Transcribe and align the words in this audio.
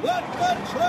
Let 0.00 0.22
the 0.32 0.54
train! 0.70 0.84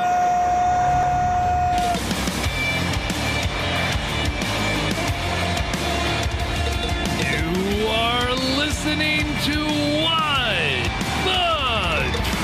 You 7.25 7.87
are 7.87 8.35
listening 8.59 9.25
to 9.45 9.65
What 10.03 10.85
the 11.25 11.41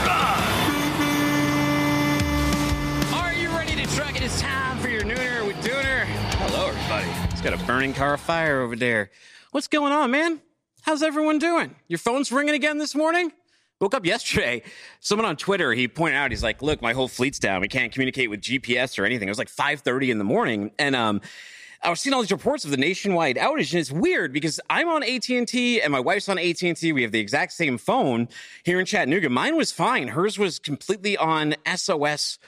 Truck. 0.02 0.42
Are 3.14 3.34
you 3.34 3.50
ready 3.50 3.76
to 3.76 3.86
truck? 3.96 4.16
It 4.16 4.24
is 4.24 4.42
time 4.42 4.80
for 4.80 4.88
your 4.88 5.04
nooner 5.04 5.46
with 5.46 5.58
Dooner. 5.58 6.06
Hello, 6.06 6.70
everybody. 6.70 7.08
It's 7.32 7.42
got 7.42 7.54
a 7.54 7.64
burning 7.68 7.94
car 7.94 8.16
of 8.16 8.22
fire 8.22 8.62
over 8.62 8.76
there. 8.76 9.12
What's 9.52 9.68
going 9.68 9.94
on, 9.94 10.10
man? 10.10 10.42
How's 10.82 11.04
everyone 11.04 11.38
doing? 11.38 11.76
Your 11.88 12.00
phone's 12.00 12.32
ringing 12.32 12.56
again 12.56 12.80
this 12.80 12.96
morning? 12.96 13.32
Woke 13.82 13.94
up 13.94 14.06
yesterday. 14.06 14.64
Someone 15.02 15.28
on 15.28 15.36
Twitter, 15.36 15.74
he 15.74 15.90
pointed 15.90 16.16
out, 16.16 16.32
he's 16.32 16.44
like, 16.44 16.62
look, 16.62 16.82
my 16.82 16.94
whole 16.94 17.10
fleet's 17.10 17.40
down. 17.40 17.60
We 17.60 17.68
can't 17.68 17.92
communicate 17.92 18.30
with 18.30 18.40
GPS 18.40 18.98
or 18.98 19.06
anything. 19.06 19.28
It 19.28 19.32
was 19.32 19.38
like 19.38 19.50
5.30 19.50 20.10
in 20.10 20.18
the 20.18 20.24
morning. 20.24 20.72
And, 20.80 20.96
um, 20.96 21.22
I 21.84 21.90
was 21.90 22.00
seeing 22.00 22.14
all 22.16 22.22
these 22.22 22.32
reports 22.32 22.66
of 22.66 22.72
the 22.72 22.78
nationwide 22.78 23.36
outage, 23.36 23.72
and 23.72 23.80
it's 23.80 23.92
weird 23.92 24.34
because 24.34 24.60
I'm 24.72 24.88
on 24.88 25.04
AT&T 25.04 25.82
and 25.82 25.92
my 25.92 26.00
wife's 26.00 26.28
on 26.28 26.40
AT&T. 26.40 26.94
We 26.94 27.04
have 27.04 27.12
the 27.12 27.20
exact 27.20 27.52
same 27.52 27.78
phone 27.78 28.28
here 28.64 28.80
in 28.80 28.88
Chattanooga. 28.88 29.30
Mine 29.30 29.56
was 29.56 29.72
fine. 29.72 30.08
Hers 30.08 30.40
was 30.40 30.58
completely 30.58 31.16
on 31.16 31.54
SOS 31.76 32.40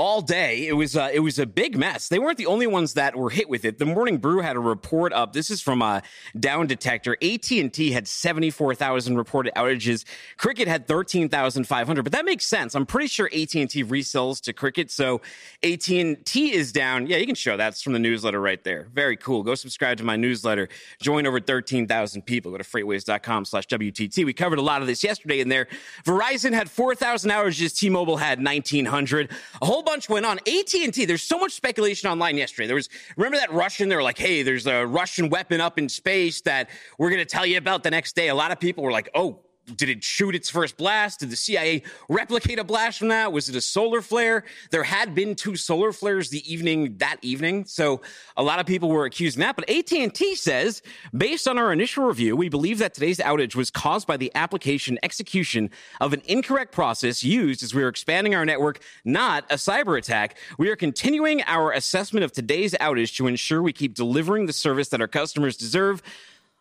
all 0.00 0.22
day. 0.22 0.66
It 0.66 0.72
was 0.72 0.96
uh, 0.96 1.10
it 1.12 1.20
was 1.20 1.38
a 1.38 1.44
big 1.44 1.76
mess. 1.76 2.08
They 2.08 2.18
weren't 2.18 2.38
the 2.38 2.46
only 2.46 2.66
ones 2.66 2.94
that 2.94 3.14
were 3.14 3.28
hit 3.28 3.50
with 3.50 3.66
it. 3.66 3.76
The 3.76 3.84
Morning 3.84 4.16
Brew 4.16 4.40
had 4.40 4.56
a 4.56 4.58
report 4.58 5.12
up. 5.12 5.34
This 5.34 5.50
is 5.50 5.60
from 5.60 5.82
a 5.82 6.02
Down 6.38 6.66
Detector. 6.66 7.18
AT 7.20 7.50
and 7.50 7.70
T 7.70 7.92
had 7.92 8.08
seventy 8.08 8.48
four 8.48 8.74
thousand 8.74 9.18
reported 9.18 9.52
outages. 9.56 10.06
Cricket 10.38 10.68
had 10.68 10.88
thirteen 10.88 11.28
thousand 11.28 11.64
five 11.64 11.86
hundred. 11.86 12.04
But 12.04 12.12
that 12.12 12.24
makes 12.24 12.46
sense. 12.46 12.74
I'm 12.74 12.86
pretty 12.86 13.08
sure 13.08 13.26
AT 13.26 13.54
and 13.54 13.68
T 13.68 13.84
resells 13.84 14.40
to 14.44 14.54
Cricket, 14.54 14.90
so 14.90 15.20
AT 15.62 15.86
and 15.90 16.24
T 16.24 16.54
is 16.54 16.72
down. 16.72 17.06
Yeah, 17.06 17.18
you 17.18 17.26
can 17.26 17.34
show 17.34 17.58
that's 17.58 17.82
from 17.82 17.92
the 17.92 17.98
newsletter 17.98 18.40
right 18.40 18.64
there. 18.64 18.88
Very 18.94 19.18
cool. 19.18 19.42
Go 19.42 19.54
subscribe 19.54 19.98
to 19.98 20.04
my 20.04 20.16
newsletter. 20.16 20.70
Join 21.02 21.26
over 21.26 21.40
thirteen 21.40 21.86
thousand 21.86 22.22
people. 22.22 22.50
Go 22.52 22.56
to 22.56 22.64
freightwaves.com/slash 22.64 23.66
WTT. 23.66 24.24
We 24.24 24.32
covered 24.32 24.58
a 24.58 24.62
lot 24.62 24.80
of 24.80 24.86
this 24.86 25.04
yesterday 25.04 25.40
in 25.40 25.50
there. 25.50 25.68
Verizon 26.06 26.54
had 26.54 26.70
four 26.70 26.94
thousand 26.94 27.32
outages. 27.32 27.78
T-Mobile 27.78 28.16
had 28.16 28.40
nineteen 28.40 28.86
hundred. 28.86 29.30
A 29.60 29.66
whole 29.66 29.82
bunch 29.90 30.08
went 30.08 30.24
on. 30.24 30.38
AT&T, 30.46 31.04
there's 31.04 31.22
so 31.22 31.36
much 31.36 31.52
speculation 31.52 32.08
online 32.08 32.36
yesterday. 32.36 32.68
There 32.68 32.76
was, 32.76 32.88
remember 33.16 33.38
that 33.38 33.52
Russian? 33.52 33.88
They 33.88 33.96
were 33.96 34.04
like, 34.04 34.18
hey, 34.18 34.44
there's 34.44 34.68
a 34.68 34.86
Russian 34.86 35.28
weapon 35.28 35.60
up 35.60 35.78
in 35.78 35.88
space 35.88 36.40
that 36.42 36.70
we're 36.96 37.10
going 37.10 37.18
to 37.18 37.24
tell 37.24 37.44
you 37.44 37.58
about 37.58 37.82
the 37.82 37.90
next 37.90 38.14
day. 38.14 38.28
A 38.28 38.34
lot 38.34 38.52
of 38.52 38.60
people 38.60 38.84
were 38.84 38.92
like, 38.92 39.10
oh, 39.16 39.40
did 39.76 39.88
it 39.88 40.02
shoot 40.02 40.34
its 40.34 40.50
first 40.50 40.76
blast? 40.76 41.20
Did 41.20 41.30
the 41.30 41.36
CIA 41.36 41.82
replicate 42.08 42.58
a 42.58 42.64
blast 42.64 42.98
from 42.98 43.08
that? 43.08 43.32
Was 43.32 43.48
it 43.48 43.56
a 43.56 43.60
solar 43.60 44.00
flare? 44.00 44.44
There 44.70 44.82
had 44.82 45.14
been 45.14 45.34
two 45.34 45.56
solar 45.56 45.92
flares 45.92 46.30
the 46.30 46.52
evening 46.52 46.96
that 46.98 47.18
evening, 47.22 47.64
so 47.64 48.00
a 48.36 48.42
lot 48.42 48.58
of 48.58 48.66
people 48.66 48.88
were 48.88 49.04
accusing 49.04 49.40
that. 49.40 49.56
But 49.56 49.68
AT&T 49.70 50.34
says, 50.36 50.82
based 51.16 51.46
on 51.46 51.58
our 51.58 51.72
initial 51.72 52.04
review, 52.04 52.36
we 52.36 52.48
believe 52.48 52.78
that 52.78 52.94
today's 52.94 53.18
outage 53.18 53.54
was 53.54 53.70
caused 53.70 54.06
by 54.06 54.16
the 54.16 54.32
application 54.34 54.98
execution 55.02 55.70
of 56.00 56.12
an 56.12 56.22
incorrect 56.26 56.72
process 56.72 57.22
used 57.22 57.62
as 57.62 57.74
we 57.74 57.82
were 57.82 57.88
expanding 57.88 58.34
our 58.34 58.44
network, 58.44 58.80
not 59.04 59.44
a 59.50 59.54
cyber 59.54 59.98
attack. 59.98 60.36
We 60.58 60.68
are 60.68 60.76
continuing 60.76 61.42
our 61.46 61.72
assessment 61.72 62.24
of 62.24 62.32
today's 62.32 62.74
outage 62.74 63.16
to 63.16 63.26
ensure 63.26 63.62
we 63.62 63.72
keep 63.72 63.94
delivering 63.94 64.46
the 64.46 64.52
service 64.52 64.88
that 64.88 65.00
our 65.00 65.08
customers 65.08 65.56
deserve 65.56 66.02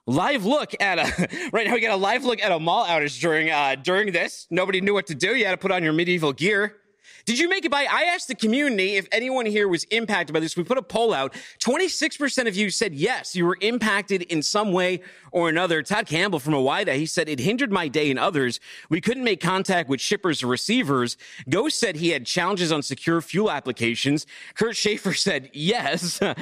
live 0.10 0.46
look 0.46 0.74
at 0.80 0.98
a 1.00 1.50
right 1.54 1.68
now 1.68 1.74
we 1.74 1.82
got 1.82 1.94
a 1.94 1.96
live 1.96 2.26
look 2.26 2.42
at 2.42 2.52
a 2.52 2.60
mall 2.60 2.86
outage 2.86 3.20
during 3.22 3.50
uh 3.50 3.76
during 3.76 4.12
this. 4.12 4.48
Nobody 4.50 4.82
knew 4.82 4.94
what 4.94 5.08
to 5.08 5.16
do. 5.16 5.36
You 5.36 5.46
had 5.46 5.52
to 5.52 5.58
put 5.58 5.72
on 5.72 5.84
your 5.84 5.94
medieval 5.94 6.34
gear 6.34 6.78
did 7.30 7.38
you 7.38 7.48
make 7.48 7.64
it 7.64 7.70
by? 7.70 7.86
I 7.86 8.06
asked 8.06 8.28
the 8.28 8.34
community 8.34 8.96
if 8.96 9.08
anyone 9.12 9.46
here 9.46 9.68
was 9.68 9.84
impacted 9.92 10.34
by 10.34 10.40
this. 10.40 10.58
We 10.58 10.64
put 10.64 10.80
a 10.80 10.82
poll 10.82 11.14
out. 11.14 11.36
26% 11.60 12.48
of 12.48 12.56
you 12.56 12.72
said 12.72 12.96
yes, 12.96 13.36
you 13.36 13.46
were 13.46 13.56
impacted 13.62 14.24
in 14.24 14.42
some 14.42 14.72
way 14.72 15.02
or 15.32 15.48
another. 15.48 15.84
Todd 15.84 16.08
Campbell 16.08 16.40
from 16.40 16.56
Owida, 16.56 16.96
he 16.96 17.06
said 17.06 17.30
it 17.30 17.38
hindered 17.38 17.72
my 17.72 17.88
day 17.88 18.10
and 18.10 18.18
others. 18.18 18.60
We 18.90 19.00
couldn't 19.00 19.24
make 19.24 19.42
contact 19.42 19.90
with 19.90 20.02
shippers 20.02 20.42
or 20.42 20.48
receivers. 20.48 21.18
Ghost 21.48 21.80
said 21.80 21.98
he 21.98 22.10
had 22.10 22.26
challenges 22.26 22.72
on 22.72 22.82
secure 22.82 23.22
fuel 23.22 23.52
applications. 23.52 24.26
Kurt 24.56 24.76
Schaefer 24.76 25.14
said 25.14 25.52
yes 25.54 26.20
uh, 26.24 26.34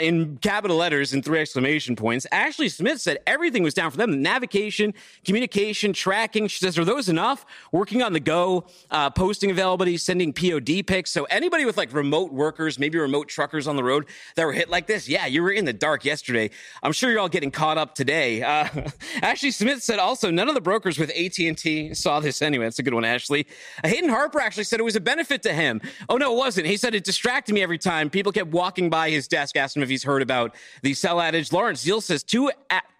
in 0.00 0.36
capital 0.36 0.76
letters 0.76 1.12
and 1.12 1.24
three 1.24 1.40
exclamation 1.40 1.96
points. 1.96 2.24
Ashley 2.30 2.68
Smith 2.68 3.00
said 3.00 3.18
everything 3.26 3.64
was 3.64 3.74
down 3.74 3.90
for 3.90 3.96
them. 3.96 4.22
Navigation, 4.22 4.94
communication, 5.24 5.92
tracking. 5.92 6.46
She 6.46 6.60
says, 6.60 6.78
are 6.78 6.84
those 6.84 7.08
enough? 7.08 7.44
Working 7.72 8.00
on 8.00 8.12
the 8.12 8.20
go, 8.20 8.66
uh, 8.92 9.10
posting 9.10 9.50
availability, 9.50 9.96
sending 9.96 10.32
POD 10.36 10.86
picks. 10.86 11.10
So 11.10 11.24
anybody 11.24 11.64
with 11.64 11.76
like 11.76 11.92
remote 11.92 12.32
workers, 12.32 12.78
maybe 12.78 12.98
remote 12.98 13.28
truckers 13.28 13.66
on 13.66 13.76
the 13.76 13.82
road 13.82 14.06
that 14.36 14.44
were 14.44 14.52
hit 14.52 14.68
like 14.68 14.86
this, 14.86 15.08
yeah, 15.08 15.26
you 15.26 15.42
were 15.42 15.50
in 15.50 15.64
the 15.64 15.72
dark 15.72 16.04
yesterday. 16.04 16.50
I'm 16.82 16.92
sure 16.92 17.10
you're 17.10 17.20
all 17.20 17.28
getting 17.28 17.50
caught 17.50 17.78
up 17.78 17.94
today. 17.94 18.42
Uh, 18.42 18.68
Ashley 19.22 19.50
Smith 19.50 19.82
said 19.82 19.98
also 19.98 20.30
none 20.30 20.48
of 20.48 20.54
the 20.54 20.60
brokers 20.60 20.98
with 20.98 21.10
AT&T 21.10 21.94
saw 21.94 22.20
this 22.20 22.42
anyway. 22.42 22.66
That's 22.66 22.78
a 22.78 22.82
good 22.82 22.94
one, 22.94 23.04
Ashley. 23.04 23.46
Hayden 23.84 24.10
Harper 24.10 24.40
actually 24.40 24.64
said 24.64 24.78
it 24.78 24.84
was 24.84 24.96
a 24.96 25.00
benefit 25.00 25.42
to 25.42 25.52
him. 25.52 25.80
Oh 26.08 26.16
no, 26.16 26.32
it 26.34 26.36
wasn't. 26.36 26.66
He 26.66 26.76
said 26.76 26.94
it 26.94 27.04
distracted 27.04 27.54
me 27.54 27.62
every 27.62 27.78
time. 27.78 28.10
People 28.10 28.32
kept 28.32 28.50
walking 28.50 28.90
by 28.90 29.10
his 29.10 29.26
desk, 29.26 29.56
asking 29.56 29.80
him 29.80 29.84
if 29.84 29.90
he's 29.90 30.04
heard 30.04 30.22
about 30.22 30.54
the 30.82 30.94
cell 30.94 31.20
adage. 31.20 31.52
Lawrence 31.52 31.80
Zeal 31.80 32.00
says 32.00 32.22
two 32.22 32.50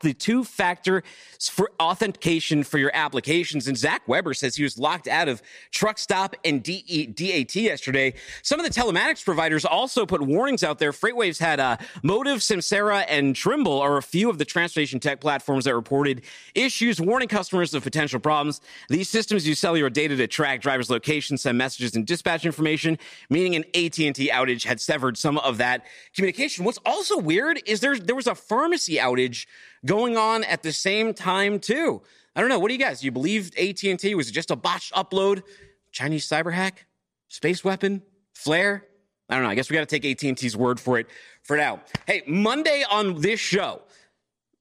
the 0.00 0.14
two 0.14 0.44
factor 0.44 1.02
for 1.40 1.70
authentication 1.80 2.62
for 2.62 2.78
your 2.78 2.90
applications. 2.94 3.66
And 3.66 3.76
Zach 3.76 4.06
Weber 4.06 4.34
says 4.34 4.56
he 4.56 4.62
was 4.62 4.78
locked 4.78 5.08
out 5.08 5.28
of 5.28 5.42
Truck 5.70 5.98
Stop 5.98 6.36
and 6.44 6.62
DE, 6.62 7.06
DAT 7.16 7.56
yesterday. 7.56 8.14
Some 8.42 8.60
of 8.60 8.66
the 8.66 8.72
telematics 8.72 9.24
providers 9.24 9.64
also 9.64 10.06
put 10.06 10.22
warnings 10.22 10.62
out 10.62 10.78
there. 10.78 10.92
FreightWaves 10.92 11.38
had 11.38 11.60
uh, 11.60 11.76
Motive, 12.02 12.38
Samsara, 12.38 13.04
and 13.08 13.34
Trimble 13.34 13.80
are 13.80 13.96
a 13.96 14.02
few 14.02 14.30
of 14.30 14.38
the 14.38 14.44
transportation 14.44 15.00
tech 15.00 15.20
platforms 15.20 15.64
that 15.64 15.74
reported 15.74 16.22
issues, 16.54 17.00
warning 17.00 17.28
customers 17.28 17.74
of 17.74 17.82
potential 17.82 18.20
problems. 18.20 18.60
These 18.88 19.08
systems 19.08 19.46
use 19.46 19.58
cellular 19.58 19.90
data 19.90 20.16
to 20.16 20.26
track 20.26 20.60
drivers' 20.60 20.90
locations, 20.90 21.42
send 21.42 21.58
messages, 21.58 21.96
and 21.96 22.06
dispatch 22.06 22.44
information. 22.44 22.98
Meaning 23.30 23.56
an 23.56 23.64
AT&T 23.74 24.30
outage 24.30 24.64
had 24.64 24.80
severed 24.80 25.18
some 25.18 25.38
of 25.38 25.58
that 25.58 25.84
communication. 26.14 26.64
What's 26.64 26.78
also 26.84 27.18
weird 27.18 27.60
is 27.66 27.80
there 27.80 27.98
there 27.98 28.14
was 28.14 28.26
a 28.26 28.34
pharmacy 28.34 28.96
outage 28.96 29.46
going 29.84 30.16
on 30.16 30.44
at 30.44 30.62
the 30.62 30.72
same 30.72 31.14
time 31.14 31.58
too. 31.58 32.02
I 32.34 32.40
don't 32.40 32.50
know. 32.50 32.58
What 32.58 32.68
do 32.68 32.74
you 32.74 32.80
guys? 32.80 33.02
You 33.02 33.10
believe 33.10 33.50
AT&T 33.58 34.14
was 34.14 34.30
just 34.30 34.50
a 34.50 34.56
botched 34.56 34.92
upload? 34.92 35.42
Chinese 35.90 36.28
cyber 36.28 36.52
hack? 36.52 36.86
Space 37.28 37.64
weapon? 37.64 38.02
Flare? 38.34 38.84
I 39.28 39.34
don't 39.34 39.44
know. 39.44 39.50
I 39.50 39.54
guess 39.54 39.70
we 39.70 39.74
got 39.74 39.88
to 39.88 39.98
take 39.98 40.24
AT&T's 40.24 40.56
word 40.56 40.78
for 40.78 40.98
it 40.98 41.08
for 41.42 41.56
now. 41.56 41.80
Hey, 42.06 42.22
Monday 42.26 42.84
on 42.88 43.20
this 43.20 43.40
show, 43.40 43.82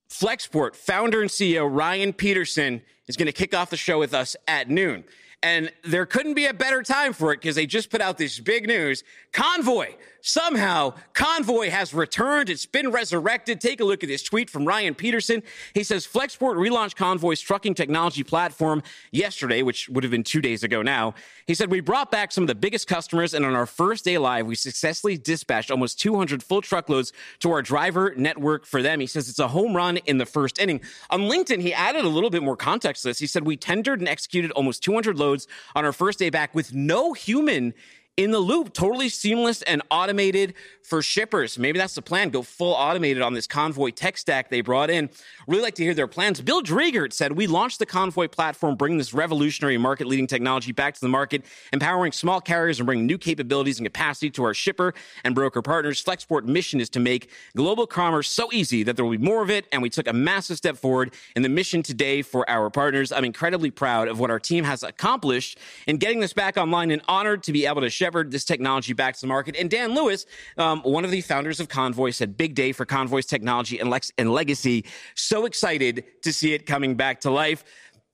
Flexport 0.09 0.75
founder 0.75 1.21
and 1.21 1.29
CEO 1.29 1.69
Ryan 1.69 2.13
Peterson 2.13 2.81
is 3.07 3.15
going 3.15 3.27
to 3.27 3.31
kick 3.31 3.53
off 3.53 3.69
the 3.69 3.77
show 3.77 3.99
with 3.99 4.13
us 4.13 4.35
at 4.47 4.69
noon. 4.69 5.03
And 5.43 5.71
there 5.83 6.07
couldn't 6.07 6.33
be 6.33 6.47
a 6.47 6.53
better 6.55 6.81
time 6.81 7.13
for 7.13 7.31
it 7.31 7.39
because 7.39 7.55
they 7.55 7.67
just 7.67 7.91
put 7.91 8.01
out 8.01 8.17
this 8.17 8.39
big 8.39 8.65
news. 8.65 9.03
Convoy, 9.31 9.93
somehow, 10.21 10.95
Convoy 11.13 11.69
has 11.69 11.93
returned. 11.93 12.49
It's 12.49 12.65
been 12.65 12.89
resurrected. 12.89 13.61
Take 13.61 13.79
a 13.79 13.83
look 13.83 14.01
at 14.01 14.09
this 14.09 14.23
tweet 14.23 14.49
from 14.49 14.65
Ryan 14.65 14.95
Peterson. 14.95 15.43
He 15.75 15.83
says 15.83 16.07
Flexport 16.07 16.55
relaunched 16.55 16.95
Convoy's 16.95 17.41
trucking 17.41 17.75
technology 17.75 18.23
platform 18.23 18.81
yesterday, 19.11 19.61
which 19.61 19.87
would 19.89 20.03
have 20.03 20.09
been 20.09 20.23
two 20.23 20.41
days 20.41 20.63
ago 20.63 20.81
now. 20.81 21.13
He 21.47 21.53
said, 21.53 21.69
We 21.69 21.79
brought 21.79 22.09
back 22.09 22.31
some 22.31 22.43
of 22.43 22.47
the 22.47 22.55
biggest 22.55 22.87
customers, 22.87 23.33
and 23.33 23.45
on 23.45 23.53
our 23.53 23.67
first 23.67 24.03
day 24.03 24.17
live, 24.17 24.47
we 24.47 24.55
successfully 24.55 25.17
dispatched 25.17 25.69
almost 25.69 25.99
200 25.99 26.41
full 26.41 26.61
truckloads 26.61 27.13
to 27.39 27.51
our 27.51 27.61
driver 27.61 28.13
network 28.17 28.65
for 28.65 28.81
them. 28.81 28.99
He 28.99 29.05
says 29.05 29.29
it's 29.29 29.37
a 29.37 29.47
home 29.47 29.75
run 29.75 29.97
in 29.97 30.17
the 30.17 30.25
first 30.25 30.57
inning. 30.57 30.81
On 31.11 31.21
LinkedIn, 31.21 31.61
he 31.61 31.73
added 31.73 32.03
a 32.03 32.09
little 32.09 32.31
bit 32.31 32.41
more 32.41 32.57
context 32.57 33.03
to 33.03 33.09
this. 33.09 33.19
He 33.19 33.27
said, 33.27 33.45
We 33.45 33.57
tendered 33.57 33.99
and 33.99 34.09
executed 34.09 34.51
almost 34.51 34.83
200 34.83 35.19
loads 35.19 35.47
on 35.75 35.85
our 35.85 35.93
first 35.93 36.17
day 36.17 36.31
back 36.31 36.55
with 36.55 36.73
no 36.73 37.13
human 37.13 37.75
in 38.17 38.31
the 38.31 38.39
loop, 38.39 38.73
totally 38.73 39.09
seamless 39.09 39.61
and 39.63 39.81
automated 39.91 40.53
for 40.85 41.01
shippers. 41.01 41.57
Maybe 41.57 41.79
that's 41.79 41.95
the 41.95 42.01
plan. 42.01 42.29
Go 42.29 42.43
full 42.43 42.73
automated 42.73 43.21
on 43.21 43.33
this 43.33 43.47
Convoy 43.47 43.89
tech 43.89 44.17
stack 44.17 44.49
they 44.49 44.61
brought 44.61 44.89
in. 44.89 45.09
Really 45.47 45.63
like 45.63 45.75
to 45.75 45.83
hear 45.83 45.93
their 45.93 46.07
plans. 46.07 46.39
Bill 46.39 46.61
Driegert 46.61 47.11
said, 47.11 47.33
We 47.33 47.47
launched 47.47 47.79
the 47.79 47.85
Convoy 47.85 48.27
platform, 48.27 48.75
bringing 48.75 48.99
this 48.99 49.13
revolutionary 49.13 49.77
market 49.77 50.07
leading 50.07 50.27
technology 50.27 50.71
back 50.71 50.93
to 50.93 51.01
the 51.01 51.09
market, 51.09 51.43
empowering 51.73 52.11
small 52.11 52.39
carriers 52.39 52.79
and 52.79 52.85
bringing 52.85 53.07
new 53.07 53.17
capabilities 53.17 53.79
and 53.79 53.85
capacity 53.85 54.29
to 54.31 54.43
our 54.43 54.53
shipper 54.53 54.93
and 55.23 55.33
broker 55.33 55.61
partners. 55.61 56.03
Flexport 56.03 56.45
mission 56.45 56.79
is 56.79 56.89
to 56.91 56.99
make 56.99 57.29
global 57.55 57.87
commerce 57.87 58.29
so 58.29 58.49
easy 58.53 58.83
that 58.83 58.95
there 58.95 59.03
will 59.03 59.17
be 59.17 59.17
more 59.17 59.41
of 59.41 59.49
it. 59.49 59.65
And 59.71 59.81
we 59.81 59.89
took 59.89 60.07
a 60.07 60.13
massive 60.13 60.57
step 60.57 60.77
forward 60.77 61.13
in 61.35 61.41
the 61.41 61.49
mission 61.49 61.81
today 61.83 62.21
for 62.21 62.49
our 62.49 62.69
partners. 62.69 63.11
I'm 63.11 63.25
incredibly 63.25 63.71
proud 63.71 64.07
of 64.07 64.19
what 64.19 64.29
our 64.29 64.39
team 64.39 64.63
has 64.63 64.83
accomplished 64.83 65.57
in 65.87 65.97
getting 65.97 66.19
this 66.19 66.31
back 66.31 66.57
online 66.57 66.91
and 66.91 67.01
honored 67.07 67.43
to 67.43 67.51
be 67.51 67.65
able 67.65 67.81
to 67.81 67.89
shepherd 68.05 68.29
this 68.29 68.45
technology 68.45 68.93
back 68.93 69.15
to 69.15 69.21
the 69.21 69.27
market. 69.27 69.55
And 69.55 69.69
Dan 69.69 69.95
Lewis, 69.95 70.27
um, 70.57 70.81
one 70.81 71.05
of 71.05 71.11
the 71.11 71.21
founders 71.21 71.59
of 71.59 71.69
Convoy, 71.69 72.11
said, 72.11 72.37
Big 72.37 72.53
day 72.53 72.71
for 72.71 72.85
Convoy's 72.85 73.25
technology 73.25 73.79
and, 73.79 73.89
lex- 73.89 74.11
and 74.19 74.31
legacy. 74.31 74.85
So 75.15 75.45
excited 75.45 76.03
to 76.21 76.31
see 76.31 76.53
it 76.53 76.67
coming 76.67 76.93
back 76.93 77.21
to 77.21 77.31
life. 77.31 77.63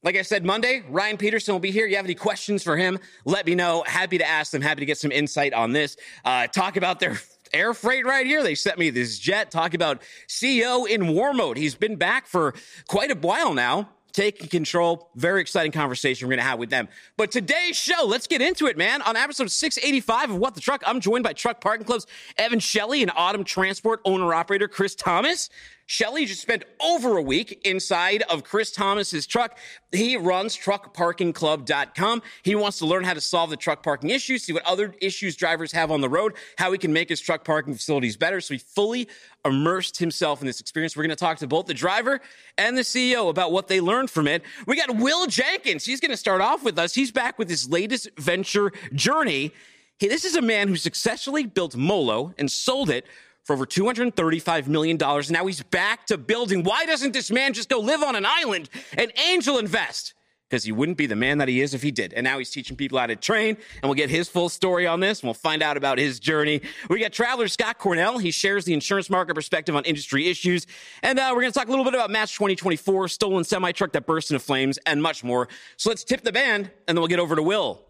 Like 0.02 0.16
I 0.16 0.22
said, 0.22 0.46
Monday, 0.46 0.84
Ryan 0.90 1.18
Peterson 1.18 1.54
will 1.54 1.60
be 1.60 1.72
here. 1.72 1.86
You 1.86 1.98
have 1.98 2.06
any 2.06 2.16
questions 2.16 2.64
for 2.64 2.78
him? 2.78 2.98
Let 3.26 3.46
me 3.46 3.54
know. 3.54 3.84
Happy 3.86 4.18
to 4.18 4.28
ask 4.28 4.52
them. 4.52 4.62
Happy 4.62 4.80
to 4.80 4.86
get 4.86 4.98
some 4.98 5.12
insight 5.12 5.54
on 5.54 5.74
this. 5.74 5.98
Uh, 6.24 6.48
talk 6.48 6.78
about 6.78 7.02
their 7.02 7.20
air 7.54 7.74
freight 7.74 8.06
right 8.06 8.26
here. 8.26 8.44
They 8.44 8.56
sent 8.56 8.80
me 8.80 8.92
this 8.92 9.20
jet. 9.20 9.52
Talk 9.52 9.74
about 9.74 10.02
CEO 10.30 10.88
in 10.88 11.10
war 11.10 11.34
mode. 11.34 11.58
He's 11.58 11.76
been 11.76 11.98
back 11.98 12.28
for 12.28 12.54
quite 12.88 13.12
a 13.12 13.16
while 13.16 13.54
now 13.54 13.90
taking 14.14 14.48
control. 14.48 15.10
Very 15.16 15.42
exciting 15.42 15.72
conversation 15.72 16.28
we're 16.28 16.32
going 16.32 16.44
to 16.44 16.50
have 16.50 16.60
with 16.60 16.70
them. 16.70 16.88
But 17.18 17.32
today's 17.32 17.78
show, 17.78 18.06
let's 18.06 18.28
get 18.28 18.42
into 18.42 18.68
it, 18.68 18.78
man. 18.78 19.02
On 19.04 19.16
episode 19.16 19.52
685 19.52 20.32
of 20.32 20.38
What 20.38 20.56
the 20.56 20.62
Truck, 20.62 20.84
I'm 20.86 21.00
joined 21.00 21.24
by 21.24 21.34
Truck 21.34 21.62
Parking 21.62 21.86
Club's 21.86 22.08
Evan 22.38 22.60
Shelley 22.60 23.02
and 23.02 23.12
Autumn 23.16 23.44
Transport 23.44 24.02
owner 24.06 24.34
operator 24.34 24.68
Chris 24.68 24.96
Thomas. 24.96 25.50
Shelley 25.92 26.26
just 26.26 26.42
spent 26.42 26.64
over 26.80 27.18
a 27.18 27.22
week 27.22 27.60
inside 27.66 28.24
of 28.30 28.46
Chris 28.46 28.72
Thomas's 28.72 29.28
truck. 29.28 29.58
He 29.92 30.16
runs 30.16 30.58
truckparkingclub.com. 30.58 32.22
He 32.44 32.56
wants 32.56 32.78
to 32.78 32.86
learn 32.86 33.04
how 33.04 33.14
to 33.14 33.20
solve 33.20 33.50
the 33.50 33.58
truck 33.58 33.84
parking 33.84 34.10
issues, 34.10 34.44
see 34.44 34.54
what 34.54 34.66
other 34.66 34.96
issues 35.02 35.36
drivers 35.36 35.74
have 35.74 35.92
on 35.92 36.00
the 36.00 36.08
road, 36.08 36.36
how 36.58 36.72
he 36.72 36.78
can 36.78 36.94
make 36.94 37.10
his 37.10 37.20
truck 37.20 37.44
parking 37.44 37.74
facilities 37.74 38.16
better. 38.16 38.40
So 38.40 38.54
he 38.54 38.60
fully 38.60 39.10
immersed 39.44 39.98
himself 39.98 40.40
in 40.40 40.48
this 40.48 40.62
experience. 40.62 40.96
We're 40.96 41.04
going 41.04 41.10
to 41.10 41.18
talk 41.18 41.40
to 41.40 41.48
both 41.48 41.66
the 41.66 41.74
driver 41.74 42.22
and 42.58 42.78
the 42.78 42.84
CEO 42.84 43.30
about 43.30 43.52
what 43.52 43.68
they 43.68 43.82
learned 43.82 44.10
from 44.10 44.28
it. 44.28 44.44
We 44.68 44.78
got 44.78 44.96
Will 44.96 45.28
Jenkins. 45.28 45.84
He's 45.84 46.00
going 46.00 46.12
to 46.12 46.18
start 46.18 46.40
off 46.40 46.64
with 46.64 46.80
us. 46.80 46.96
He's 46.96 47.12
back 47.12 47.38
with 47.38 47.50
his 47.50 47.68
latest 47.68 48.08
venture 48.18 48.72
journey. 48.94 49.52
Hey, 50.00 50.08
this 50.08 50.24
is 50.24 50.38
a 50.38 50.42
man 50.42 50.70
who 50.70 50.78
successfully 50.78 51.46
built 51.46 51.76
MoLo 51.76 52.34
and 52.38 52.50
sold 52.50 52.90
it 52.90 53.06
for 53.44 53.54
over 53.54 53.66
$235 53.66 54.68
million. 54.68 54.98
Now 54.98 55.46
he's 55.46 55.64
back 55.64 56.08
to 56.08 56.18
building. 56.18 56.64
Why 56.64 56.86
doesn't 56.86 57.14
this 57.14 57.32
man 57.32 57.54
just 57.54 57.70
go 57.70 57.80
live 57.80 58.04
on 58.04 58.16
an 58.16 58.26
island 58.26 58.70
and 58.98 59.12
angel 59.28 59.58
invest? 59.58 60.14
Because 60.50 60.66
he 60.66 60.74
wouldn't 60.74 60.98
be 60.98 61.06
the 61.06 61.16
man 61.16 61.38
that 61.38 61.48
he 61.48 61.62
is 61.62 61.74
if 61.74 61.82
he 61.82 61.92
did. 61.92 62.12
And 62.12 62.26
now 62.26 62.38
he's 62.38 62.52
teaching 62.52 62.76
people 62.76 63.00
how 63.00 63.08
to 63.08 63.16
train, 63.16 63.56
and 63.56 63.84
we'll 63.84 63.94
get 63.94 64.10
his 64.10 64.28
full 64.28 64.50
story 64.50 64.86
on 64.86 65.00
this, 65.00 65.22
and 65.22 65.28
we'll 65.28 65.34
find 65.34 65.64
out 65.64 65.78
about 65.78 65.98
his 65.98 66.20
journey. 66.20 66.60
We 66.90 67.00
got 67.00 67.14
traveler 67.14 67.48
Scott 67.48 67.78
Cornell. 67.78 68.18
He 68.18 68.32
shares 68.32 68.66
the 68.66 68.74
insurance 68.74 69.10
market 69.10 69.34
perspective 69.34 69.78
on 69.78 69.86
industry 69.86 70.28
issues. 70.28 70.68
And 71.04 71.18
uh, 71.18 71.30
we're 71.34 71.40
going 71.40 71.54
to 71.54 71.58
talk 71.58 71.70
a 71.70 71.72
little 71.72 71.86
bit 71.86 71.94
about 71.94 72.10
MATS 72.10 72.34
2024, 72.34 73.08
stolen 73.08 73.46
semi 73.46 73.72
truck 73.72 73.94
that 73.94 74.06
burst 74.06 74.30
into 74.30 74.44
flames, 74.44 74.78
and 74.86 75.02
much 75.02 75.24
more. 75.24 75.48
So 75.78 75.90
let's 75.90 76.04
tip 76.04 76.22
the 76.22 76.34
band, 76.34 76.70
and 76.86 76.98
then 76.98 77.02
we'll 77.02 77.08
get 77.08 77.20
over 77.20 77.38
to 77.38 77.44
Will. 77.44 77.86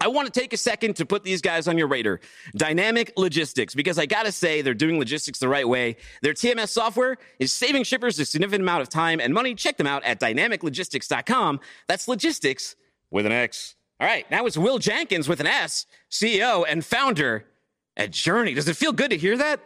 I 0.00 0.06
want 0.06 0.32
to 0.32 0.40
take 0.40 0.52
a 0.52 0.56
second 0.56 0.94
to 0.96 1.06
put 1.06 1.24
these 1.24 1.40
guys 1.40 1.66
on 1.66 1.76
your 1.76 1.88
radar. 1.88 2.20
Dynamic 2.54 3.14
Logistix, 3.16 3.74
because 3.74 3.98
I 3.98 4.06
got 4.06 4.26
to 4.26 4.32
say, 4.32 4.62
they're 4.62 4.74
doing 4.74 4.98
logistics 4.98 5.40
the 5.40 5.48
right 5.48 5.68
way. 5.68 5.96
Their 6.22 6.34
TMS 6.34 6.68
software 6.68 7.16
is 7.40 7.52
saving 7.52 7.82
shippers 7.82 8.18
a 8.20 8.24
significant 8.24 8.62
amount 8.62 8.82
of 8.82 8.88
time 8.88 9.18
and 9.20 9.34
money. 9.34 9.56
Check 9.56 9.76
them 9.76 9.88
out 9.88 10.04
at 10.04 10.20
dynamiclogistix.com. 10.20 11.60
That's 11.88 12.06
logistics 12.06 12.76
with 13.10 13.26
an 13.26 13.32
X. 13.32 13.74
All 14.00 14.06
right, 14.06 14.30
now 14.30 14.46
it's 14.46 14.56
Will 14.56 14.78
Jenkins 14.78 15.28
with 15.28 15.40
an 15.40 15.48
S, 15.48 15.86
CEO 16.10 16.64
and 16.68 16.84
founder 16.84 17.46
at 17.96 18.12
Journey. 18.12 18.54
Does 18.54 18.68
it 18.68 18.76
feel 18.76 18.92
good 18.92 19.10
to 19.10 19.16
hear 19.16 19.36
that? 19.36 19.60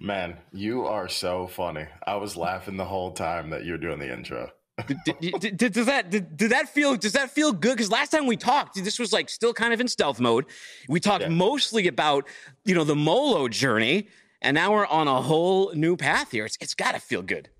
Man, 0.00 0.36
you 0.52 0.86
are 0.86 1.06
so 1.06 1.46
funny. 1.46 1.86
I 2.04 2.16
was 2.16 2.36
laughing 2.36 2.76
the 2.76 2.84
whole 2.84 3.12
time 3.12 3.50
that 3.50 3.64
you're 3.64 3.78
doing 3.78 4.00
the 4.00 4.12
intro 4.12 4.50
did, 4.86 4.98
did, 5.40 5.56
did, 5.56 5.72
does 5.72 5.86
that 5.86 6.10
did, 6.10 6.36
did, 6.36 6.50
that 6.50 6.68
feel 6.68 6.96
does 6.96 7.12
that 7.12 7.30
feel 7.30 7.52
good? 7.52 7.76
Because 7.76 7.90
last 7.90 8.10
time 8.10 8.26
we 8.26 8.36
talked, 8.36 8.74
this 8.74 8.98
was 8.98 9.12
like 9.12 9.28
still 9.28 9.52
kind 9.52 9.72
of 9.72 9.80
in 9.80 9.86
stealth 9.86 10.18
mode. 10.18 10.46
We 10.88 10.98
talked 10.98 11.22
yeah. 11.22 11.28
mostly 11.28 11.86
about 11.86 12.26
you 12.64 12.74
know 12.74 12.82
the 12.82 12.96
MoLo 12.96 13.48
journey, 13.48 14.08
and 14.42 14.54
now 14.56 14.72
we're 14.72 14.86
on 14.86 15.06
a 15.06 15.22
whole 15.22 15.72
new 15.74 15.96
path 15.96 16.32
here. 16.32 16.44
It's 16.44 16.58
it's 16.60 16.74
got 16.74 16.92
to 16.92 17.00
feel 17.00 17.22
good. 17.22 17.50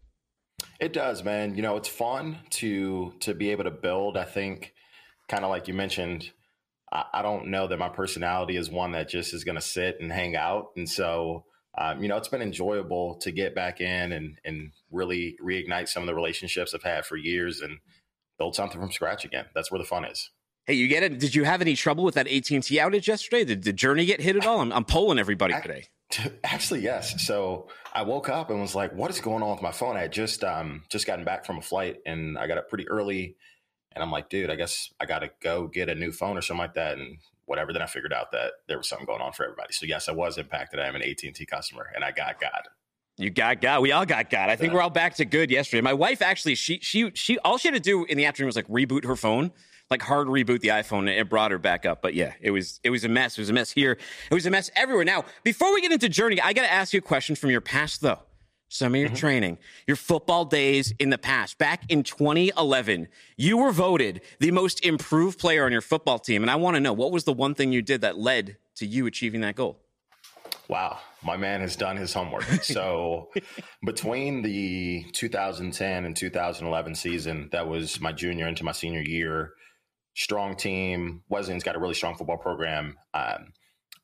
It 0.81 0.93
does, 0.93 1.23
man. 1.23 1.55
You 1.55 1.63
know, 1.63 1.77
it's 1.77 1.89
fun 1.89 2.39
to 2.51 3.13
to 3.21 3.33
be 3.33 3.51
able 3.51 3.65
to 3.65 3.71
build. 3.71 4.17
I 4.17 4.25
think, 4.25 4.73
kind 5.29 5.45
of 5.45 5.51
like 5.51 5.69
you 5.69 5.75
mentioned, 5.75 6.33
I, 6.93 7.05
I 7.15 7.23
don't 7.23 7.47
know 7.47 7.69
that 7.69 7.79
my 7.79 7.91
personality 7.91 8.57
is 8.57 8.71
one 8.71 8.91
that 8.93 9.09
just 9.09 9.35
is 9.35 9.45
going 9.45 9.57
to 9.57 9.63
sit 9.63 10.01
and 10.01 10.11
hang 10.11 10.35
out, 10.35 10.71
and 10.77 10.89
so 10.89 11.45
um, 11.76 12.03
you 12.03 12.09
know, 12.09 12.17
it's 12.17 12.29
been 12.29 12.43
enjoyable 12.43 13.17
to 13.17 13.31
get 13.32 13.55
back 13.55 13.81
in 13.81 14.12
and 14.12 14.38
and 14.44 14.71
really 14.91 15.37
reignite 15.43 15.88
some 15.88 16.03
of 16.03 16.06
the 16.06 16.15
relationships 16.15 16.75
I've 16.75 16.82
had 16.82 17.05
for 17.05 17.17
years 17.17 17.61
and 17.61 17.79
build 18.38 18.55
something 18.55 18.81
from 18.81 18.93
scratch 18.93 19.25
again. 19.25 19.47
That's 19.55 19.71
where 19.71 19.79
the 19.79 19.85
fun 19.85 20.05
is. 20.05 20.31
Hey, 20.67 20.75
you 20.75 20.88
get 20.88 21.03
it? 21.03 21.19
Did 21.19 21.35
you 21.35 21.44
have 21.44 21.61
any 21.61 21.76
trouble 21.76 22.05
with 22.05 22.15
that 22.15 22.26
AT 22.26 22.50
and 22.50 22.62
T 22.62 22.79
outage 22.79 23.06
yesterday? 23.06 23.44
Did 23.44 23.65
the 23.65 23.73
journey 23.73 24.06
get 24.06 24.21
hit 24.21 24.37
at 24.37 24.47
all? 24.47 24.61
I'm, 24.61 24.73
I'm 24.73 24.85
polling 24.85 25.19
everybody 25.19 25.55
today. 25.61 25.85
Actually, 26.44 26.81
yes. 26.81 27.26
So 27.26 27.69
I 27.93 28.03
woke 28.03 28.29
up 28.29 28.50
and 28.50 28.61
was 28.61 28.75
like, 28.75 28.94
"What 28.94 29.11
is 29.11 29.20
going 29.20 29.43
on 29.43 29.50
with 29.50 29.62
my 29.62 29.73
phone?" 29.73 29.97
I 29.97 30.03
had 30.03 30.12
just 30.12 30.44
um 30.44 30.85
just 30.91 31.06
gotten 31.06 31.25
back 31.25 31.44
from 31.44 31.59
a 31.59 31.62
flight 31.62 31.99
and 32.06 32.38
I 32.38 32.47
got 32.47 32.59
up 32.59 32.69
pretty 32.69 32.88
early, 32.88 33.37
and 33.93 34.03
I'm 34.03 34.12
like, 34.12 34.31
"Dude, 34.31 34.49
I 34.49 34.55
guess 34.55 34.91
I 35.00 35.06
got 35.06 35.20
to 35.20 35.31
go 35.43 35.67
get 35.67 35.88
a 35.88 35.94
new 35.94 36.12
phone 36.12 36.38
or 36.38 36.41
something 36.41 36.62
like 36.62 36.75
that." 36.75 36.99
And 36.99 37.19
whatever. 37.46 37.73
Then 37.73 37.82
I 37.82 37.87
figured 37.87 38.12
out 38.12 38.32
that 38.32 38.52
there 38.69 38.79
was 38.79 38.88
something 38.88 39.06
going 39.06 39.20
on 39.20 39.32
for 39.32 39.44
everybody. 39.44 39.73
So 39.73 39.87
yes, 39.87 40.08
I 40.08 40.12
was 40.12 40.38
impacted. 40.38 40.81
I 40.81 40.87
am 40.87 40.94
an 40.94 41.02
AT 41.02 41.23
and 41.23 41.35
T 41.35 41.46
customer, 41.46 41.91
and 41.94 42.05
I 42.05 42.11
got 42.11 42.41
God. 42.41 42.69
You 43.17 43.31
got 43.31 43.61
God. 43.61 43.81
We 43.82 43.93
all 43.93 44.05
got 44.05 44.29
God. 44.29 44.50
I 44.50 44.56
think 44.56 44.73
we're 44.73 44.82
all 44.82 44.91
back 44.91 45.14
to 45.17 45.25
good 45.25 45.50
yesterday. 45.50 45.81
My 45.81 45.93
wife 45.93 46.20
actually, 46.20 46.56
she 46.56 46.81
she 46.81 47.11
she 47.14 47.38
all 47.41 47.58
she 47.58 47.69
had 47.69 47.75
to 47.75 47.81
do 47.81 48.05
in 48.05 48.17
the 48.19 48.25
afternoon 48.25 48.46
was 48.46 48.56
like 48.56 48.67
reboot 48.67 49.05
her 49.05 49.14
phone, 49.14 49.52
like 49.88 50.02
hard 50.02 50.26
reboot 50.26 50.61
the 50.61 50.69
iPhone, 50.69 51.00
and 51.00 51.11
it 51.11 51.29
brought 51.29 51.52
her 51.52 51.58
back 51.58 51.87
up. 51.87 52.02
But 52.02 52.14
yeah, 52.14 52.32
it 52.41 52.50
was 52.50 52.81
it 52.82 52.91
was 52.91 53.05
a 53.05 53.08
mess. 53.08 53.38
It 53.38 53.43
was 53.43 53.50
a 53.50 53.52
mess 53.52 53.70
here. 53.70 53.93
It 54.31 54.35
was 54.35 54.46
a 54.46 54.50
mess 54.50 54.70
everywhere. 54.75 55.05
Now, 55.05 55.25
before 55.44 55.73
we 55.73 55.81
get 55.81 55.93
into 55.93 56.08
journey, 56.08 56.41
I 56.41 56.52
got 56.52 56.62
to 56.62 56.73
ask 56.73 56.93
you 56.93 56.99
a 56.99 57.02
question 57.02 57.37
from 57.37 57.50
your 57.50 57.61
past 57.61 58.00
though 58.00 58.19
some 58.69 58.95
of 58.95 59.01
your 59.01 59.09
mm-hmm. 59.09 59.17
training, 59.17 59.59
your 59.87 59.97
football 59.97 60.45
days 60.45 60.93
in 60.99 61.11
the 61.11 61.19
past. 61.19 61.59
Back 61.59 61.85
in 61.89 62.03
2011, 62.03 63.09
you 63.37 63.57
were 63.59 63.73
voted 63.73 64.21
the 64.41 64.51
most 64.51 64.85
improved 64.85 65.39
player 65.39 65.65
on 65.65 65.73
your 65.73 65.81
football 65.81 66.19
team. 66.19 66.43
And 66.43 66.51
I 66.51 66.57
want 66.57 66.75
to 66.77 66.81
know 66.81 66.93
what 66.93 67.13
was 67.13 67.25
the 67.25 67.33
one 67.33 67.55
thing 67.55 67.73
you 67.73 67.83
did 67.83 68.01
that 68.01 68.19
led 68.19 68.57
to 68.77 68.87
you 68.87 69.07
achieving 69.07 69.43
that 69.43 69.55
goal? 69.55 69.81
Wow, 70.69 70.99
my 71.23 71.37
man 71.37 71.61
has 71.61 71.77
done 71.77 71.97
his 71.97 72.13
homework. 72.13 72.45
So, 72.63 73.31
between 73.85 74.43
the 74.43 75.05
2010 75.13 76.05
and 76.05 76.17
2011 76.17 76.95
season, 76.95 77.49
that 77.53 77.69
was 77.69 78.01
my 78.01 78.13
junior 78.13 78.49
into 78.49 78.65
my 78.65 78.73
senior 78.73 79.03
year, 79.03 79.53
strong 80.15 80.57
team. 80.57 81.23
Wesleyan's 81.29 81.65
got 81.65 81.77
a 81.77 81.79
really 81.79 81.95
strong 81.95 82.15
football 82.17 82.39
program. 82.39 82.97
Um, 83.13 83.53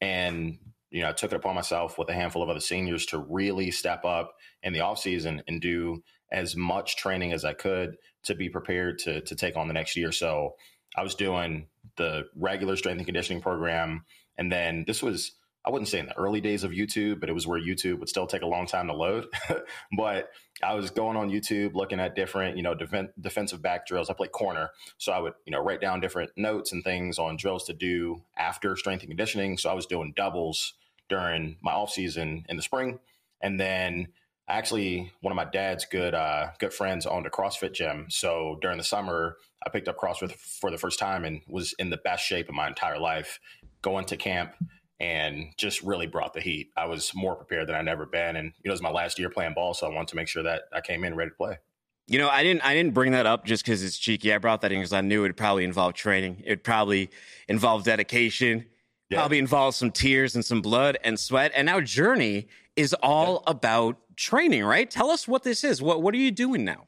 and 0.02 0.58
you 0.90 1.02
know, 1.02 1.08
I 1.08 1.12
took 1.12 1.32
it 1.32 1.36
upon 1.36 1.54
myself 1.54 1.98
with 1.98 2.08
a 2.08 2.14
handful 2.14 2.42
of 2.42 2.48
other 2.48 2.60
seniors 2.60 3.06
to 3.06 3.18
really 3.18 3.70
step 3.70 4.04
up 4.04 4.34
in 4.62 4.72
the 4.72 4.80
offseason 4.80 5.40
and 5.46 5.60
do 5.60 6.02
as 6.32 6.56
much 6.56 6.96
training 6.96 7.32
as 7.32 7.44
I 7.44 7.52
could 7.52 7.96
to 8.24 8.34
be 8.34 8.48
prepared 8.48 8.98
to 9.00 9.20
to 9.22 9.34
take 9.34 9.56
on 9.56 9.68
the 9.68 9.74
next 9.74 9.96
year. 9.96 10.12
So 10.12 10.56
I 10.96 11.02
was 11.02 11.14
doing 11.14 11.68
the 11.96 12.24
regular 12.36 12.76
strength 12.76 12.98
and 12.98 13.06
conditioning 13.06 13.42
program, 13.42 14.04
and 14.36 14.50
then 14.50 14.84
this 14.86 15.02
was 15.02 15.32
I 15.64 15.70
wouldn't 15.70 15.88
say 15.88 15.98
in 15.98 16.06
the 16.06 16.16
early 16.16 16.40
days 16.40 16.64
of 16.64 16.70
YouTube, 16.70 17.20
but 17.20 17.28
it 17.28 17.34
was 17.34 17.46
where 17.46 17.60
YouTube 17.60 17.98
would 17.98 18.08
still 18.08 18.26
take 18.26 18.40
a 18.40 18.46
long 18.46 18.66
time 18.66 18.86
to 18.86 18.94
load. 18.94 19.26
but 19.96 20.30
I 20.62 20.72
was 20.72 20.90
going 20.90 21.18
on 21.18 21.30
YouTube 21.30 21.74
looking 21.74 22.00
at 22.00 22.14
different, 22.14 22.56
you 22.56 22.62
know, 22.62 22.74
def- 22.74 23.10
defensive 23.20 23.60
back 23.60 23.86
drills. 23.86 24.08
I 24.08 24.14
played 24.14 24.32
corner, 24.32 24.70
so 24.96 25.12
I 25.12 25.18
would, 25.18 25.34
you 25.44 25.50
know, 25.50 25.60
write 25.60 25.82
down 25.82 26.00
different 26.00 26.30
notes 26.34 26.72
and 26.72 26.82
things 26.82 27.18
on 27.18 27.36
drills 27.36 27.64
to 27.64 27.74
do 27.74 28.22
after 28.38 28.74
strength 28.74 29.02
and 29.02 29.10
conditioning. 29.10 29.58
So 29.58 29.68
I 29.68 29.74
was 29.74 29.84
doing 29.84 30.14
doubles 30.16 30.72
during 31.10 31.56
my 31.60 31.72
off 31.72 31.90
season 31.90 32.46
in 32.48 32.56
the 32.56 32.62
spring, 32.62 32.98
and 33.42 33.60
then 33.60 34.08
actually 34.48 35.12
one 35.20 35.32
of 35.32 35.36
my 35.36 35.44
dad's 35.44 35.84
good 35.84 36.14
uh, 36.14 36.48
good 36.58 36.72
friends 36.72 37.04
owned 37.04 37.26
a 37.26 37.30
CrossFit 37.30 37.72
gym. 37.72 38.06
So 38.08 38.58
during 38.62 38.78
the 38.78 38.84
summer, 38.84 39.36
I 39.66 39.70
picked 39.70 39.88
up 39.88 39.98
CrossFit 39.98 40.32
for 40.32 40.70
the 40.70 40.78
first 40.78 40.98
time 40.98 41.24
and 41.24 41.42
was 41.48 41.74
in 41.78 41.90
the 41.90 41.98
best 41.98 42.24
shape 42.24 42.48
of 42.48 42.54
my 42.54 42.68
entire 42.68 42.98
life. 42.98 43.38
Going 43.82 44.06
to 44.06 44.16
camp 44.16 44.54
and 44.98 45.46
just 45.56 45.82
really 45.82 46.06
brought 46.06 46.34
the 46.34 46.40
heat. 46.40 46.70
I 46.76 46.86
was 46.86 47.12
more 47.14 47.34
prepared 47.34 47.68
than 47.68 47.74
I'd 47.74 47.88
ever 47.88 48.06
been, 48.06 48.36
and 48.36 48.52
it 48.62 48.70
was 48.70 48.82
my 48.82 48.90
last 48.90 49.18
year 49.18 49.30
playing 49.30 49.54
ball, 49.54 49.72
so 49.74 49.86
I 49.86 49.94
wanted 49.94 50.08
to 50.08 50.16
make 50.16 50.28
sure 50.28 50.42
that 50.42 50.62
I 50.72 50.80
came 50.80 51.04
in 51.04 51.14
ready 51.14 51.30
to 51.30 51.36
play. 51.36 51.58
You 52.06 52.18
know, 52.18 52.28
I 52.28 52.42
didn't 52.42 52.64
I 52.64 52.74
didn't 52.74 52.92
bring 52.92 53.12
that 53.12 53.24
up 53.24 53.44
just 53.44 53.64
because 53.64 53.82
it's 53.82 53.96
cheeky. 53.96 54.34
I 54.34 54.38
brought 54.38 54.62
that 54.62 54.72
in 54.72 54.78
because 54.78 54.92
I 54.92 55.00
knew 55.00 55.24
it'd 55.24 55.36
probably 55.36 55.64
involve 55.64 55.94
training. 55.94 56.42
It'd 56.44 56.64
probably 56.64 57.10
involve 57.48 57.84
dedication 57.84 58.66
yeah. 59.10 59.18
probably 59.18 59.38
involves 59.38 59.76
some 59.76 59.90
tears 59.90 60.34
and 60.34 60.44
some 60.44 60.62
blood 60.62 60.96
and 61.04 61.18
sweat. 61.18 61.52
And 61.54 61.66
now 61.66 61.80
Journey 61.80 62.48
is 62.76 62.94
all 62.94 63.42
yeah. 63.44 63.50
about 63.50 63.96
training, 64.16 64.64
right? 64.64 64.90
Tell 64.90 65.10
us 65.10 65.28
what 65.28 65.42
this 65.42 65.64
is. 65.64 65.82
What 65.82 66.02
what 66.02 66.14
are 66.14 66.18
you 66.18 66.30
doing 66.30 66.64
now? 66.64 66.86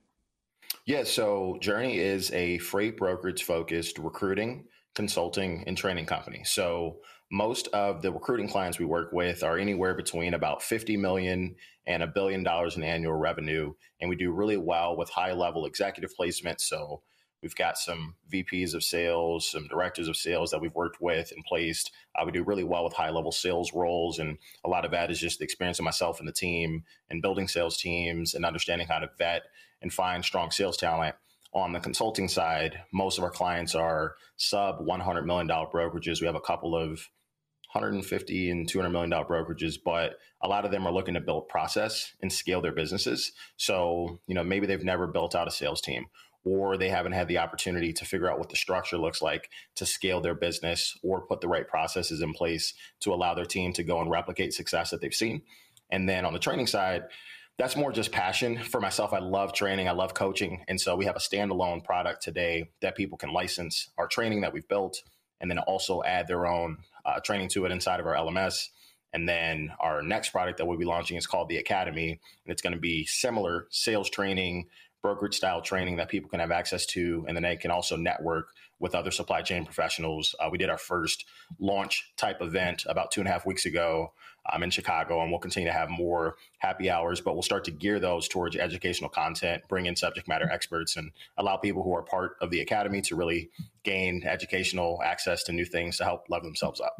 Yeah, 0.84 1.04
so 1.04 1.58
Journey 1.60 1.98
is 1.98 2.32
a 2.32 2.58
freight 2.58 2.96
brokerage 2.96 3.44
focused 3.44 3.98
recruiting, 3.98 4.64
consulting, 4.94 5.62
and 5.66 5.76
training 5.76 6.06
company. 6.06 6.42
So 6.44 6.98
most 7.30 7.68
of 7.68 8.02
the 8.02 8.12
recruiting 8.12 8.48
clients 8.48 8.78
we 8.78 8.84
work 8.84 9.12
with 9.12 9.42
are 9.42 9.58
anywhere 9.58 9.94
between 9.94 10.34
about 10.34 10.62
50 10.62 10.96
million 10.96 11.54
and 11.86 12.02
a 12.02 12.06
billion 12.06 12.42
dollars 12.42 12.76
in 12.76 12.82
annual 12.82 13.14
revenue. 13.14 13.72
And 14.00 14.10
we 14.10 14.16
do 14.16 14.32
really 14.32 14.56
well 14.56 14.96
with 14.96 15.08
high 15.08 15.32
level 15.32 15.66
executive 15.66 16.14
placement. 16.14 16.60
So 16.60 17.02
We've 17.42 17.54
got 17.56 17.76
some 17.76 18.14
VPs 18.32 18.74
of 18.74 18.84
sales, 18.84 19.50
some 19.50 19.66
directors 19.66 20.06
of 20.06 20.16
sales 20.16 20.52
that 20.52 20.60
we've 20.60 20.74
worked 20.74 21.00
with 21.00 21.32
and 21.32 21.44
placed. 21.44 21.90
Uh, 22.14 22.22
we 22.24 22.30
do 22.30 22.44
really 22.44 22.62
well 22.62 22.84
with 22.84 22.92
high 22.92 23.10
level 23.10 23.32
sales 23.32 23.72
roles. 23.74 24.20
And 24.20 24.38
a 24.64 24.68
lot 24.68 24.84
of 24.84 24.92
that 24.92 25.10
is 25.10 25.18
just 25.18 25.38
the 25.38 25.44
experience 25.44 25.80
of 25.80 25.84
myself 25.84 26.20
and 26.20 26.28
the 26.28 26.32
team 26.32 26.84
and 27.10 27.20
building 27.20 27.48
sales 27.48 27.76
teams 27.76 28.34
and 28.34 28.44
understanding 28.44 28.86
how 28.86 29.00
to 29.00 29.10
vet 29.18 29.42
and 29.82 29.92
find 29.92 30.24
strong 30.24 30.52
sales 30.52 30.76
talent. 30.76 31.16
On 31.52 31.72
the 31.72 31.80
consulting 31.80 32.28
side, 32.28 32.80
most 32.92 33.18
of 33.18 33.24
our 33.24 33.30
clients 33.30 33.74
are 33.74 34.14
sub 34.36 34.78
$100 34.86 35.26
million 35.26 35.48
brokerages. 35.48 36.20
We 36.20 36.26
have 36.26 36.36
a 36.36 36.40
couple 36.40 36.76
of 36.76 37.08
150 37.72 38.50
and 38.50 38.68
200 38.68 38.90
million 38.90 39.10
dollar 39.10 39.24
brokerages, 39.24 39.76
but 39.84 40.16
a 40.42 40.48
lot 40.48 40.64
of 40.64 40.70
them 40.70 40.86
are 40.86 40.92
looking 40.92 41.14
to 41.14 41.20
build 41.20 41.48
process 41.48 42.14
and 42.22 42.32
scale 42.32 42.60
their 42.60 42.72
businesses. 42.72 43.32
So, 43.56 44.20
you 44.26 44.34
know, 44.34 44.44
maybe 44.44 44.66
they've 44.66 44.84
never 44.84 45.06
built 45.06 45.34
out 45.34 45.48
a 45.48 45.50
sales 45.50 45.80
team 45.80 46.06
or 46.44 46.76
they 46.76 46.88
haven't 46.88 47.12
had 47.12 47.28
the 47.28 47.38
opportunity 47.38 47.92
to 47.92 48.04
figure 48.04 48.30
out 48.30 48.38
what 48.38 48.48
the 48.48 48.56
structure 48.56 48.98
looks 48.98 49.22
like 49.22 49.50
to 49.76 49.86
scale 49.86 50.20
their 50.20 50.34
business 50.34 50.96
or 51.02 51.26
put 51.26 51.40
the 51.40 51.48
right 51.48 51.68
processes 51.68 52.20
in 52.20 52.32
place 52.32 52.74
to 53.00 53.12
allow 53.12 53.34
their 53.34 53.44
team 53.44 53.72
to 53.72 53.84
go 53.84 54.00
and 54.00 54.10
replicate 54.10 54.52
success 54.52 54.90
that 54.90 55.00
they've 55.00 55.14
seen. 55.14 55.42
And 55.90 56.08
then 56.08 56.24
on 56.24 56.32
the 56.32 56.38
training 56.38 56.66
side, 56.66 57.04
that's 57.58 57.76
more 57.76 57.92
just 57.92 58.12
passion 58.12 58.58
for 58.58 58.80
myself. 58.80 59.12
I 59.12 59.18
love 59.18 59.52
training, 59.52 59.88
I 59.88 59.92
love 59.92 60.14
coaching. 60.14 60.64
And 60.68 60.80
so 60.80 60.96
we 60.96 61.04
have 61.04 61.16
a 61.16 61.20
standalone 61.20 61.84
product 61.84 62.22
today 62.22 62.70
that 62.80 62.96
people 62.96 63.18
can 63.18 63.32
license 63.32 63.90
our 63.98 64.08
training 64.08 64.40
that 64.40 64.52
we've 64.52 64.66
built 64.68 65.02
and 65.40 65.50
then 65.50 65.58
also 65.58 66.02
add 66.02 66.26
their 66.26 66.46
own 66.46 66.78
uh, 67.04 67.20
training 67.20 67.48
to 67.50 67.64
it 67.66 67.72
inside 67.72 68.00
of 68.00 68.06
our 68.06 68.14
LMS. 68.14 68.68
And 69.12 69.28
then 69.28 69.72
our 69.80 70.02
next 70.02 70.30
product 70.30 70.58
that 70.58 70.66
we'll 70.66 70.78
be 70.78 70.86
launching 70.86 71.18
is 71.18 71.26
called 71.26 71.48
the 71.48 71.58
Academy. 71.58 72.10
And 72.10 72.52
it's 72.52 72.62
going 72.62 72.72
to 72.72 72.80
be 72.80 73.04
similar 73.04 73.66
sales 73.70 74.08
training, 74.08 74.68
brokerage 75.02 75.34
style 75.36 75.60
training 75.60 75.96
that 75.96 76.08
people 76.08 76.30
can 76.30 76.40
have 76.40 76.52
access 76.52 76.86
to, 76.86 77.24
and 77.26 77.36
then 77.36 77.42
they 77.42 77.56
can 77.56 77.70
also 77.70 77.96
network 77.96 78.48
with 78.78 78.94
other 78.94 79.10
supply 79.10 79.42
chain 79.42 79.64
professionals. 79.64 80.34
Uh, 80.40 80.48
we 80.50 80.58
did 80.58 80.70
our 80.70 80.78
first 80.78 81.24
launch 81.58 82.12
type 82.16 82.40
event 82.40 82.84
about 82.88 83.10
two 83.10 83.20
and 83.20 83.28
a 83.28 83.32
half 83.32 83.46
weeks 83.46 83.66
ago 83.66 84.12
um, 84.52 84.62
in 84.62 84.70
Chicago, 84.70 85.20
and 85.20 85.30
we'll 85.30 85.40
continue 85.40 85.68
to 85.68 85.72
have 85.72 85.88
more 85.88 86.36
happy 86.58 86.90
hours, 86.90 87.20
but 87.20 87.34
we'll 87.34 87.42
start 87.42 87.64
to 87.64 87.70
gear 87.70 88.00
those 88.00 88.26
towards 88.26 88.56
educational 88.56 89.10
content, 89.10 89.62
bring 89.68 89.86
in 89.86 89.94
subject 89.94 90.26
matter 90.26 90.48
experts, 90.50 90.96
and 90.96 91.12
allow 91.36 91.56
people 91.56 91.82
who 91.82 91.94
are 91.94 92.02
part 92.02 92.36
of 92.40 92.50
the 92.50 92.60
academy 92.60 93.00
to 93.02 93.14
really 93.14 93.50
gain 93.84 94.22
educational 94.24 95.00
access 95.04 95.44
to 95.44 95.52
new 95.52 95.64
things 95.64 95.96
to 95.98 96.04
help 96.04 96.26
level 96.28 96.48
themselves 96.48 96.80
up. 96.80 96.96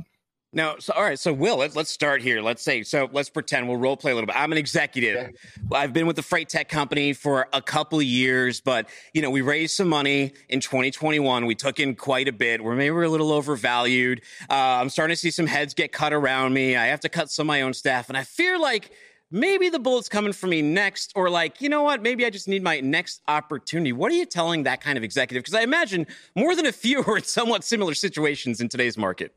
Now, 0.54 0.76
so 0.78 0.92
all 0.94 1.02
right, 1.02 1.18
so 1.18 1.32
Will, 1.32 1.56
let, 1.56 1.74
us 1.74 1.88
start 1.88 2.20
here. 2.20 2.42
Let's 2.42 2.62
say, 2.62 2.82
so 2.82 3.08
let's 3.12 3.30
pretend 3.30 3.68
we'll 3.68 3.78
role 3.78 3.96
play 3.96 4.12
a 4.12 4.14
little 4.14 4.26
bit. 4.26 4.36
I'm 4.36 4.52
an 4.52 4.58
executive. 4.58 5.16
Okay. 5.16 5.32
I've 5.72 5.94
been 5.94 6.06
with 6.06 6.16
the 6.16 6.22
freight 6.22 6.50
tech 6.50 6.68
company 6.68 7.14
for 7.14 7.48
a 7.54 7.62
couple 7.62 7.98
of 7.98 8.04
years, 8.04 8.60
but 8.60 8.88
you 9.14 9.22
know, 9.22 9.30
we 9.30 9.40
raised 9.40 9.74
some 9.74 9.88
money 9.88 10.32
in 10.50 10.60
2021. 10.60 11.46
We 11.46 11.54
took 11.54 11.80
in 11.80 11.94
quite 11.94 12.28
a 12.28 12.32
bit. 12.32 12.62
We're 12.62 12.74
maybe 12.74 12.90
we're 12.90 13.04
a 13.04 13.08
little 13.08 13.32
overvalued. 13.32 14.20
Uh, 14.50 14.54
I'm 14.54 14.90
starting 14.90 15.14
to 15.14 15.20
see 15.20 15.30
some 15.30 15.46
heads 15.46 15.72
get 15.72 15.90
cut 15.90 16.12
around 16.12 16.52
me. 16.52 16.76
I 16.76 16.86
have 16.86 17.00
to 17.00 17.08
cut 17.08 17.30
some 17.30 17.44
of 17.44 17.48
my 17.48 17.62
own 17.62 17.72
staff, 17.72 18.10
and 18.10 18.18
I 18.18 18.24
fear 18.24 18.58
like 18.58 18.90
maybe 19.30 19.70
the 19.70 19.78
bullet's 19.78 20.10
coming 20.10 20.34
for 20.34 20.48
me 20.48 20.60
next, 20.60 21.12
or 21.16 21.30
like, 21.30 21.62
you 21.62 21.70
know 21.70 21.82
what, 21.82 22.02
maybe 22.02 22.26
I 22.26 22.30
just 22.30 22.46
need 22.46 22.62
my 22.62 22.80
next 22.80 23.22
opportunity. 23.26 23.92
What 23.92 24.12
are 24.12 24.16
you 24.16 24.26
telling 24.26 24.64
that 24.64 24.82
kind 24.82 24.98
of 24.98 25.02
executive? 25.02 25.42
Because 25.42 25.54
I 25.54 25.62
imagine 25.62 26.06
more 26.36 26.54
than 26.54 26.66
a 26.66 26.72
few 26.72 27.02
are 27.06 27.16
in 27.16 27.24
somewhat 27.24 27.64
similar 27.64 27.94
situations 27.94 28.60
in 28.60 28.68
today's 28.68 28.98
market. 28.98 29.34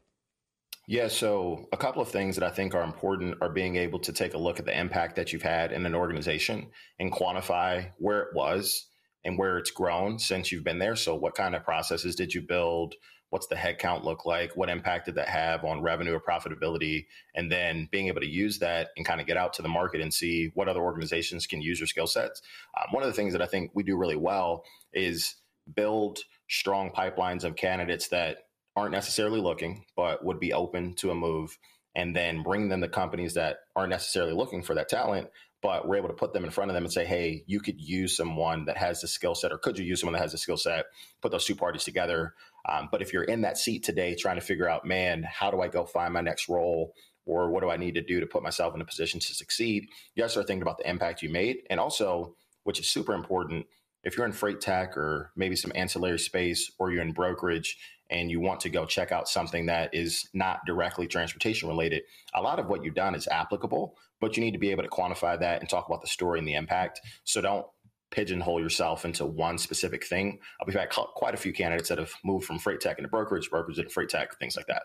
Yeah, 0.87 1.07
so 1.07 1.67
a 1.71 1.77
couple 1.77 2.01
of 2.01 2.09
things 2.09 2.35
that 2.35 2.43
I 2.43 2.53
think 2.53 2.75
are 2.75 2.83
important 2.83 3.37
are 3.41 3.49
being 3.49 3.75
able 3.75 3.99
to 3.99 4.13
take 4.13 4.35
a 4.35 4.37
look 4.37 4.59
at 4.59 4.65
the 4.65 4.79
impact 4.79 5.15
that 5.15 5.33
you've 5.33 5.41
had 5.41 5.71
in 5.71 5.83
an 5.85 5.95
organization 5.95 6.67
and 6.99 7.11
quantify 7.11 7.91
where 7.97 8.21
it 8.21 8.35
was 8.35 8.87
and 9.23 9.37
where 9.39 9.57
it's 9.57 9.71
grown 9.71 10.19
since 10.19 10.51
you've 10.51 10.63
been 10.63 10.77
there. 10.77 10.95
So, 10.95 11.15
what 11.15 11.33
kind 11.33 11.55
of 11.55 11.63
processes 11.63 12.15
did 12.15 12.35
you 12.35 12.41
build? 12.43 12.93
What's 13.31 13.47
the 13.47 13.55
headcount 13.55 14.03
look 14.03 14.27
like? 14.27 14.55
What 14.55 14.69
impact 14.69 15.07
did 15.07 15.15
that 15.15 15.27
have 15.27 15.65
on 15.65 15.81
revenue 15.81 16.13
or 16.13 16.21
profitability? 16.21 17.07
And 17.33 17.51
then 17.51 17.89
being 17.91 18.07
able 18.07 18.21
to 18.21 18.29
use 18.29 18.59
that 18.59 18.89
and 18.95 19.05
kind 19.05 19.19
of 19.19 19.25
get 19.25 19.37
out 19.37 19.53
to 19.53 19.63
the 19.63 19.67
market 19.67 20.01
and 20.01 20.13
see 20.13 20.51
what 20.53 20.69
other 20.69 20.81
organizations 20.81 21.47
can 21.47 21.61
use 21.61 21.79
your 21.79 21.87
skill 21.87 22.07
sets. 22.07 22.43
Um, 22.79 22.89
one 22.91 23.01
of 23.01 23.07
the 23.07 23.13
things 23.13 23.33
that 23.33 23.41
I 23.41 23.47
think 23.47 23.71
we 23.73 23.81
do 23.81 23.97
really 23.97 24.15
well 24.15 24.63
is 24.93 25.35
build 25.75 26.19
strong 26.47 26.91
pipelines 26.91 27.43
of 27.43 27.55
candidates 27.55 28.09
that 28.09 28.37
aren't 28.75 28.91
necessarily 28.91 29.39
looking, 29.39 29.85
but 29.95 30.23
would 30.23 30.39
be 30.39 30.53
open 30.53 30.93
to 30.95 31.11
a 31.11 31.15
move, 31.15 31.57
and 31.95 32.15
then 32.15 32.43
bring 32.43 32.69
them 32.69 32.81
the 32.81 32.89
companies 32.89 33.35
that 33.35 33.57
aren't 33.75 33.89
necessarily 33.89 34.33
looking 34.33 34.61
for 34.61 34.75
that 34.75 34.89
talent, 34.89 35.29
but 35.61 35.87
we're 35.87 35.95
able 35.95 36.09
to 36.09 36.13
put 36.13 36.33
them 36.33 36.43
in 36.43 36.51
front 36.51 36.69
of 36.69 36.75
them 36.75 36.83
and 36.83 36.91
say, 36.91 37.05
hey, 37.05 37.43
you 37.47 37.59
could 37.59 37.79
use 37.79 38.15
someone 38.15 38.65
that 38.65 38.77
has 38.77 39.01
the 39.01 39.07
skill 39.07 39.33
set, 39.33 39.51
or 39.51 39.57
could 39.57 39.79
you 39.79 39.85
use 39.85 40.01
someone 40.01 40.13
that 40.13 40.21
has 40.21 40.33
the 40.33 40.37
skill 40.37 40.57
set? 40.57 40.85
Put 41.21 41.31
those 41.31 41.45
two 41.45 41.55
parties 41.55 41.85
together. 41.85 42.33
Um, 42.67 42.89
but 42.91 43.01
if 43.01 43.13
you're 43.13 43.23
in 43.23 43.41
that 43.41 43.57
seat 43.57 43.83
today 43.83 44.15
trying 44.15 44.35
to 44.35 44.45
figure 44.45 44.69
out, 44.69 44.85
man, 44.85 45.23
how 45.23 45.51
do 45.51 45.61
I 45.61 45.67
go 45.67 45.85
find 45.85 46.13
my 46.13 46.21
next 46.21 46.49
role? 46.49 46.93
Or 47.25 47.49
what 47.49 47.63
do 47.63 47.69
I 47.71 47.77
need 47.77 47.95
to 47.95 48.03
do 48.03 48.19
to 48.19 48.27
put 48.27 48.43
myself 48.43 48.75
in 48.75 48.81
a 48.81 48.85
position 48.85 49.19
to 49.19 49.33
succeed? 49.33 49.87
You 50.13 50.21
to 50.21 50.29
start 50.29 50.45
thinking 50.45 50.61
about 50.61 50.77
the 50.77 50.87
impact 50.87 51.23
you 51.23 51.29
made. 51.29 51.57
And 51.71 51.79
also, 51.79 52.35
which 52.63 52.79
is 52.79 52.87
super 52.87 53.13
important, 53.13 53.65
if 54.03 54.15
you're 54.15 54.27
in 54.27 54.31
freight 54.31 54.61
tech 54.61 54.95
or 54.95 55.31
maybe 55.35 55.55
some 55.55 55.71
ancillary 55.73 56.19
space 56.19 56.71
or 56.77 56.91
you're 56.91 57.01
in 57.01 57.13
brokerage 57.13 57.77
and 58.09 58.29
you 58.29 58.39
want 58.39 58.59
to 58.61 58.69
go 58.69 58.85
check 58.85 59.11
out 59.11 59.27
something 59.27 59.65
that 59.65 59.93
is 59.93 60.27
not 60.33 60.59
directly 60.65 61.07
transportation 61.07 61.67
related, 61.67 62.03
a 62.33 62.41
lot 62.41 62.59
of 62.59 62.67
what 62.67 62.83
you've 62.83 62.95
done 62.95 63.15
is 63.15 63.27
applicable, 63.27 63.95
but 64.21 64.37
you 64.37 64.43
need 64.43 64.51
to 64.51 64.59
be 64.59 64.71
able 64.71 64.83
to 64.83 64.89
quantify 64.89 65.39
that 65.39 65.61
and 65.61 65.69
talk 65.69 65.87
about 65.87 66.01
the 66.01 66.07
story 66.07 66.39
and 66.39 66.47
the 66.47 66.53
impact. 66.53 67.01
So 67.23 67.41
don't 67.41 67.65
pigeonhole 68.11 68.61
yourself 68.61 69.05
into 69.05 69.25
one 69.25 69.57
specific 69.57 70.05
thing. 70.05 70.39
We've 70.65 70.75
had 70.75 70.89
quite 70.89 71.33
a 71.33 71.37
few 71.37 71.51
candidates 71.51 71.89
that 71.89 71.97
have 71.97 72.13
moved 72.23 72.45
from 72.45 72.59
freight 72.59 72.79
tech 72.79 72.97
into 72.97 73.09
brokerage, 73.09 73.49
brokerage 73.49 73.77
into 73.77 73.89
freight 73.89 74.09
tech, 74.09 74.37
things 74.39 74.55
like 74.55 74.67
that. 74.67 74.83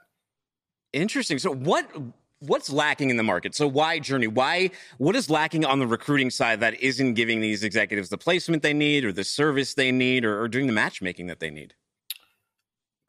Interesting. 0.92 1.38
So 1.38 1.54
what 1.54 1.88
what's 2.40 2.70
lacking 2.70 3.10
in 3.10 3.16
the 3.16 3.22
market? 3.22 3.54
So 3.54 3.68
why 3.68 3.98
Journey? 3.98 4.26
Why 4.26 4.70
what 4.98 5.14
is 5.14 5.30
lacking 5.30 5.64
on 5.64 5.78
the 5.78 5.86
recruiting 5.86 6.30
side 6.30 6.60
that 6.60 6.80
isn't 6.80 7.14
giving 7.14 7.40
these 7.40 7.62
executives 7.62 8.08
the 8.08 8.18
placement 8.18 8.62
they 8.62 8.72
need 8.72 9.04
or 9.04 9.12
the 9.12 9.24
service 9.24 9.74
they 9.74 9.92
need 9.92 10.24
or, 10.24 10.40
or 10.40 10.48
doing 10.48 10.66
the 10.66 10.72
matchmaking 10.72 11.28
that 11.28 11.38
they 11.38 11.50
need? 11.50 11.74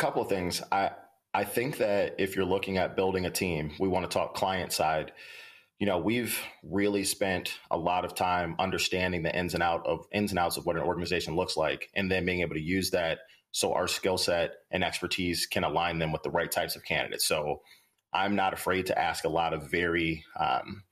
Couple 0.01 0.21
of 0.21 0.29
things. 0.29 0.61
I 0.71 0.91
I 1.33 1.45
think 1.45 1.77
that 1.77 2.15
if 2.17 2.35
you're 2.35 2.43
looking 2.43 2.77
at 2.77 2.95
building 2.95 3.25
a 3.25 3.31
team, 3.31 3.71
we 3.79 3.87
want 3.87 4.09
to 4.09 4.13
talk 4.13 4.33
client 4.33 4.73
side. 4.73 5.13
You 5.79 5.87
know, 5.87 5.97
we've 5.97 6.37
really 6.63 7.03
spent 7.03 7.57
a 7.71 7.77
lot 7.77 8.03
of 8.03 8.13
time 8.15 8.55
understanding 8.59 9.23
the 9.23 9.35
ins 9.35 9.53
and 9.53 9.63
out 9.63 9.85
of 9.85 10.05
ins 10.11 10.31
and 10.31 10.39
outs 10.39 10.57
of 10.57 10.65
what 10.65 10.75
an 10.75 10.81
organization 10.81 11.35
looks 11.35 11.55
like, 11.55 11.89
and 11.95 12.11
then 12.11 12.25
being 12.25 12.41
able 12.41 12.55
to 12.55 12.61
use 12.61 12.89
that 12.91 13.19
so 13.51 13.73
our 13.73 13.87
skill 13.87 14.17
set 14.17 14.51
and 14.71 14.83
expertise 14.83 15.45
can 15.45 15.63
align 15.63 15.99
them 15.99 16.11
with 16.11 16.23
the 16.23 16.31
right 16.31 16.51
types 16.51 16.75
of 16.75 16.83
candidates. 16.83 17.27
So 17.27 17.61
I'm 18.13 18.35
not 18.35 18.53
afraid 18.53 18.87
to 18.87 18.99
ask 18.99 19.23
a 19.23 19.29
lot 19.29 19.53
of 19.53 19.69
very 19.69 20.23
um, 20.39 20.83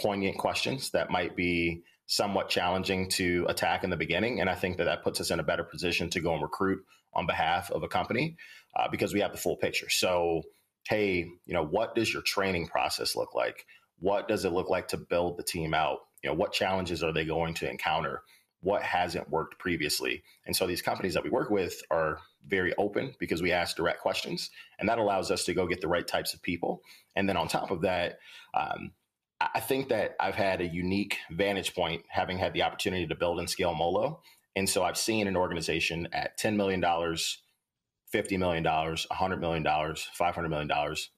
poignant 0.00 0.36
questions 0.36 0.90
that 0.90 1.10
might 1.10 1.36
be 1.36 1.82
somewhat 2.08 2.48
challenging 2.48 3.06
to 3.06 3.44
attack 3.48 3.84
in 3.84 3.90
the 3.90 3.96
beginning, 3.96 4.40
and 4.40 4.48
I 4.48 4.54
think 4.54 4.78
that 4.78 4.84
that 4.84 5.04
puts 5.04 5.20
us 5.20 5.30
in 5.30 5.40
a 5.40 5.44
better 5.44 5.62
position 5.62 6.08
to 6.10 6.20
go 6.20 6.32
and 6.32 6.42
recruit 6.42 6.82
on 7.12 7.26
behalf 7.26 7.70
of 7.70 7.82
a 7.82 7.88
company 7.88 8.36
uh, 8.74 8.88
because 8.88 9.12
we 9.12 9.20
have 9.20 9.30
the 9.30 9.38
full 9.38 9.56
picture. 9.56 9.90
So, 9.90 10.42
hey, 10.88 11.26
you 11.44 11.54
know, 11.54 11.64
what 11.64 11.94
does 11.94 12.12
your 12.12 12.22
training 12.22 12.66
process 12.66 13.14
look 13.14 13.34
like? 13.34 13.66
What 13.98 14.26
does 14.26 14.46
it 14.46 14.52
look 14.52 14.70
like 14.70 14.88
to 14.88 14.96
build 14.96 15.36
the 15.36 15.42
team 15.42 15.74
out? 15.74 15.98
You 16.22 16.30
know, 16.30 16.34
what 16.34 16.52
challenges 16.52 17.02
are 17.02 17.12
they 17.12 17.26
going 17.26 17.52
to 17.54 17.70
encounter? 17.70 18.22
What 18.62 18.82
hasn't 18.82 19.30
worked 19.30 19.58
previously? 19.58 20.22
And 20.46 20.56
so 20.56 20.66
these 20.66 20.82
companies 20.82 21.12
that 21.12 21.24
we 21.24 21.30
work 21.30 21.50
with 21.50 21.82
are 21.90 22.20
very 22.46 22.74
open 22.78 23.14
because 23.20 23.42
we 23.42 23.52
ask 23.52 23.76
direct 23.76 24.00
questions, 24.00 24.50
and 24.78 24.88
that 24.88 24.98
allows 24.98 25.30
us 25.30 25.44
to 25.44 25.54
go 25.54 25.66
get 25.66 25.82
the 25.82 25.88
right 25.88 26.06
types 26.06 26.32
of 26.32 26.42
people. 26.42 26.80
And 27.14 27.28
then 27.28 27.36
on 27.36 27.48
top 27.48 27.70
of 27.70 27.82
that, 27.82 28.18
um, 28.54 28.92
I 29.40 29.60
think 29.60 29.88
that 29.88 30.16
I've 30.18 30.34
had 30.34 30.60
a 30.60 30.66
unique 30.66 31.18
vantage 31.30 31.74
point 31.74 32.02
having 32.08 32.38
had 32.38 32.54
the 32.54 32.62
opportunity 32.62 33.06
to 33.06 33.14
build 33.14 33.38
and 33.38 33.48
scale 33.48 33.72
MoLo. 33.74 34.18
And 34.56 34.68
so 34.68 34.82
I've 34.82 34.98
seen 34.98 35.28
an 35.28 35.36
organization 35.36 36.08
at 36.12 36.38
$10 36.38 36.56
million, 36.56 36.82
$50 36.82 38.38
million, 38.38 38.64
$100 38.64 39.40
million, 39.40 39.64
$500 39.64 40.48
million, 40.48 40.70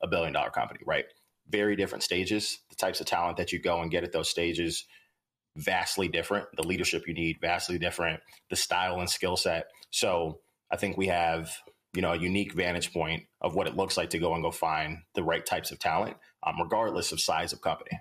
a 0.02 0.08
billion 0.08 0.32
dollar 0.34 0.50
company, 0.50 0.80
right? 0.84 1.06
Very 1.48 1.76
different 1.76 2.02
stages. 2.04 2.58
The 2.68 2.76
types 2.76 3.00
of 3.00 3.06
talent 3.06 3.38
that 3.38 3.52
you 3.52 3.58
go 3.58 3.80
and 3.80 3.90
get 3.90 4.04
at 4.04 4.12
those 4.12 4.28
stages, 4.28 4.84
vastly 5.56 6.08
different. 6.08 6.46
The 6.56 6.66
leadership 6.66 7.08
you 7.08 7.14
need, 7.14 7.38
vastly 7.40 7.78
different. 7.78 8.20
The 8.50 8.56
style 8.56 9.00
and 9.00 9.08
skill 9.08 9.36
set. 9.38 9.66
So 9.90 10.40
I 10.70 10.76
think 10.76 10.96
we 10.98 11.06
have, 11.06 11.50
you 11.94 12.02
know, 12.02 12.12
a 12.12 12.18
unique 12.18 12.52
vantage 12.52 12.92
point 12.92 13.24
of 13.40 13.54
what 13.54 13.66
it 13.66 13.76
looks 13.76 13.96
like 13.96 14.10
to 14.10 14.18
go 14.18 14.34
and 14.34 14.42
go 14.42 14.50
find 14.50 14.98
the 15.14 15.24
right 15.24 15.44
types 15.44 15.70
of 15.70 15.78
talent, 15.78 16.16
um, 16.42 16.56
regardless 16.60 17.12
of 17.12 17.20
size 17.20 17.52
of 17.52 17.60
company. 17.60 18.00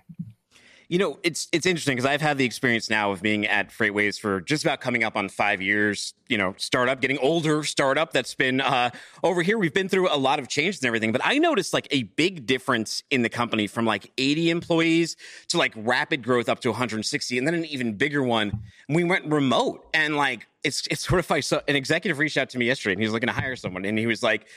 You 0.90 0.98
know, 0.98 1.20
it's 1.22 1.46
it's 1.52 1.66
interesting 1.66 1.94
because 1.94 2.04
I've 2.04 2.20
had 2.20 2.36
the 2.36 2.44
experience 2.44 2.90
now 2.90 3.12
of 3.12 3.22
being 3.22 3.46
at 3.46 3.70
FreightWaves 3.70 4.18
for 4.18 4.40
just 4.40 4.64
about 4.64 4.80
coming 4.80 5.04
up 5.04 5.16
on 5.16 5.28
five 5.28 5.62
years. 5.62 6.14
You 6.28 6.36
know, 6.36 6.56
startup, 6.56 7.00
getting 7.00 7.18
older, 7.18 7.62
startup 7.62 8.12
that's 8.12 8.34
been 8.34 8.60
uh, 8.60 8.90
over 9.22 9.42
here. 9.42 9.56
We've 9.56 9.72
been 9.72 9.88
through 9.88 10.12
a 10.12 10.18
lot 10.18 10.40
of 10.40 10.48
changes 10.48 10.82
and 10.82 10.88
everything, 10.88 11.12
but 11.12 11.20
I 11.22 11.38
noticed 11.38 11.72
like 11.72 11.86
a 11.92 12.02
big 12.02 12.44
difference 12.44 13.04
in 13.08 13.22
the 13.22 13.28
company 13.28 13.68
from 13.68 13.84
like 13.84 14.10
80 14.18 14.50
employees 14.50 15.14
to 15.50 15.58
like 15.58 15.72
rapid 15.76 16.24
growth 16.24 16.48
up 16.48 16.58
to 16.60 16.70
160, 16.70 17.38
and 17.38 17.46
then 17.46 17.54
an 17.54 17.66
even 17.66 17.92
bigger 17.92 18.24
one. 18.24 18.58
We 18.88 19.04
went 19.04 19.26
remote, 19.26 19.86
and 19.94 20.16
like 20.16 20.48
it's 20.64 20.88
it's 20.88 21.06
sort 21.06 21.20
of 21.20 21.30
like 21.30 21.44
so 21.44 21.62
an 21.68 21.76
executive 21.76 22.18
reached 22.18 22.36
out 22.36 22.50
to 22.50 22.58
me 22.58 22.66
yesterday, 22.66 22.94
and 22.94 23.00
he 23.00 23.06
was 23.06 23.12
looking 23.12 23.28
to 23.28 23.32
hire 23.32 23.54
someone, 23.54 23.84
and 23.84 23.96
he 23.96 24.06
was 24.06 24.24
like 24.24 24.48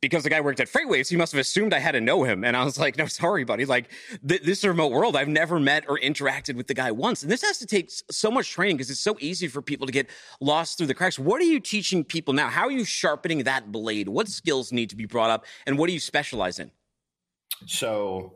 because 0.00 0.24
the 0.24 0.30
guy 0.30 0.40
worked 0.40 0.60
at 0.60 0.68
Freightwaves, 0.68 1.08
he 1.08 1.16
must 1.16 1.32
have 1.32 1.40
assumed 1.40 1.72
I 1.72 1.78
had 1.78 1.92
to 1.92 2.00
know 2.00 2.24
him. 2.24 2.44
And 2.44 2.56
I 2.56 2.64
was 2.64 2.78
like, 2.78 2.96
no, 2.96 3.06
sorry, 3.06 3.44
buddy. 3.44 3.64
Like 3.64 3.90
th- 4.26 4.42
this 4.42 4.64
remote 4.64 4.92
world, 4.92 5.16
I've 5.16 5.28
never 5.28 5.60
met 5.60 5.84
or 5.88 5.98
interacted 5.98 6.56
with 6.56 6.66
the 6.66 6.74
guy 6.74 6.90
once. 6.90 7.22
And 7.22 7.30
this 7.30 7.42
has 7.42 7.58
to 7.58 7.66
take 7.66 7.90
so 8.10 8.30
much 8.30 8.50
training 8.50 8.76
because 8.76 8.90
it's 8.90 9.00
so 9.00 9.16
easy 9.20 9.46
for 9.46 9.62
people 9.62 9.86
to 9.86 9.92
get 9.92 10.08
lost 10.40 10.78
through 10.78 10.88
the 10.88 10.94
cracks. 10.94 11.18
What 11.18 11.40
are 11.40 11.44
you 11.44 11.60
teaching 11.60 12.04
people 12.04 12.34
now? 12.34 12.48
How 12.48 12.64
are 12.64 12.72
you 12.72 12.84
sharpening 12.84 13.44
that 13.44 13.70
blade? 13.70 14.08
What 14.08 14.28
skills 14.28 14.72
need 14.72 14.90
to 14.90 14.96
be 14.96 15.06
brought 15.06 15.30
up? 15.30 15.46
And 15.66 15.78
what 15.78 15.86
do 15.86 15.92
you 15.92 16.00
specialize 16.00 16.58
in? 16.58 16.70
So 17.66 18.34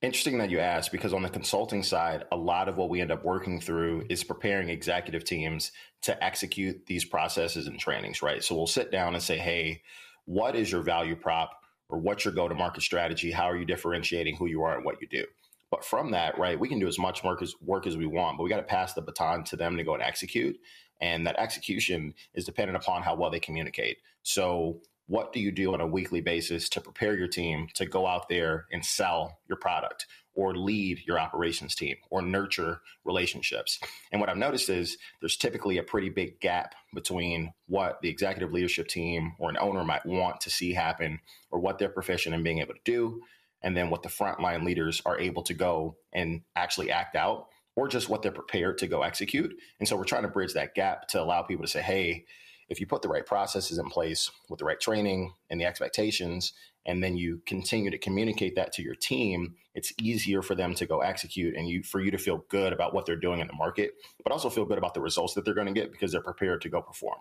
interesting 0.00 0.38
that 0.38 0.50
you 0.50 0.60
asked 0.60 0.92
because 0.92 1.12
on 1.12 1.22
the 1.22 1.28
consulting 1.28 1.82
side, 1.82 2.24
a 2.32 2.36
lot 2.36 2.68
of 2.68 2.76
what 2.76 2.88
we 2.88 3.00
end 3.00 3.10
up 3.10 3.24
working 3.24 3.60
through 3.60 4.06
is 4.08 4.24
preparing 4.24 4.68
executive 4.68 5.24
teams 5.24 5.72
to 6.02 6.22
execute 6.24 6.86
these 6.86 7.04
processes 7.04 7.66
and 7.66 7.78
trainings, 7.78 8.22
right? 8.22 8.42
So 8.42 8.54
we'll 8.54 8.66
sit 8.66 8.92
down 8.92 9.14
and 9.14 9.22
say, 9.22 9.36
hey, 9.36 9.82
what 10.28 10.54
is 10.54 10.70
your 10.70 10.82
value 10.82 11.16
prop 11.16 11.58
or 11.88 11.98
what's 11.98 12.22
your 12.22 12.34
go 12.34 12.46
to 12.48 12.54
market 12.54 12.82
strategy? 12.82 13.30
How 13.30 13.44
are 13.44 13.56
you 13.56 13.64
differentiating 13.64 14.36
who 14.36 14.44
you 14.44 14.62
are 14.62 14.76
and 14.76 14.84
what 14.84 15.00
you 15.00 15.08
do? 15.08 15.24
But 15.70 15.82
from 15.82 16.10
that, 16.10 16.38
right, 16.38 16.60
we 16.60 16.68
can 16.68 16.78
do 16.78 16.86
as 16.86 16.98
much 16.98 17.24
work 17.24 17.40
as 17.40 17.54
work 17.62 17.86
as 17.86 17.96
we 17.96 18.04
want, 18.04 18.36
but 18.36 18.44
we 18.44 18.50
got 18.50 18.58
to 18.58 18.62
pass 18.62 18.92
the 18.92 19.00
baton 19.00 19.42
to 19.44 19.56
them 19.56 19.78
to 19.78 19.84
go 19.84 19.94
and 19.94 20.02
execute. 20.02 20.58
And 21.00 21.26
that 21.26 21.38
execution 21.38 22.12
is 22.34 22.44
dependent 22.44 22.76
upon 22.76 23.02
how 23.02 23.14
well 23.14 23.30
they 23.30 23.40
communicate. 23.40 23.98
So 24.22 24.82
what 25.08 25.32
do 25.32 25.40
you 25.40 25.50
do 25.50 25.74
on 25.74 25.80
a 25.80 25.86
weekly 25.86 26.20
basis 26.20 26.68
to 26.70 26.80
prepare 26.80 27.18
your 27.18 27.28
team 27.28 27.68
to 27.74 27.86
go 27.86 28.06
out 28.06 28.28
there 28.28 28.66
and 28.70 28.84
sell 28.84 29.38
your 29.48 29.58
product? 29.58 30.06
or 30.38 30.54
lead 30.54 31.02
your 31.04 31.18
operations 31.18 31.74
team 31.74 31.96
or 32.10 32.22
nurture 32.22 32.80
relationships. 33.04 33.80
And 34.12 34.20
what 34.20 34.30
I've 34.30 34.36
noticed 34.36 34.68
is 34.68 34.96
there's 35.20 35.36
typically 35.36 35.78
a 35.78 35.82
pretty 35.82 36.10
big 36.10 36.38
gap 36.38 36.76
between 36.94 37.52
what 37.66 38.00
the 38.02 38.08
executive 38.08 38.52
leadership 38.52 38.86
team 38.86 39.32
or 39.40 39.50
an 39.50 39.58
owner 39.58 39.82
might 39.82 40.06
want 40.06 40.40
to 40.42 40.50
see 40.50 40.72
happen 40.72 41.18
or 41.50 41.58
what 41.58 41.78
they're 41.78 41.88
proficient 41.88 42.36
in 42.36 42.44
being 42.44 42.60
able 42.60 42.74
to 42.74 42.80
do, 42.84 43.20
and 43.62 43.76
then 43.76 43.90
what 43.90 44.04
the 44.04 44.08
frontline 44.08 44.64
leaders 44.64 45.02
are 45.04 45.18
able 45.18 45.42
to 45.42 45.54
go 45.54 45.96
and 46.12 46.42
actually 46.54 46.92
act 46.92 47.16
out 47.16 47.48
or 47.74 47.88
just 47.88 48.08
what 48.08 48.22
they're 48.22 48.30
prepared 48.30 48.78
to 48.78 48.86
go 48.86 49.02
execute. 49.02 49.52
And 49.80 49.88
so 49.88 49.96
we're 49.96 50.04
trying 50.04 50.22
to 50.22 50.28
bridge 50.28 50.54
that 50.54 50.72
gap 50.76 51.08
to 51.08 51.20
allow 51.20 51.42
people 51.42 51.64
to 51.64 51.70
say, 51.70 51.82
hey, 51.82 52.26
if 52.68 52.80
you 52.80 52.86
put 52.86 53.02
the 53.02 53.08
right 53.08 53.24
processes 53.24 53.78
in 53.78 53.86
place 53.88 54.30
with 54.48 54.58
the 54.58 54.64
right 54.64 54.80
training 54.80 55.32
and 55.50 55.60
the 55.60 55.64
expectations, 55.64 56.52
and 56.86 57.02
then 57.02 57.16
you 57.16 57.40
continue 57.46 57.90
to 57.90 57.98
communicate 57.98 58.54
that 58.56 58.72
to 58.72 58.82
your 58.82 58.94
team, 58.94 59.54
it's 59.74 59.92
easier 60.00 60.42
for 60.42 60.54
them 60.54 60.74
to 60.74 60.86
go 60.86 61.00
execute 61.00 61.54
and 61.54 61.68
you 61.68 61.82
for 61.82 62.00
you 62.00 62.10
to 62.10 62.18
feel 62.18 62.44
good 62.48 62.72
about 62.72 62.94
what 62.94 63.06
they're 63.06 63.16
doing 63.16 63.40
in 63.40 63.46
the 63.46 63.52
market, 63.52 63.94
but 64.22 64.32
also 64.32 64.50
feel 64.50 64.64
good 64.64 64.78
about 64.78 64.94
the 64.94 65.00
results 65.00 65.34
that 65.34 65.44
they're 65.44 65.54
going 65.54 65.66
to 65.66 65.72
get 65.72 65.92
because 65.92 66.12
they're 66.12 66.20
prepared 66.20 66.60
to 66.62 66.68
go 66.68 66.80
perform. 66.80 67.18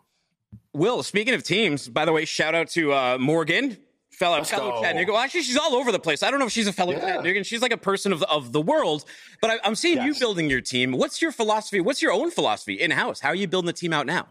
Will, 0.74 1.04
speaking 1.04 1.34
of 1.34 1.44
teams, 1.44 1.89
by 1.89 2.06
the 2.06 2.12
way, 2.12 2.25
shout 2.25 2.56
out 2.56 2.70
to 2.70 2.94
uh, 2.94 3.18
Morgan, 3.20 3.77
fellow 4.12 4.38
Let's 4.38 4.50
fellow 4.50 4.72
go. 4.72 4.82
Chattanooga. 4.82 5.12
Well, 5.12 5.22
actually, 5.22 5.44
she's 5.44 5.58
all 5.58 5.75
over 5.75 5.92
the 5.92 6.00
place. 6.00 6.24
I 6.24 6.32
don't 6.32 6.39
know 6.39 6.46
if 6.46 6.51
she's 6.51 6.68
a 6.68 6.74
fellow 6.74 6.94
yeah. 6.94 7.00
Chattanooga. 7.00 7.44
She's 7.44 7.62
like 7.62 7.74
a 7.74 7.77
person 7.77 8.12
of 8.12 8.20
the, 8.20 8.30
of 8.30 8.51
the 8.51 8.62
world. 8.62 9.06
But 9.42 9.51
I, 9.51 9.68
am 9.68 9.75
seeing 9.75 9.98
yes. 9.98 10.06
you 10.06 10.20
building 10.20 10.50
your 10.50 10.62
team. 10.62 10.92
What's 10.94 11.22
your 11.22 11.32
philosophy? 11.32 11.82
What's 11.82 12.01
your 12.01 12.12
own 12.12 12.32
philosophy 12.32 12.75
in 12.75 12.92
house? 12.92 13.20
How 13.20 13.30
are 13.30 13.36
you 13.36 13.48
building 13.48 13.68
the 13.68 13.74
team 13.74 13.94
out 13.94 14.06
now? 14.06 14.27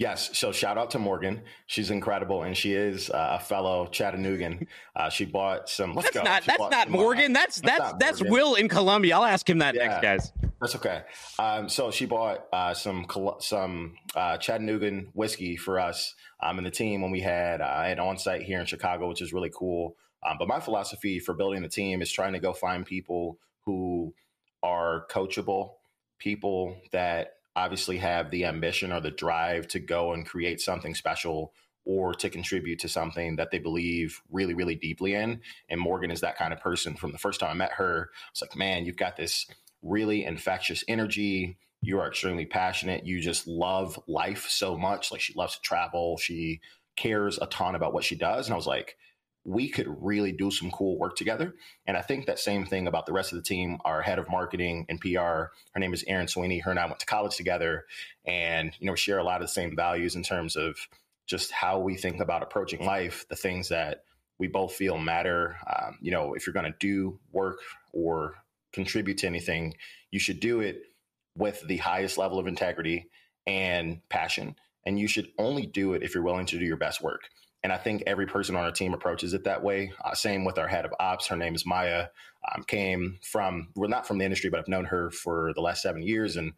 Yes. 0.00 0.38
So 0.38 0.50
shout 0.50 0.78
out 0.78 0.92
to 0.92 0.98
Morgan. 0.98 1.42
She's 1.66 1.90
incredible, 1.90 2.44
and 2.44 2.56
she 2.56 2.72
is 2.72 3.10
uh, 3.10 3.36
a 3.38 3.38
fellow 3.38 3.86
Chattanoogan. 3.86 4.66
Uh, 4.96 5.08
she 5.08 5.24
bought 5.24 5.68
some. 5.68 5.94
Let's 5.94 6.10
that's 6.10 6.16
go. 6.16 6.22
Not, 6.24 6.44
that's 6.44 6.70
not 6.70 6.90
Morgan. 6.90 7.32
That's 7.32 7.60
that's 7.60 7.78
that's, 7.78 8.18
that's 8.20 8.22
Will 8.30 8.56
in 8.56 8.68
Colombia. 8.68 9.16
I'll 9.16 9.24
ask 9.24 9.48
him 9.48 9.58
that 9.58 9.74
yeah, 9.74 9.86
next, 9.86 10.02
guys. 10.02 10.32
That's 10.60 10.74
okay. 10.76 11.02
Um, 11.38 11.70
so 11.70 11.90
she 11.90 12.04
bought 12.04 12.46
uh, 12.52 12.74
some 12.74 13.06
some 13.38 13.94
uh, 14.14 14.36
Chattanoogan 14.36 15.08
whiskey 15.14 15.56
for 15.56 15.78
us 15.78 16.14
um, 16.42 16.58
and 16.58 16.66
the 16.66 16.70
team 16.70 17.00
when 17.00 17.10
we 17.10 17.20
had 17.20 17.62
uh, 17.62 17.82
an 17.84 17.98
on 17.98 18.18
site 18.18 18.42
here 18.42 18.60
in 18.60 18.66
Chicago, 18.66 19.08
which 19.08 19.22
is 19.22 19.32
really 19.32 19.50
cool. 19.54 19.96
Um, 20.28 20.36
but 20.38 20.48
my 20.48 20.60
philosophy 20.60 21.18
for 21.18 21.32
building 21.32 21.62
the 21.62 21.68
team 21.68 22.02
is 22.02 22.12
trying 22.12 22.34
to 22.34 22.40
go 22.40 22.52
find 22.52 22.84
people 22.84 23.38
who 23.64 24.12
are 24.62 25.06
coachable, 25.10 25.74
people 26.18 26.76
that 26.92 27.36
obviously 27.56 27.98
have 27.98 28.30
the 28.30 28.44
ambition 28.44 28.92
or 28.92 29.00
the 29.00 29.10
drive 29.10 29.66
to 29.68 29.80
go 29.80 30.12
and 30.12 30.26
create 30.26 30.60
something 30.60 30.94
special 30.94 31.52
or 31.84 32.14
to 32.14 32.30
contribute 32.30 32.78
to 32.78 32.88
something 32.88 33.36
that 33.36 33.50
they 33.50 33.58
believe 33.58 34.20
really, 34.30 34.54
really 34.54 34.74
deeply 34.74 35.14
in. 35.14 35.40
And 35.68 35.80
Morgan 35.80 36.10
is 36.10 36.20
that 36.20 36.36
kind 36.36 36.52
of 36.52 36.60
person. 36.60 36.94
From 36.94 37.12
the 37.12 37.18
first 37.18 37.40
time 37.40 37.50
I 37.50 37.54
met 37.54 37.72
her, 37.72 38.10
it's 38.30 38.42
like, 38.42 38.54
man, 38.54 38.84
you've 38.84 38.96
got 38.96 39.16
this 39.16 39.46
really 39.82 40.24
infectious 40.24 40.84
energy. 40.88 41.56
You 41.80 41.98
are 41.98 42.08
extremely 42.08 42.46
passionate. 42.46 43.06
You 43.06 43.20
just 43.20 43.46
love 43.46 43.98
life 44.06 44.46
so 44.48 44.76
much. 44.76 45.10
Like 45.10 45.20
she 45.22 45.32
loves 45.34 45.54
to 45.54 45.62
travel. 45.62 46.18
She 46.18 46.60
cares 46.96 47.38
a 47.40 47.46
ton 47.46 47.74
about 47.74 47.94
what 47.94 48.04
she 48.04 48.14
does. 48.14 48.46
And 48.46 48.52
I 48.52 48.56
was 48.56 48.66
like, 48.66 48.96
we 49.44 49.68
could 49.68 49.86
really 50.00 50.32
do 50.32 50.50
some 50.50 50.70
cool 50.70 50.98
work 50.98 51.16
together. 51.16 51.54
And 51.86 51.96
I 51.96 52.02
think 52.02 52.26
that 52.26 52.38
same 52.38 52.66
thing 52.66 52.86
about 52.86 53.06
the 53.06 53.12
rest 53.12 53.32
of 53.32 53.36
the 53.36 53.42
team. 53.42 53.78
Our 53.84 54.02
head 54.02 54.18
of 54.18 54.28
marketing 54.28 54.86
and 54.88 55.00
PR, 55.00 55.08
her 55.72 55.78
name 55.78 55.94
is 55.94 56.04
Erin 56.06 56.28
Sweeney. 56.28 56.58
Her 56.58 56.70
and 56.70 56.78
I 56.78 56.86
went 56.86 57.00
to 57.00 57.06
college 57.06 57.36
together, 57.36 57.86
and 58.24 58.72
you 58.78 58.86
know, 58.86 58.94
share 58.94 59.18
a 59.18 59.24
lot 59.24 59.40
of 59.40 59.48
the 59.48 59.52
same 59.52 59.74
values 59.74 60.14
in 60.14 60.22
terms 60.22 60.56
of 60.56 60.76
just 61.26 61.52
how 61.52 61.78
we 61.78 61.96
think 61.96 62.20
about 62.20 62.42
approaching 62.42 62.84
life, 62.84 63.26
the 63.28 63.36
things 63.36 63.68
that 63.68 64.04
we 64.38 64.48
both 64.48 64.74
feel 64.74 64.98
matter. 64.98 65.56
Um, 65.66 65.98
you 66.00 66.10
know, 66.10 66.34
if 66.34 66.46
you're 66.46 66.54
going 66.54 66.70
to 66.70 66.78
do 66.78 67.18
work 67.32 67.58
or 67.92 68.34
contribute 68.72 69.18
to 69.18 69.26
anything, 69.26 69.74
you 70.10 70.18
should 70.18 70.40
do 70.40 70.60
it 70.60 70.82
with 71.36 71.66
the 71.66 71.76
highest 71.78 72.18
level 72.18 72.38
of 72.38 72.46
integrity 72.46 73.08
and 73.46 74.00
passion. 74.08 74.56
And 74.84 74.98
you 74.98 75.08
should 75.08 75.28
only 75.38 75.66
do 75.66 75.94
it 75.94 76.02
if 76.02 76.14
you're 76.14 76.22
willing 76.22 76.46
to 76.46 76.58
do 76.58 76.64
your 76.64 76.76
best 76.76 77.02
work. 77.02 77.28
And 77.62 77.72
I 77.72 77.76
think 77.76 78.02
every 78.06 78.26
person 78.26 78.56
on 78.56 78.64
our 78.64 78.72
team 78.72 78.94
approaches 78.94 79.34
it 79.34 79.44
that 79.44 79.62
way. 79.62 79.92
Uh, 80.02 80.14
same 80.14 80.44
with 80.44 80.58
our 80.58 80.68
head 80.68 80.84
of 80.84 80.94
ops. 80.98 81.26
Her 81.26 81.36
name 81.36 81.54
is 81.54 81.66
Maya. 81.66 82.06
Um, 82.54 82.62
came 82.64 83.18
from, 83.22 83.68
well, 83.74 83.90
not 83.90 84.06
from 84.06 84.18
the 84.18 84.24
industry, 84.24 84.48
but 84.48 84.60
I've 84.60 84.68
known 84.68 84.86
her 84.86 85.10
for 85.10 85.52
the 85.54 85.60
last 85.60 85.82
seven 85.82 86.02
years. 86.02 86.36
And 86.36 86.52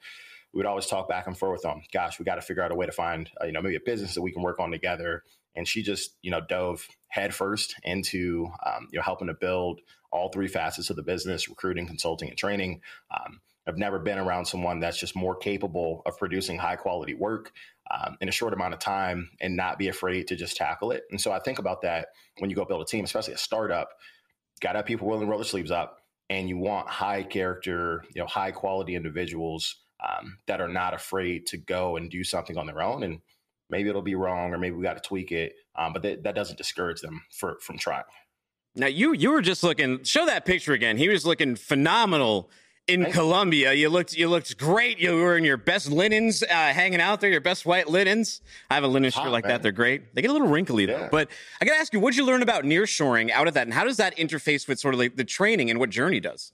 we 0.52 0.58
would 0.58 0.66
always 0.66 0.86
talk 0.86 1.08
back 1.08 1.26
and 1.26 1.36
forth 1.36 1.64
on, 1.64 1.82
gosh, 1.92 2.18
we 2.18 2.24
got 2.24 2.36
to 2.36 2.42
figure 2.42 2.62
out 2.62 2.70
a 2.70 2.76
way 2.76 2.86
to 2.86 2.92
find, 2.92 3.28
uh, 3.40 3.46
you 3.46 3.52
know, 3.52 3.62
maybe 3.62 3.76
a 3.76 3.80
business 3.80 4.14
that 4.14 4.22
we 4.22 4.32
can 4.32 4.42
work 4.42 4.60
on 4.60 4.70
together. 4.70 5.24
And 5.56 5.66
she 5.66 5.82
just, 5.82 6.16
you 6.22 6.30
know, 6.30 6.40
dove 6.40 6.86
headfirst 7.08 7.74
into, 7.82 8.48
um, 8.64 8.88
you 8.92 8.98
know, 8.98 9.02
helping 9.02 9.28
to 9.28 9.34
build 9.34 9.80
all 10.12 10.28
three 10.28 10.48
facets 10.48 10.88
of 10.88 10.96
the 10.96 11.02
business 11.02 11.48
recruiting, 11.48 11.86
consulting, 11.86 12.28
and 12.28 12.38
training. 12.38 12.80
Um, 13.10 13.40
I've 13.66 13.78
never 13.78 13.98
been 13.98 14.18
around 14.18 14.46
someone 14.46 14.80
that's 14.80 14.98
just 14.98 15.14
more 15.14 15.36
capable 15.36 16.02
of 16.04 16.18
producing 16.18 16.58
high 16.58 16.76
quality 16.76 17.14
work 17.14 17.52
um, 17.90 18.16
in 18.20 18.28
a 18.28 18.32
short 18.32 18.52
amount 18.52 18.74
of 18.74 18.80
time 18.80 19.30
and 19.40 19.56
not 19.56 19.78
be 19.78 19.88
afraid 19.88 20.28
to 20.28 20.36
just 20.36 20.56
tackle 20.56 20.90
it. 20.90 21.02
And 21.10 21.20
so 21.20 21.32
I 21.32 21.40
think 21.40 21.58
about 21.58 21.82
that 21.82 22.08
when 22.38 22.50
you 22.50 22.56
go 22.56 22.64
build 22.64 22.82
a 22.82 22.86
team, 22.86 23.04
especially 23.04 23.34
a 23.34 23.38
startup. 23.38 23.88
Got 24.60 24.72
to 24.72 24.78
have 24.78 24.86
people 24.86 25.08
willing 25.08 25.26
to 25.26 25.28
roll 25.28 25.40
their 25.40 25.44
sleeves 25.44 25.72
up, 25.72 25.98
and 26.30 26.48
you 26.48 26.56
want 26.56 26.88
high 26.88 27.24
character, 27.24 28.04
you 28.14 28.20
know, 28.20 28.28
high 28.28 28.52
quality 28.52 28.94
individuals 28.94 29.76
um, 30.00 30.38
that 30.46 30.60
are 30.60 30.68
not 30.68 30.94
afraid 30.94 31.46
to 31.46 31.56
go 31.56 31.96
and 31.96 32.10
do 32.10 32.22
something 32.22 32.56
on 32.56 32.66
their 32.66 32.80
own. 32.80 33.02
And 33.02 33.18
maybe 33.70 33.88
it'll 33.88 34.02
be 34.02 34.14
wrong, 34.14 34.54
or 34.54 34.58
maybe 34.58 34.76
we 34.76 34.84
got 34.84 35.02
to 35.02 35.08
tweak 35.08 35.32
it, 35.32 35.54
um, 35.76 35.92
but 35.92 36.02
that, 36.02 36.22
that 36.22 36.34
doesn't 36.36 36.58
discourage 36.58 37.00
them 37.00 37.22
for, 37.32 37.58
from 37.60 37.76
trying. 37.76 38.04
Now 38.74 38.86
you 38.86 39.12
you 39.12 39.30
were 39.32 39.42
just 39.42 39.62
looking. 39.62 40.04
Show 40.04 40.24
that 40.26 40.46
picture 40.46 40.72
again. 40.72 40.96
He 40.96 41.08
was 41.08 41.26
looking 41.26 41.56
phenomenal 41.56 42.50
in 42.88 43.02
Thanks. 43.02 43.16
Colombia. 43.16 43.72
You 43.72 43.88
looked 43.88 44.14
you 44.14 44.28
looked 44.28 44.58
great. 44.58 44.98
You 44.98 45.16
were 45.16 45.36
in 45.36 45.44
your 45.44 45.56
best 45.56 45.90
linens, 45.90 46.42
uh, 46.42 46.46
hanging 46.46 47.00
out 47.00 47.20
there, 47.20 47.30
your 47.30 47.40
best 47.40 47.64
white 47.64 47.88
linens. 47.88 48.40
I 48.70 48.74
have 48.74 48.84
a 48.84 48.88
linen 48.88 49.10
shirt 49.10 49.30
like 49.30 49.44
man. 49.44 49.52
that. 49.52 49.62
They're 49.62 49.72
great. 49.72 50.14
They 50.14 50.22
get 50.22 50.30
a 50.30 50.32
little 50.32 50.48
wrinkly 50.48 50.86
yeah. 50.86 50.98
though. 50.98 51.08
But 51.10 51.28
I 51.60 51.64
got 51.64 51.74
to 51.74 51.78
ask 51.78 51.92
you, 51.92 52.00
what 52.00 52.10
did 52.10 52.18
you 52.18 52.26
learn 52.26 52.42
about 52.42 52.64
nearshoring 52.64 53.30
out 53.30 53.48
of 53.48 53.54
that, 53.54 53.66
and 53.66 53.74
how 53.74 53.84
does 53.84 53.98
that 53.98 54.16
interface 54.16 54.66
with 54.66 54.80
sort 54.80 54.94
of 54.94 55.00
like 55.00 55.16
the 55.16 55.24
training 55.24 55.70
and 55.70 55.78
what 55.78 55.90
Journey 55.90 56.20
does? 56.20 56.52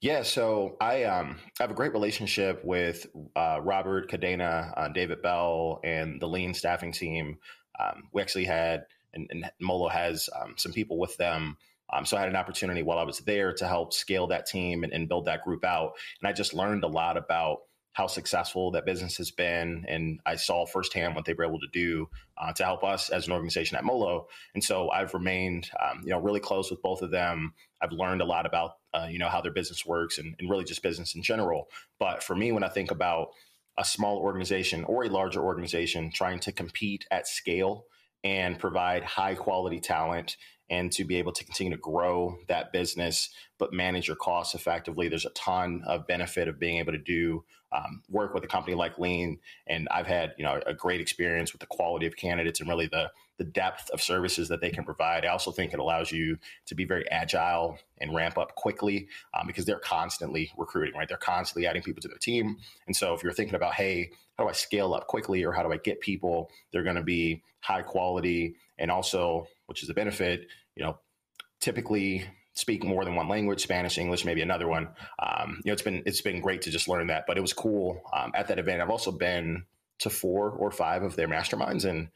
Yeah, 0.00 0.22
so 0.22 0.76
I 0.80 1.04
um 1.04 1.38
have 1.58 1.70
a 1.70 1.74
great 1.74 1.92
relationship 1.92 2.64
with 2.64 3.06
uh, 3.36 3.60
Robert 3.62 4.10
Cadena, 4.10 4.72
uh, 4.76 4.88
David 4.88 5.22
Bell, 5.22 5.80
and 5.84 6.20
the 6.20 6.26
Lean 6.26 6.54
staffing 6.54 6.92
team. 6.92 7.38
Um, 7.78 8.04
we 8.12 8.20
actually 8.20 8.44
had 8.44 8.86
and, 9.14 9.26
and 9.30 9.50
MoLo 9.62 9.90
has 9.90 10.28
um, 10.40 10.54
some 10.56 10.72
people 10.72 10.98
with 10.98 11.16
them 11.16 11.56
um, 11.92 12.04
so 12.04 12.16
I 12.16 12.20
had 12.20 12.28
an 12.28 12.36
opportunity 12.36 12.82
while 12.82 12.98
I 12.98 13.04
was 13.04 13.18
there 13.20 13.52
to 13.54 13.66
help 13.66 13.92
scale 13.92 14.26
that 14.28 14.46
team 14.46 14.84
and, 14.84 14.92
and, 14.92 15.08
build 15.08 15.26
that 15.26 15.42
group 15.44 15.64
out. 15.64 15.92
And 16.20 16.28
I 16.28 16.32
just 16.32 16.54
learned 16.54 16.84
a 16.84 16.88
lot 16.88 17.16
about 17.16 17.58
how 17.92 18.06
successful 18.06 18.70
that 18.70 18.86
business 18.86 19.16
has 19.16 19.30
been. 19.30 19.84
And 19.88 20.20
I 20.24 20.36
saw 20.36 20.64
firsthand 20.64 21.16
what 21.16 21.24
they 21.24 21.34
were 21.34 21.44
able 21.44 21.58
to 21.58 21.66
do 21.72 22.08
uh, 22.38 22.52
to 22.52 22.64
help 22.64 22.84
us 22.84 23.10
as 23.10 23.26
an 23.26 23.32
organization 23.32 23.76
at 23.76 23.84
MoLo. 23.84 24.26
And 24.54 24.62
so 24.62 24.90
I've 24.90 25.12
remained, 25.12 25.68
um, 25.82 26.02
you 26.04 26.10
know, 26.10 26.20
really 26.20 26.40
close 26.40 26.70
with 26.70 26.80
both 26.82 27.02
of 27.02 27.10
them. 27.10 27.52
I've 27.82 27.92
learned 27.92 28.22
a 28.22 28.26
lot 28.26 28.46
about, 28.46 28.72
uh, 28.94 29.08
you 29.10 29.18
know, 29.18 29.28
how 29.28 29.40
their 29.40 29.52
business 29.52 29.84
works 29.84 30.18
and, 30.18 30.36
and 30.38 30.48
really 30.48 30.64
just 30.64 30.82
business 30.82 31.14
in 31.14 31.22
general. 31.22 31.68
But 31.98 32.22
for 32.22 32.36
me, 32.36 32.52
when 32.52 32.62
I 32.62 32.68
think 32.68 32.90
about 32.92 33.30
a 33.76 33.84
small 33.84 34.18
organization 34.18 34.84
or 34.84 35.04
a 35.04 35.08
larger 35.08 35.42
organization 35.42 36.12
trying 36.12 36.38
to 36.40 36.52
compete 36.52 37.06
at 37.10 37.26
scale 37.26 37.86
and 38.22 38.58
provide 38.58 39.02
high 39.02 39.34
quality 39.34 39.80
talent 39.80 40.36
and 40.70 40.92
to 40.92 41.04
be 41.04 41.16
able 41.16 41.32
to 41.32 41.44
continue 41.44 41.72
to 41.72 41.80
grow 41.80 42.38
that 42.46 42.72
business, 42.72 43.30
but 43.58 43.72
manage 43.72 44.06
your 44.06 44.16
costs 44.16 44.54
effectively. 44.54 45.08
There's 45.08 45.26
a 45.26 45.30
ton 45.30 45.82
of 45.86 46.06
benefit 46.06 46.46
of 46.46 46.60
being 46.60 46.78
able 46.78 46.92
to 46.92 46.98
do 46.98 47.44
um, 47.72 48.02
work 48.08 48.34
with 48.34 48.42
a 48.42 48.48
company 48.48 48.74
like 48.74 48.98
Lean, 48.98 49.38
and 49.66 49.88
I've 49.90 50.06
had 50.06 50.34
you 50.38 50.44
know 50.44 50.60
a 50.66 50.74
great 50.74 51.00
experience 51.00 51.52
with 51.52 51.60
the 51.60 51.66
quality 51.66 52.06
of 52.06 52.16
candidates 52.16 52.60
and 52.60 52.68
really 52.68 52.86
the 52.86 53.10
the 53.38 53.44
depth 53.44 53.90
of 53.90 54.02
services 54.02 54.48
that 54.48 54.60
they 54.60 54.70
can 54.70 54.84
provide. 54.84 55.24
I 55.24 55.28
also 55.28 55.50
think 55.50 55.72
it 55.72 55.78
allows 55.78 56.12
you 56.12 56.36
to 56.66 56.74
be 56.74 56.84
very 56.84 57.08
agile 57.10 57.78
and 57.98 58.14
ramp 58.14 58.36
up 58.38 58.54
quickly 58.54 59.08
um, 59.34 59.46
because 59.46 59.64
they're 59.64 59.78
constantly 59.78 60.52
recruiting, 60.58 60.94
right? 60.94 61.08
They're 61.08 61.16
constantly 61.16 61.66
adding 61.66 61.82
people 61.82 62.02
to 62.02 62.08
their 62.08 62.18
team, 62.18 62.58
and 62.86 62.96
so 62.96 63.14
if 63.14 63.22
you're 63.22 63.32
thinking 63.32 63.54
about 63.54 63.74
hey, 63.74 64.10
how 64.36 64.44
do 64.44 64.50
I 64.50 64.52
scale 64.52 64.94
up 64.94 65.06
quickly 65.06 65.44
or 65.44 65.52
how 65.52 65.62
do 65.62 65.72
I 65.72 65.76
get 65.76 66.00
people? 66.00 66.50
They're 66.72 66.82
going 66.82 66.96
to 66.96 67.02
be 67.02 67.42
high 67.60 67.82
quality 67.82 68.56
and 68.78 68.90
also, 68.90 69.46
which 69.66 69.82
is 69.82 69.90
a 69.90 69.94
benefit, 69.94 70.46
you 70.76 70.84
know, 70.84 70.98
typically 71.60 72.24
speak 72.54 72.84
more 72.84 73.04
than 73.04 73.14
one 73.14 73.28
language 73.28 73.62
spanish 73.62 73.96
english 73.96 74.24
maybe 74.24 74.42
another 74.42 74.68
one. 74.68 74.88
Um, 75.18 75.60
you 75.64 75.70
know 75.70 75.72
it's 75.72 75.82
been 75.82 76.02
it's 76.04 76.20
been 76.20 76.40
great 76.40 76.62
to 76.62 76.70
just 76.70 76.88
learn 76.88 77.06
that 77.06 77.24
but 77.26 77.38
it 77.38 77.40
was 77.40 77.52
cool 77.52 78.02
um, 78.14 78.32
at 78.34 78.48
that 78.48 78.58
event. 78.58 78.82
I've 78.82 78.90
also 78.90 79.12
been 79.12 79.64
to 80.00 80.10
four 80.10 80.50
or 80.50 80.70
five 80.70 81.02
of 81.02 81.16
their 81.16 81.28
masterminds 81.28 81.84
and 81.84 82.08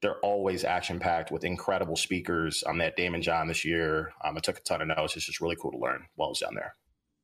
they're 0.00 0.18
always 0.20 0.64
action 0.64 0.98
packed 0.98 1.30
with 1.30 1.44
incredible 1.44 1.94
speakers. 1.94 2.64
I'm 2.66 2.80
at 2.80 2.96
Daymond 2.96 3.22
John 3.22 3.46
this 3.46 3.64
year. 3.64 4.12
Um, 4.24 4.36
i 4.36 4.40
took 4.40 4.58
a 4.58 4.62
ton 4.62 4.82
of 4.82 4.88
notes. 4.88 5.16
It's 5.16 5.26
just 5.26 5.40
really 5.40 5.56
cool 5.60 5.70
to 5.70 5.78
learn 5.78 6.06
while 6.16 6.28
i 6.28 6.30
was 6.30 6.40
down 6.40 6.54
there 6.54 6.74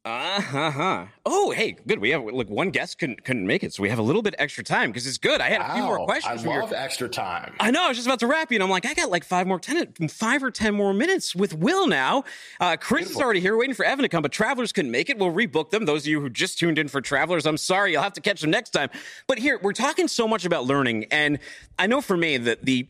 uh 0.04 0.40
huh. 0.40 1.06
Oh, 1.26 1.50
hey, 1.50 1.76
good. 1.86 1.98
We 1.98 2.10
have 2.10 2.24
like 2.24 2.48
one 2.48 2.70
guest 2.70 2.98
couldn't 2.98 3.24
couldn't 3.24 3.46
make 3.46 3.62
it, 3.62 3.74
so 3.74 3.82
we 3.82 3.90
have 3.90 3.98
a 3.98 4.02
little 4.02 4.22
bit 4.22 4.34
extra 4.38 4.64
time 4.64 4.90
because 4.90 5.06
it's 5.06 5.18
good. 5.18 5.40
I 5.40 5.48
had 5.48 5.60
a 5.60 5.74
few 5.74 5.82
more 5.82 6.04
questions. 6.04 6.46
I 6.46 6.48
love 6.48 6.70
your... 6.70 6.78
extra 6.78 7.08
time. 7.08 7.54
I 7.60 7.70
know. 7.70 7.84
I 7.84 7.88
was 7.88 7.96
just 7.96 8.06
about 8.06 8.20
to 8.20 8.26
wrap 8.26 8.50
you, 8.50 8.56
and 8.56 8.62
I'm 8.62 8.70
like, 8.70 8.86
I 8.86 8.94
got 8.94 9.10
like 9.10 9.24
five 9.24 9.46
more 9.46 9.58
ten, 9.58 9.92
five 10.08 10.42
or 10.42 10.50
ten 10.50 10.74
more 10.74 10.94
minutes 10.94 11.34
with 11.34 11.52
Will 11.52 11.86
now. 11.86 12.24
Uh, 12.60 12.76
Chris 12.76 13.00
Beautiful. 13.00 13.20
is 13.20 13.24
already 13.24 13.40
here, 13.40 13.56
waiting 13.56 13.74
for 13.74 13.84
Evan 13.84 14.02
to 14.02 14.08
come, 14.08 14.22
but 14.22 14.32
Travelers 14.32 14.72
couldn't 14.72 14.90
make 14.90 15.10
it. 15.10 15.18
We'll 15.18 15.32
rebook 15.32 15.70
them. 15.70 15.84
Those 15.84 16.02
of 16.02 16.06
you 16.06 16.20
who 16.20 16.30
just 16.30 16.58
tuned 16.58 16.78
in 16.78 16.88
for 16.88 17.00
Travelers, 17.00 17.44
I'm 17.44 17.58
sorry, 17.58 17.92
you'll 17.92 18.02
have 18.02 18.14
to 18.14 18.20
catch 18.20 18.40
them 18.40 18.50
next 18.50 18.70
time. 18.70 18.88
But 19.26 19.38
here, 19.38 19.58
we're 19.62 19.72
talking 19.72 20.08
so 20.08 20.26
much 20.26 20.44
about 20.44 20.64
learning, 20.64 21.06
and 21.10 21.38
I 21.78 21.86
know 21.86 22.00
for 22.00 22.16
me 22.16 22.38
that 22.38 22.64
the 22.64 22.88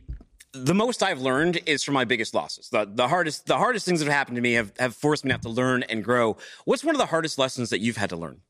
the 0.53 0.75
most 0.75 1.03
I've 1.03 1.21
learned 1.21 1.61
is 1.67 1.83
from 1.85 1.95
my 1.95 2.05
biggest 2.05 2.35
losses. 2.35 2.69
The, 2.71 2.89
the 2.91 3.09
hardest 3.09 3.47
the 3.47 3.57
hardest 3.57 3.85
things 3.85 4.01
that 4.01 4.07
have 4.07 4.15
happened 4.15 4.37
to 4.37 4.43
me 4.43 4.55
have, 4.55 4.73
have 4.79 4.95
forced 4.95 5.25
me 5.25 5.29
to 5.29 5.35
have 5.35 5.43
to 5.43 5.51
learn 5.51 5.83
and 5.85 6.03
grow. 6.03 6.37
What's 6.65 6.85
one 6.85 6.95
of 6.95 6.99
the 6.99 7.07
hardest 7.07 7.39
lessons 7.39 7.71
that 7.71 7.81
you've 7.81 7.97
had 7.97 8.11
to 8.11 8.17
learn? 8.17 8.41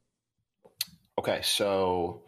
Okay, 1.19 1.41
so 1.43 2.23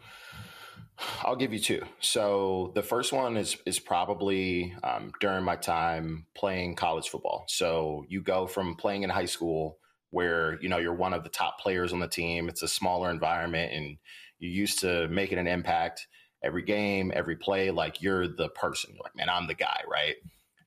I'll 1.23 1.35
give 1.37 1.53
you 1.53 1.59
two. 1.59 1.81
So 1.99 2.71
the 2.75 2.83
first 2.83 3.13
one 3.13 3.37
is 3.37 3.57
is 3.65 3.79
probably 3.79 4.75
um, 4.83 5.11
during 5.19 5.43
my 5.43 5.55
time 5.55 6.25
playing 6.35 6.75
college 6.75 7.09
football. 7.09 7.45
So 7.47 8.05
you 8.09 8.21
go 8.21 8.47
from 8.47 8.75
playing 8.75 9.03
in 9.03 9.09
high 9.09 9.25
school 9.25 9.77
where 10.09 10.61
you 10.61 10.69
know 10.69 10.77
you're 10.77 10.93
one 10.93 11.13
of 11.13 11.23
the 11.23 11.29
top 11.29 11.59
players 11.59 11.93
on 11.93 11.99
the 11.99 12.07
team. 12.07 12.49
It's 12.49 12.63
a 12.63 12.67
smaller 12.67 13.09
environment, 13.09 13.71
and 13.73 13.97
you're 14.39 14.51
used 14.51 14.79
to 14.79 15.07
making 15.07 15.37
an 15.37 15.47
impact 15.47 16.07
every 16.43 16.63
game, 16.63 17.11
every 17.13 17.35
play, 17.35 17.71
like 17.71 18.01
you're 18.01 18.27
the 18.27 18.49
person. 18.49 18.91
You're 18.93 19.03
like, 19.03 19.15
man, 19.15 19.29
I'm 19.29 19.47
the 19.47 19.53
guy, 19.53 19.81
right? 19.89 20.15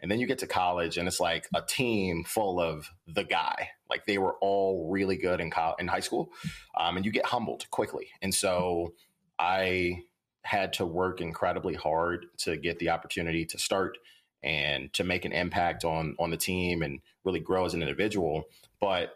And 0.01 0.11
then 0.11 0.21
you 0.21 0.27
get 0.27 0.41
to 0.41 0.47
college 0.47 0.99
and 0.99 1.09
it's 1.09 1.21
like 1.21 1.49
a 1.55 1.63
team 1.63 2.25
full 2.25 2.61
of 2.61 2.91
the 3.07 3.25
guy. 3.25 3.71
Like 3.89 4.05
they 4.07 4.19
were 4.19 4.35
all 4.41 4.91
really 4.91 5.17
good 5.17 5.41
in, 5.41 5.51
in 5.79 5.89
high 5.89 6.01
school. 6.01 6.31
Um, 6.79 6.97
and 6.97 7.07
you 7.07 7.13
get 7.13 7.27
humbled 7.27 7.71
quickly. 7.71 8.09
And 8.21 8.35
so 8.35 8.93
I 9.39 10.03
had 10.43 10.75
to 10.75 10.85
work 10.85 11.21
incredibly 11.21 11.75
hard 11.75 12.27
to 12.41 12.57
get 12.57 12.79
the 12.79 12.91
opportunity 12.91 13.47
to 13.47 13.59
start 13.59 13.97
and 14.43 14.93
to 14.93 15.05
make 15.05 15.25
an 15.25 15.33
impact 15.33 15.85
on 15.87 16.15
on 16.19 16.31
the 16.31 16.37
team 16.37 16.83
and 16.83 17.01
really 17.25 17.41
grow 17.41 17.65
as 17.65 17.73
an 17.73 17.81
individual. 17.81 18.45
But 18.81 19.15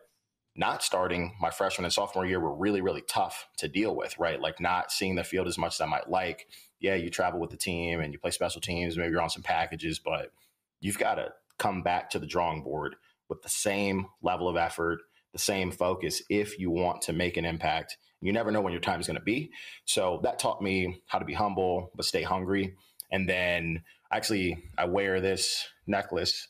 not 0.58 0.82
starting 0.82 1.36
my 1.40 1.50
freshman 1.50 1.84
and 1.84 1.94
sophomore 1.94 2.26
year 2.26 2.40
were 2.40 2.54
really, 2.54 2.80
really 2.80 3.02
tough 3.02 3.46
to 3.58 3.68
deal 3.68 3.94
with, 3.94 4.18
right? 4.18 4.40
Like 4.40 4.60
not 4.60 4.90
seeing 4.90 5.14
the 5.14 5.22
field 5.22 5.46
as 5.46 5.56
much 5.56 5.76
as 5.76 5.80
I 5.80 5.86
might 5.86 6.10
like. 6.10 6.48
Yeah, 6.80 6.96
you 6.96 7.10
travel 7.10 7.38
with 7.38 7.50
the 7.50 7.56
team 7.56 8.00
and 8.00 8.12
you 8.12 8.18
play 8.18 8.32
special 8.32 8.60
teams, 8.60 8.98
maybe 8.98 9.12
you're 9.12 9.22
on 9.22 9.30
some 9.30 9.44
packages, 9.44 10.00
but 10.00 10.32
you've 10.80 10.98
got 10.98 11.14
to 11.14 11.28
come 11.58 11.82
back 11.82 12.10
to 12.10 12.18
the 12.18 12.26
drawing 12.26 12.64
board 12.64 12.96
with 13.28 13.40
the 13.42 13.48
same 13.48 14.06
level 14.20 14.48
of 14.48 14.56
effort, 14.56 14.98
the 15.32 15.38
same 15.38 15.70
focus 15.70 16.22
if 16.28 16.58
you 16.58 16.70
want 16.70 17.02
to 17.02 17.12
make 17.12 17.36
an 17.36 17.44
impact. 17.44 17.96
You 18.20 18.32
never 18.32 18.50
know 18.50 18.60
when 18.60 18.72
your 18.72 18.82
time 18.82 19.00
is 19.00 19.06
going 19.06 19.18
to 19.18 19.22
be. 19.24 19.52
So 19.84 20.20
that 20.24 20.40
taught 20.40 20.60
me 20.60 21.02
how 21.06 21.20
to 21.20 21.24
be 21.24 21.34
humble, 21.34 21.92
but 21.94 22.04
stay 22.04 22.22
hungry. 22.22 22.74
And 23.12 23.28
then 23.28 23.84
actually, 24.10 24.64
I 24.76 24.86
wear 24.86 25.20
this 25.20 25.68
necklace 25.86 26.48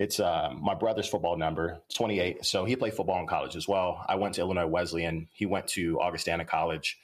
it's 0.00 0.18
uh, 0.18 0.50
my 0.58 0.74
brother's 0.74 1.06
football 1.06 1.36
number, 1.36 1.82
28. 1.94 2.46
So 2.46 2.64
he 2.64 2.74
played 2.74 2.94
football 2.94 3.20
in 3.20 3.26
college 3.26 3.54
as 3.54 3.68
well. 3.68 4.02
I 4.08 4.14
went 4.14 4.34
to 4.36 4.40
Illinois 4.40 4.66
Wesleyan. 4.66 5.28
He 5.30 5.44
went 5.44 5.66
to 5.68 6.00
Augustana 6.00 6.46
College. 6.46 6.98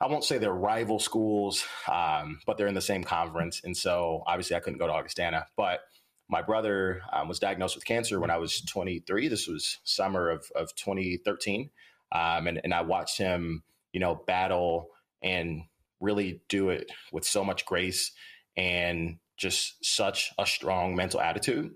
I 0.00 0.06
won't 0.06 0.24
say 0.24 0.38
they're 0.38 0.50
rival 0.50 0.98
schools, 0.98 1.66
um, 1.86 2.40
but 2.46 2.56
they're 2.56 2.66
in 2.66 2.74
the 2.74 2.80
same 2.80 3.04
conference. 3.04 3.60
And 3.62 3.76
so 3.76 4.22
obviously 4.26 4.56
I 4.56 4.60
couldn't 4.60 4.78
go 4.78 4.86
to 4.86 4.92
Augustana. 4.94 5.48
But 5.54 5.80
my 6.26 6.40
brother 6.40 7.02
um, 7.12 7.28
was 7.28 7.38
diagnosed 7.38 7.74
with 7.74 7.84
cancer 7.84 8.18
when 8.18 8.30
I 8.30 8.38
was 8.38 8.62
23. 8.62 9.28
This 9.28 9.46
was 9.46 9.80
summer 9.84 10.30
of, 10.30 10.50
of 10.56 10.74
2013. 10.76 11.68
Um, 12.10 12.46
and, 12.46 12.58
and 12.64 12.72
I 12.72 12.80
watched 12.80 13.18
him, 13.18 13.64
you 13.92 14.00
know, 14.00 14.14
battle 14.26 14.88
and 15.20 15.64
really 16.00 16.40
do 16.48 16.70
it 16.70 16.90
with 17.12 17.26
so 17.26 17.44
much 17.44 17.66
grace 17.66 18.12
and 18.56 19.18
just 19.36 19.84
such 19.84 20.32
a 20.38 20.46
strong 20.46 20.96
mental 20.96 21.20
attitude 21.20 21.72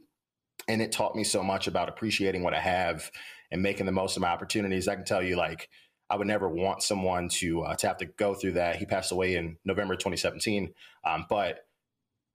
and 0.69 0.83
it 0.83 0.93
taught 0.93 1.17
me 1.17 1.25
so 1.25 1.43
much 1.43 1.67
about 1.67 1.89
appreciating 1.89 2.43
what 2.43 2.55
I 2.55 2.61
have 2.61 3.11
and 3.51 3.63
making 3.63 3.87
the 3.87 3.93
most 3.93 4.17
of 4.17 4.23
my 4.23 4.29
opportunities. 4.29 4.87
I 4.87 4.95
can 4.95 5.05
tell 5.05 5.23
you, 5.23 5.37
like, 5.37 5.69
I 6.11 6.17
would 6.17 6.27
never 6.27 6.49
want 6.49 6.83
someone 6.83 7.29
to 7.31 7.63
uh, 7.63 7.75
to 7.77 7.87
have 7.87 7.99
to 7.99 8.07
go 8.07 8.35
through 8.35 8.53
that. 8.53 8.77
He 8.77 8.87
passed 8.87 9.13
away 9.13 9.37
in 9.37 9.57
November 9.65 9.95
2017, 9.95 10.73
um, 11.05 11.27
but 11.29 11.67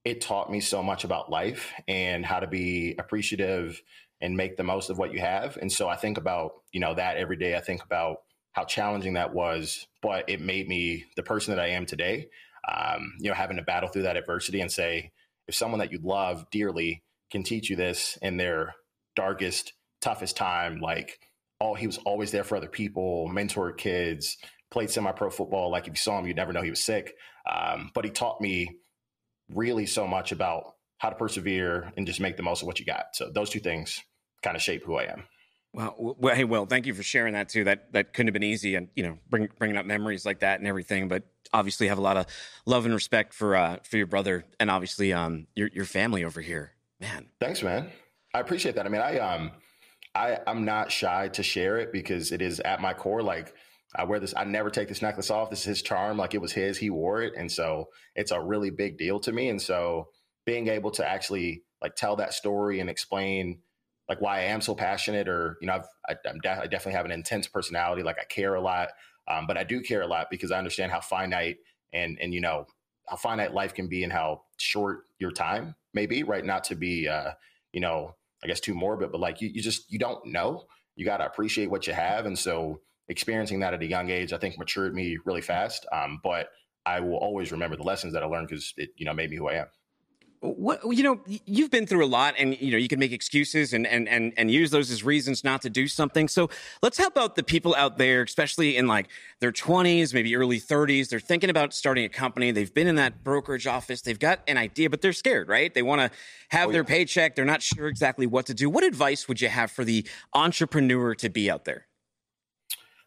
it 0.03 0.21
taught 0.21 0.51
me 0.51 0.59
so 0.59 0.83
much 0.83 1.03
about 1.03 1.31
life 1.31 1.71
and 1.87 2.25
how 2.25 2.39
to 2.39 2.47
be 2.47 2.95
appreciative 2.99 3.81
and 4.19 4.35
make 4.35 4.57
the 4.57 4.63
most 4.63 4.89
of 4.89 4.97
what 4.97 5.13
you 5.13 5.19
have. 5.19 5.57
And 5.57 5.71
so 5.71 5.87
I 5.87 5.95
think 5.95 6.17
about 6.17 6.53
you 6.71 6.79
know 6.79 6.93
that 6.95 7.17
every 7.17 7.37
day. 7.37 7.55
I 7.55 7.61
think 7.61 7.83
about 7.83 8.17
how 8.51 8.65
challenging 8.65 9.13
that 9.13 9.33
was, 9.33 9.87
but 10.01 10.29
it 10.29 10.39
made 10.39 10.67
me 10.67 11.05
the 11.15 11.23
person 11.23 11.55
that 11.55 11.63
I 11.63 11.69
am 11.69 11.85
today. 11.85 12.27
Um, 12.71 13.13
you 13.19 13.29
know, 13.29 13.35
having 13.35 13.57
to 13.57 13.63
battle 13.63 13.89
through 13.89 14.03
that 14.03 14.15
adversity 14.15 14.61
and 14.61 14.71
say, 14.71 15.11
if 15.47 15.55
someone 15.55 15.79
that 15.79 15.91
you 15.91 15.99
love 16.01 16.49
dearly 16.51 17.03
can 17.33 17.43
teach 17.43 17.69
you 17.69 17.75
this 17.75 18.17
in 18.21 18.37
their 18.37 18.73
darkest, 19.17 19.73
toughest 19.99 20.37
time. 20.37 20.79
Like, 20.79 21.19
oh, 21.59 21.73
he 21.73 21.87
was 21.87 21.97
always 22.05 22.31
there 22.31 22.45
for 22.45 22.55
other 22.55 22.69
people, 22.69 23.29
mentored 23.29 23.77
kids, 23.77 24.37
played 24.71 24.89
semi-pro 24.89 25.29
football. 25.29 25.69
Like, 25.69 25.87
if 25.87 25.93
you 25.93 25.97
saw 25.97 26.19
him, 26.19 26.27
you'd 26.27 26.37
never 26.37 26.53
know 26.53 26.61
he 26.61 26.69
was 26.69 26.83
sick. 26.83 27.13
Um, 27.51 27.91
but 27.93 28.05
he 28.05 28.11
taught 28.11 28.39
me 28.39 28.69
really 29.53 29.85
so 29.85 30.07
much 30.07 30.31
about 30.31 30.75
how 30.99 31.09
to 31.09 31.15
persevere 31.15 31.91
and 31.97 32.07
just 32.07 32.21
make 32.21 32.37
the 32.37 32.43
most 32.43 32.61
of 32.61 32.67
what 32.67 32.79
you 32.79 32.85
got. 32.85 33.07
So 33.13 33.29
those 33.33 33.49
two 33.49 33.59
things 33.59 33.99
kind 34.41 34.55
of 34.55 34.61
shape 34.61 34.85
who 34.85 34.95
I 34.95 35.03
am. 35.03 35.23
Well, 35.73 36.15
well, 36.19 36.35
hey, 36.35 36.43
Will, 36.43 36.67
thank 36.67 36.85
you 36.85 36.93
for 36.93 37.01
sharing 37.01 37.33
that 37.33 37.49
too. 37.49 37.63
That 37.63 37.91
that 37.93 38.13
couldn't 38.13 38.27
have 38.27 38.33
been 38.33 38.43
easy, 38.43 38.75
and 38.75 38.89
you 38.95 39.01
know, 39.01 39.17
bring, 39.27 39.49
bringing 39.57 39.75
up 39.75 39.87
memories 39.87 40.23
like 40.23 40.41
that 40.41 40.59
and 40.59 40.67
everything. 40.67 41.07
But 41.07 41.23
obviously, 41.51 41.87
have 41.87 41.97
a 41.97 42.01
lot 42.01 42.15
of 42.15 42.27
love 42.67 42.85
and 42.85 42.93
respect 42.93 43.33
for 43.33 43.55
uh, 43.55 43.77
for 43.83 43.97
your 43.97 44.05
brother, 44.05 44.45
and 44.59 44.69
obviously, 44.69 45.13
um, 45.13 45.47
your 45.55 45.69
your 45.73 45.85
family 45.85 46.23
over 46.23 46.41
here. 46.41 46.73
Man. 47.03 47.27
Thanks, 47.41 47.61
man. 47.61 47.89
I 48.33 48.39
appreciate 48.39 48.75
that. 48.75 48.85
I 48.85 48.89
mean, 48.89 49.01
I 49.01 49.19
um 49.19 49.51
I 50.15 50.39
I'm 50.47 50.63
not 50.63 50.89
shy 50.89 51.27
to 51.29 51.43
share 51.43 51.77
it 51.77 51.91
because 51.91 52.31
it 52.31 52.41
is 52.41 52.61
at 52.61 52.79
my 52.79 52.93
core 52.93 53.21
like 53.21 53.53
I 53.93 54.05
wear 54.05 54.21
this 54.21 54.33
I 54.37 54.45
never 54.45 54.69
take 54.69 54.87
this 54.87 55.01
necklace 55.01 55.29
off. 55.29 55.49
This 55.49 55.59
is 55.59 55.65
his 55.65 55.81
charm 55.81 56.17
like 56.17 56.33
it 56.33 56.41
was 56.41 56.53
his, 56.53 56.77
he 56.77 56.89
wore 56.89 57.21
it 57.21 57.33
and 57.35 57.51
so 57.51 57.89
it's 58.15 58.31
a 58.31 58.41
really 58.41 58.69
big 58.69 58.97
deal 58.97 59.19
to 59.19 59.33
me 59.33 59.49
and 59.49 59.61
so 59.61 60.07
being 60.45 60.69
able 60.69 60.91
to 60.91 61.05
actually 61.05 61.63
like 61.81 61.95
tell 61.95 62.15
that 62.15 62.33
story 62.33 62.79
and 62.79 62.89
explain 62.89 63.59
like 64.07 64.21
why 64.21 64.39
I 64.39 64.43
am 64.43 64.61
so 64.61 64.73
passionate 64.73 65.27
or 65.27 65.57
you 65.59 65.67
know 65.67 65.73
I've, 65.73 66.17
I, 66.25 66.29
am 66.29 66.39
I 66.45 66.67
definitely 66.67 66.93
have 66.93 67.05
an 67.05 67.11
intense 67.11 67.49
personality 67.49 68.01
like 68.01 68.17
I 68.17 68.25
care 68.25 68.55
a 68.55 68.61
lot 68.61 68.91
um, 69.29 69.45
but 69.45 69.57
I 69.57 69.65
do 69.65 69.81
care 69.81 70.03
a 70.03 70.07
lot 70.07 70.27
because 70.31 70.51
I 70.51 70.57
understand 70.57 70.93
how 70.93 71.01
finite 71.01 71.57
and 71.91 72.17
and 72.21 72.33
you 72.33 72.39
know 72.39 72.65
how 73.07 73.15
finite 73.15 73.53
life 73.53 73.73
can 73.73 73.87
be 73.87 74.03
and 74.03 74.13
how 74.13 74.41
short 74.57 75.03
your 75.19 75.31
time 75.31 75.75
may 75.93 76.05
be, 76.05 76.23
right? 76.23 76.45
Not 76.45 76.63
to 76.65 76.75
be, 76.75 77.07
uh, 77.07 77.31
you 77.71 77.81
know, 77.81 78.15
I 78.43 78.47
guess 78.47 78.59
too 78.59 78.73
morbid, 78.73 79.11
but 79.11 79.21
like 79.21 79.41
you, 79.41 79.49
you 79.49 79.61
just, 79.61 79.91
you 79.91 79.99
don't 79.99 80.25
know. 80.25 80.65
You 80.95 81.05
got 81.05 81.17
to 81.17 81.25
appreciate 81.25 81.69
what 81.69 81.87
you 81.87 81.93
have. 81.93 82.25
And 82.25 82.37
so 82.37 82.81
experiencing 83.09 83.59
that 83.61 83.73
at 83.73 83.81
a 83.81 83.85
young 83.85 84.09
age, 84.09 84.33
I 84.33 84.37
think 84.37 84.57
matured 84.57 84.93
me 84.93 85.17
really 85.25 85.41
fast. 85.41 85.85
Um, 85.91 86.19
but 86.23 86.49
I 86.85 86.99
will 86.99 87.17
always 87.17 87.51
remember 87.51 87.75
the 87.75 87.83
lessons 87.83 88.13
that 88.13 88.23
I 88.23 88.25
learned 88.25 88.47
because 88.49 88.73
it, 88.77 88.89
you 88.95 89.05
know, 89.05 89.13
made 89.13 89.29
me 89.29 89.37
who 89.37 89.47
I 89.47 89.55
am. 89.55 89.67
What 90.43 90.81
you 90.95 91.03
know 91.03 91.19
you've 91.45 91.71
been 91.71 91.87
through 91.87 92.03
a 92.03 92.07
lot 92.07 92.35
and 92.37 92.59
you 92.59 92.71
know 92.71 92.77
you 92.77 92.89
can 92.89 92.99
make 92.99 93.13
excuses 93.13 93.73
and 93.73 93.87
and 93.87 94.09
and 94.09 94.33
and 94.35 94.51
use 94.51 94.71
those 94.71 94.91
as 94.91 95.03
reasons 95.03 95.43
not 95.43 95.61
to 95.61 95.69
do 95.69 95.87
something. 95.87 96.27
So 96.27 96.49
let's 96.81 96.97
help 96.97 97.17
out 97.17 97.35
the 97.35 97.43
people 97.43 97.73
out 97.75 97.97
there 97.97 98.23
especially 98.23 98.75
in 98.75 98.85
like 98.87 99.07
their 99.39 99.53
20s 99.53 100.13
maybe 100.13 100.35
early 100.35 100.59
30s 100.59 101.09
they're 101.09 101.19
thinking 101.21 101.49
about 101.49 101.73
starting 101.73 102.03
a 102.05 102.09
company. 102.09 102.51
They've 102.51 102.73
been 102.73 102.87
in 102.87 102.95
that 102.95 103.23
brokerage 103.23 103.67
office. 103.67 104.01
They've 104.01 104.19
got 104.19 104.41
an 104.47 104.57
idea 104.57 104.89
but 104.89 105.01
they're 105.01 105.13
scared 105.13 105.47
right? 105.47 105.73
They 105.73 105.81
want 105.83 106.01
to 106.01 106.11
have 106.49 106.69
Oh, 106.69 106.71
their 106.71 106.83
yeah. 106.83 106.87
paycheck. 106.87 107.35
They're 107.35 107.45
not 107.45 107.61
sure 107.61 107.87
exactly 107.87 108.27
what 108.27 108.45
to 108.47 108.53
do. 108.53 108.69
What 108.69 108.83
advice 108.83 109.27
would 109.27 109.39
you 109.41 109.49
have 109.49 109.71
for 109.71 109.85
the 109.85 110.05
entrepreneur 110.33 111.15
to 111.15 111.29
be 111.29 111.49
out 111.49 111.65
there? 111.65 111.87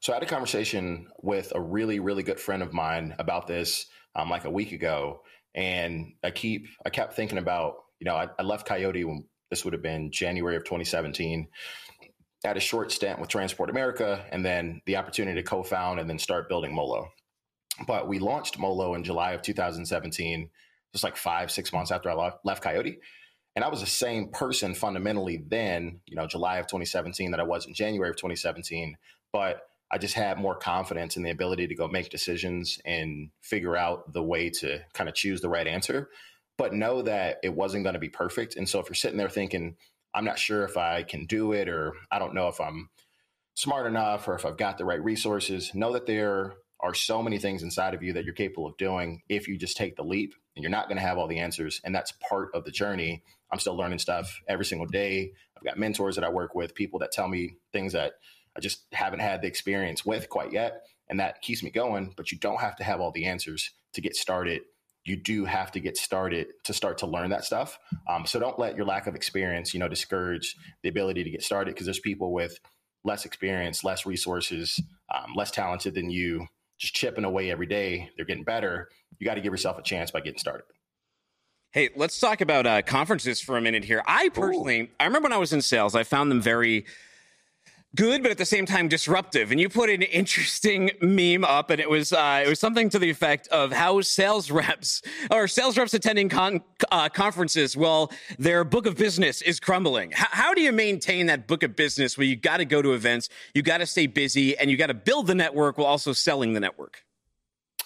So 0.00 0.12
I 0.12 0.16
had 0.16 0.22
a 0.22 0.26
conversation 0.26 1.08
with 1.22 1.52
a 1.54 1.60
really, 1.60 1.98
really 2.00 2.22
good 2.22 2.38
friend 2.38 2.62
of 2.62 2.72
mine 2.72 3.14
about 3.18 3.46
this 3.46 3.86
um, 4.14 4.30
like 4.30 4.44
a 4.44 4.50
week 4.50 4.72
ago, 4.72 5.22
and 5.56 6.12
I 6.22 6.30
keep 6.30 6.68
I 6.84 6.90
kept 6.90 7.14
thinking 7.14 7.38
about 7.38 7.76
you 7.98 8.04
know 8.04 8.14
I, 8.14 8.28
I 8.38 8.42
left 8.42 8.68
Coyote 8.68 9.04
when 9.04 9.24
this 9.50 9.64
would 9.64 9.72
have 9.72 9.82
been 9.82 10.12
January 10.12 10.56
of 10.56 10.64
2017. 10.64 11.48
I 12.44 12.48
had 12.48 12.56
a 12.56 12.60
short 12.60 12.92
stint 12.92 13.18
with 13.18 13.28
Transport 13.28 13.70
America, 13.70 14.24
and 14.30 14.44
then 14.44 14.82
the 14.86 14.96
opportunity 14.96 15.40
to 15.40 15.46
co-found 15.48 15.98
and 15.98 16.08
then 16.08 16.18
start 16.18 16.48
building 16.48 16.72
MoLo. 16.72 17.08
But 17.86 18.06
we 18.06 18.18
launched 18.18 18.58
MoLo 18.58 18.94
in 18.94 19.02
July 19.02 19.32
of 19.32 19.42
2017, 19.42 20.50
just 20.92 21.02
like 21.02 21.16
five 21.16 21.50
six 21.50 21.72
months 21.72 21.90
after 21.90 22.10
I 22.10 22.14
left, 22.14 22.38
left 22.44 22.62
Coyote. 22.62 22.98
And 23.56 23.64
I 23.64 23.68
was 23.68 23.80
the 23.80 23.86
same 23.86 24.28
person 24.28 24.74
fundamentally 24.74 25.42
then, 25.48 26.00
you 26.06 26.14
know, 26.14 26.26
July 26.26 26.58
of 26.58 26.66
2017 26.66 27.30
that 27.30 27.40
I 27.40 27.44
was 27.44 27.66
in 27.66 27.72
January 27.72 28.10
of 28.10 28.16
2017. 28.16 28.96
But 29.32 29.62
I 29.90 29.98
just 29.98 30.14
had 30.14 30.38
more 30.38 30.56
confidence 30.56 31.16
in 31.16 31.22
the 31.22 31.30
ability 31.30 31.68
to 31.68 31.74
go 31.74 31.86
make 31.86 32.10
decisions 32.10 32.80
and 32.84 33.30
figure 33.40 33.76
out 33.76 34.12
the 34.12 34.22
way 34.22 34.50
to 34.50 34.80
kind 34.92 35.08
of 35.08 35.14
choose 35.14 35.40
the 35.40 35.48
right 35.48 35.66
answer, 35.66 36.08
but 36.58 36.74
know 36.74 37.02
that 37.02 37.38
it 37.42 37.54
wasn't 37.54 37.84
going 37.84 37.94
to 37.94 38.00
be 38.00 38.08
perfect. 38.08 38.56
And 38.56 38.68
so 38.68 38.80
if 38.80 38.88
you're 38.88 38.94
sitting 38.94 39.18
there 39.18 39.28
thinking, 39.28 39.76
I'm 40.14 40.24
not 40.24 40.38
sure 40.38 40.64
if 40.64 40.76
I 40.76 41.02
can 41.02 41.26
do 41.26 41.52
it, 41.52 41.68
or 41.68 41.92
I 42.10 42.18
don't 42.18 42.34
know 42.34 42.48
if 42.48 42.60
I'm 42.60 42.88
smart 43.54 43.86
enough, 43.86 44.26
or 44.26 44.34
if 44.34 44.44
I've 44.44 44.56
got 44.56 44.78
the 44.78 44.84
right 44.84 45.02
resources, 45.02 45.74
know 45.74 45.92
that 45.92 46.06
there 46.06 46.54
are 46.80 46.94
so 46.94 47.22
many 47.22 47.38
things 47.38 47.62
inside 47.62 47.94
of 47.94 48.02
you 48.02 48.12
that 48.14 48.24
you're 48.24 48.34
capable 48.34 48.66
of 48.66 48.76
doing 48.76 49.22
if 49.28 49.48
you 49.48 49.56
just 49.56 49.76
take 49.76 49.96
the 49.96 50.04
leap 50.04 50.34
and 50.54 50.62
you're 50.62 50.70
not 50.70 50.88
going 50.88 50.96
to 50.96 51.02
have 51.02 51.16
all 51.16 51.28
the 51.28 51.38
answers. 51.38 51.80
And 51.84 51.94
that's 51.94 52.12
part 52.28 52.50
of 52.54 52.64
the 52.64 52.70
journey. 52.70 53.22
I'm 53.52 53.58
still 53.58 53.76
learning 53.76 53.98
stuff 53.98 54.40
every 54.48 54.64
single 54.64 54.86
day. 54.86 55.32
I've 55.56 55.64
got 55.64 55.78
mentors 55.78 56.16
that 56.16 56.24
I 56.24 56.28
work 56.28 56.54
with, 56.54 56.74
people 56.74 56.98
that 56.98 57.12
tell 57.12 57.28
me 57.28 57.56
things 57.72 57.92
that 57.92 58.14
I 58.56 58.60
just 58.60 58.86
haven't 58.92 59.20
had 59.20 59.42
the 59.42 59.48
experience 59.48 60.04
with 60.04 60.28
quite 60.28 60.52
yet. 60.52 60.86
And 61.08 61.20
that 61.20 61.42
keeps 61.42 61.62
me 61.62 61.70
going. 61.70 62.12
But 62.16 62.32
you 62.32 62.38
don't 62.38 62.60
have 62.60 62.76
to 62.76 62.84
have 62.84 63.00
all 63.00 63.12
the 63.12 63.26
answers 63.26 63.70
to 63.94 64.00
get 64.00 64.16
started. 64.16 64.62
You 65.04 65.16
do 65.16 65.44
have 65.44 65.70
to 65.72 65.80
get 65.80 65.96
started 65.96 66.48
to 66.64 66.72
start 66.72 66.98
to 66.98 67.06
learn 67.06 67.30
that 67.30 67.44
stuff. 67.44 67.78
Um, 68.08 68.26
so 68.26 68.40
don't 68.40 68.58
let 68.58 68.76
your 68.76 68.86
lack 68.86 69.06
of 69.06 69.14
experience, 69.14 69.72
you 69.72 69.78
know, 69.78 69.88
discourage 69.88 70.56
the 70.82 70.88
ability 70.88 71.22
to 71.22 71.30
get 71.30 71.42
started 71.42 71.74
because 71.74 71.86
there's 71.86 72.00
people 72.00 72.32
with 72.32 72.58
less 73.04 73.24
experience, 73.24 73.84
less 73.84 74.04
resources, 74.04 74.80
um, 75.14 75.32
less 75.36 75.52
talented 75.52 75.94
than 75.94 76.10
you, 76.10 76.46
just 76.78 76.94
chipping 76.94 77.24
away 77.24 77.50
every 77.50 77.66
day. 77.66 78.10
They're 78.16 78.26
getting 78.26 78.42
better. 78.42 78.88
You 79.18 79.24
got 79.24 79.34
to 79.34 79.40
give 79.40 79.52
yourself 79.52 79.78
a 79.78 79.82
chance 79.82 80.10
by 80.10 80.20
getting 80.20 80.40
started. 80.40 80.64
Hey, 81.72 81.90
let's 81.94 82.18
talk 82.18 82.40
about 82.40 82.66
uh, 82.66 82.82
conferences 82.82 83.40
for 83.40 83.56
a 83.56 83.60
minute 83.60 83.84
here. 83.84 84.02
I 84.06 84.30
personally, 84.30 84.90
I 84.98 85.04
remember 85.04 85.26
when 85.26 85.32
I 85.32 85.38
was 85.38 85.52
in 85.52 85.62
sales, 85.62 85.94
I 85.94 86.04
found 86.04 86.30
them 86.30 86.40
very 86.40 86.86
good, 87.96 88.22
but 88.22 88.30
at 88.30 88.38
the 88.38 88.44
same 88.44 88.66
time 88.66 88.86
disruptive. 88.86 89.50
And 89.50 89.58
you 89.58 89.68
put 89.68 89.90
an 89.90 90.02
interesting 90.02 90.90
meme 91.00 91.44
up, 91.44 91.70
and 91.70 91.80
it 91.80 91.90
was 91.90 92.12
uh, 92.12 92.42
it 92.44 92.48
was 92.48 92.60
something 92.60 92.88
to 92.90 92.98
the 92.98 93.10
effect 93.10 93.48
of 93.48 93.72
how 93.72 94.00
sales 94.02 94.50
reps 94.50 95.02
or 95.30 95.48
sales 95.48 95.76
reps 95.76 95.94
attending 95.94 96.28
con- 96.28 96.62
uh, 96.92 97.08
conferences, 97.08 97.76
well, 97.76 98.12
their 98.38 98.62
book 98.62 98.86
of 98.86 98.96
business 98.96 99.42
is 99.42 99.58
crumbling. 99.58 100.12
H- 100.12 100.18
how 100.30 100.54
do 100.54 100.60
you 100.60 100.72
maintain 100.72 101.26
that 101.26 101.48
book 101.48 101.62
of 101.62 101.74
business 101.74 102.16
where 102.16 102.26
you 102.26 102.36
got 102.36 102.58
to 102.58 102.64
go 102.64 102.82
to 102.82 102.92
events, 102.92 103.28
you 103.54 103.62
got 103.62 103.78
to 103.78 103.86
stay 103.86 104.06
busy, 104.06 104.56
and 104.56 104.70
you 104.70 104.76
got 104.76 104.88
to 104.88 104.94
build 104.94 105.26
the 105.26 105.34
network 105.34 105.78
while 105.78 105.86
also 105.86 106.12
selling 106.12 106.52
the 106.52 106.60
network? 106.60 107.02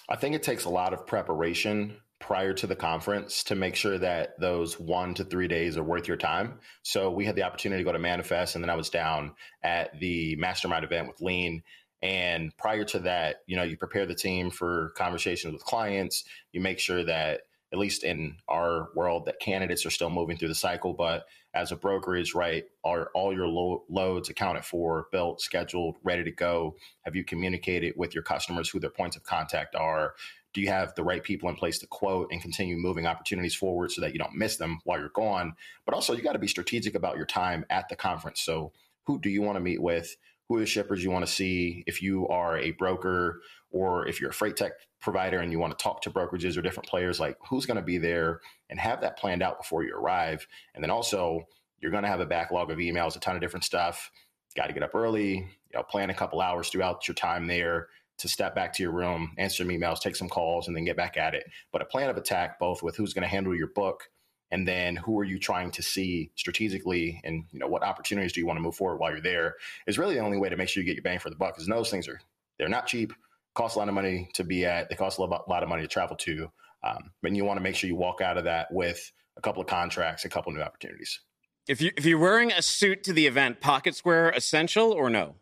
I 0.09 0.17
think 0.17 0.35
it 0.35 0.43
takes 0.43 0.65
a 0.65 0.69
lot 0.69 0.93
of 0.93 1.07
preparation 1.07 1.95
prior 2.21 2.53
to 2.53 2.67
the 2.67 2.75
conference 2.75 3.43
to 3.43 3.55
make 3.55 3.75
sure 3.75 3.97
that 3.97 4.39
those 4.39 4.79
one 4.79 5.13
to 5.15 5.23
three 5.23 5.47
days 5.47 5.77
are 5.77 5.83
worth 5.83 6.07
your 6.07 6.17
time. 6.17 6.59
So 6.83 7.11
we 7.11 7.25
had 7.25 7.35
the 7.35 7.43
opportunity 7.43 7.81
to 7.81 7.85
go 7.85 7.91
to 7.91 7.99
Manifest, 7.99 8.55
and 8.55 8.63
then 8.63 8.69
I 8.69 8.75
was 8.75 8.89
down 8.89 9.33
at 9.63 9.99
the 9.99 10.35
mastermind 10.37 10.85
event 10.85 11.07
with 11.07 11.19
Lean. 11.21 11.63
And 12.01 12.55
prior 12.57 12.83
to 12.85 12.99
that, 12.99 13.37
you 13.47 13.55
know, 13.57 13.63
you 13.63 13.77
prepare 13.77 14.05
the 14.05 14.15
team 14.15 14.49
for 14.49 14.93
conversations 14.95 15.53
with 15.53 15.63
clients. 15.63 16.23
You 16.51 16.61
make 16.61 16.79
sure 16.79 17.03
that, 17.03 17.41
at 17.73 17.79
least 17.79 18.03
in 18.03 18.37
our 18.47 18.89
world, 18.95 19.25
that 19.25 19.39
candidates 19.39 19.85
are 19.85 19.91
still 19.91 20.09
moving 20.09 20.37
through 20.37 20.47
the 20.47 20.55
cycle. 20.55 20.93
But 20.93 21.25
as 21.53 21.71
a 21.71 21.75
brokerage, 21.75 22.33
right, 22.33 22.63
are 22.83 23.11
all 23.13 23.33
your 23.33 23.47
lo- 23.47 23.83
loads 23.89 24.29
accounted 24.29 24.65
for, 24.65 25.07
built, 25.11 25.41
scheduled, 25.41 25.97
ready 26.03 26.23
to 26.23 26.31
go? 26.31 26.75
Have 27.03 27.15
you 27.15 27.23
communicated 27.23 27.93
with 27.97 28.15
your 28.15 28.23
customers 28.23 28.69
who 28.69 28.79
their 28.79 28.89
points 28.89 29.15
of 29.15 29.23
contact 29.23 29.75
are? 29.75 30.15
Do 30.53 30.61
you 30.61 30.67
have 30.67 30.93
the 30.95 31.03
right 31.03 31.23
people 31.23 31.49
in 31.49 31.55
place 31.55 31.79
to 31.79 31.87
quote 31.87 32.29
and 32.31 32.41
continue 32.41 32.75
moving 32.77 33.05
opportunities 33.05 33.55
forward 33.55 33.91
so 33.91 34.01
that 34.01 34.13
you 34.13 34.19
don't 34.19 34.35
miss 34.35 34.57
them 34.57 34.79
while 34.83 34.99
you're 34.99 35.09
gone? 35.09 35.53
But 35.85 35.95
also, 35.95 36.13
you 36.13 36.21
got 36.21 36.33
to 36.33 36.39
be 36.39 36.47
strategic 36.47 36.95
about 36.95 37.17
your 37.17 37.25
time 37.25 37.65
at 37.69 37.87
the 37.89 37.95
conference. 37.95 38.41
So, 38.41 38.73
who 39.05 39.19
do 39.19 39.29
you 39.29 39.41
want 39.41 39.55
to 39.55 39.61
meet 39.61 39.81
with? 39.81 40.15
Who 40.47 40.57
are 40.57 40.59
the 40.59 40.65
shippers 40.65 41.03
you 41.03 41.11
want 41.11 41.25
to 41.25 41.31
see? 41.31 41.83
If 41.87 42.01
you 42.01 42.27
are 42.27 42.57
a 42.57 42.71
broker 42.71 43.41
or 43.71 44.07
if 44.07 44.19
you're 44.19 44.31
a 44.31 44.33
freight 44.33 44.57
tech 44.57 44.73
provider 44.99 45.39
and 45.39 45.51
you 45.51 45.59
want 45.59 45.77
to 45.77 45.81
talk 45.81 46.01
to 46.01 46.11
brokerages 46.11 46.57
or 46.57 46.61
different 46.61 46.89
players, 46.89 47.19
like 47.19 47.37
who's 47.49 47.65
going 47.65 47.77
to 47.77 47.83
be 47.83 47.97
there 47.97 48.41
and 48.69 48.79
have 48.79 49.01
that 49.01 49.17
planned 49.17 49.41
out 49.41 49.57
before 49.57 49.83
you 49.83 49.95
arrive. 49.95 50.45
And 50.75 50.83
then 50.83 50.91
also, 50.91 51.47
you're 51.79 51.91
going 51.91 52.03
to 52.03 52.09
have 52.09 52.19
a 52.19 52.25
backlog 52.25 52.69
of 52.69 52.77
emails, 52.77 53.15
a 53.15 53.19
ton 53.19 53.35
of 53.35 53.41
different 53.41 53.63
stuff. 53.63 54.11
Got 54.55 54.67
to 54.67 54.73
get 54.73 54.83
up 54.83 54.93
early, 54.93 55.35
you 55.35 55.47
know, 55.73 55.83
plan 55.83 56.09
a 56.09 56.13
couple 56.13 56.41
hours 56.41 56.67
throughout 56.69 57.07
your 57.07 57.15
time 57.15 57.47
there 57.47 57.87
to 58.21 58.27
step 58.27 58.55
back 58.55 58.73
to 58.73 58.83
your 58.83 58.91
room, 58.91 59.33
answer 59.37 59.63
some 59.63 59.69
emails, 59.69 59.99
take 59.99 60.15
some 60.15 60.29
calls, 60.29 60.67
and 60.67 60.75
then 60.75 60.85
get 60.85 60.97
back 60.97 61.17
at 61.17 61.35
it. 61.35 61.49
But 61.71 61.81
a 61.81 61.85
plan 61.85 62.09
of 62.09 62.17
attack, 62.17 62.59
both 62.59 62.81
with 62.81 62.95
who's 62.95 63.13
going 63.13 63.23
to 63.23 63.27
handle 63.27 63.55
your 63.55 63.67
book, 63.67 64.09
and 64.51 64.67
then 64.67 64.95
who 64.95 65.17
are 65.19 65.23
you 65.23 65.39
trying 65.39 65.71
to 65.71 65.81
see 65.81 66.31
strategically, 66.35 67.21
and 67.23 67.45
you 67.51 67.59
know 67.59 67.67
what 67.67 67.83
opportunities 67.83 68.33
do 68.33 68.39
you 68.39 68.45
want 68.45 68.57
to 68.57 68.61
move 68.61 68.75
forward 68.75 68.97
while 68.97 69.11
you're 69.11 69.21
there, 69.21 69.55
is 69.87 69.97
really 69.97 70.15
the 70.15 70.21
only 70.21 70.37
way 70.37 70.49
to 70.49 70.57
make 70.57 70.69
sure 70.69 70.81
you 70.81 70.87
get 70.87 70.95
your 70.95 71.03
bang 71.03 71.19
for 71.19 71.29
the 71.29 71.35
buck. 71.35 71.55
Because 71.55 71.67
those 71.67 71.89
things 71.89 72.07
are 72.07 72.19
they're 72.57 72.69
not 72.69 72.87
cheap, 72.87 73.13
cost 73.53 73.75
a 73.75 73.79
lot 73.79 73.87
of 73.87 73.93
money 73.93 74.29
to 74.33 74.43
be 74.43 74.65
at, 74.65 74.89
they 74.89 74.95
cost 74.95 75.17
a 75.17 75.21
lot 75.21 75.63
of 75.63 75.69
money 75.69 75.81
to 75.81 75.87
travel 75.87 76.15
to, 76.17 76.51
um, 76.83 77.11
and 77.23 77.37
you 77.37 77.45
want 77.45 77.57
to 77.57 77.63
make 77.63 77.75
sure 77.75 77.87
you 77.87 77.95
walk 77.95 78.21
out 78.21 78.37
of 78.37 78.43
that 78.43 78.71
with 78.71 79.11
a 79.37 79.41
couple 79.41 79.61
of 79.61 79.67
contracts, 79.67 80.25
a 80.25 80.29
couple 80.29 80.51
of 80.51 80.57
new 80.57 80.63
opportunities. 80.63 81.19
If 81.67 81.81
you 81.81 81.91
if 81.95 82.05
you're 82.05 82.19
wearing 82.19 82.51
a 82.51 82.61
suit 82.61 83.03
to 83.03 83.13
the 83.13 83.27
event, 83.27 83.61
pocket 83.61 83.95
square 83.95 84.29
essential 84.31 84.91
or 84.91 85.09
no? 85.09 85.35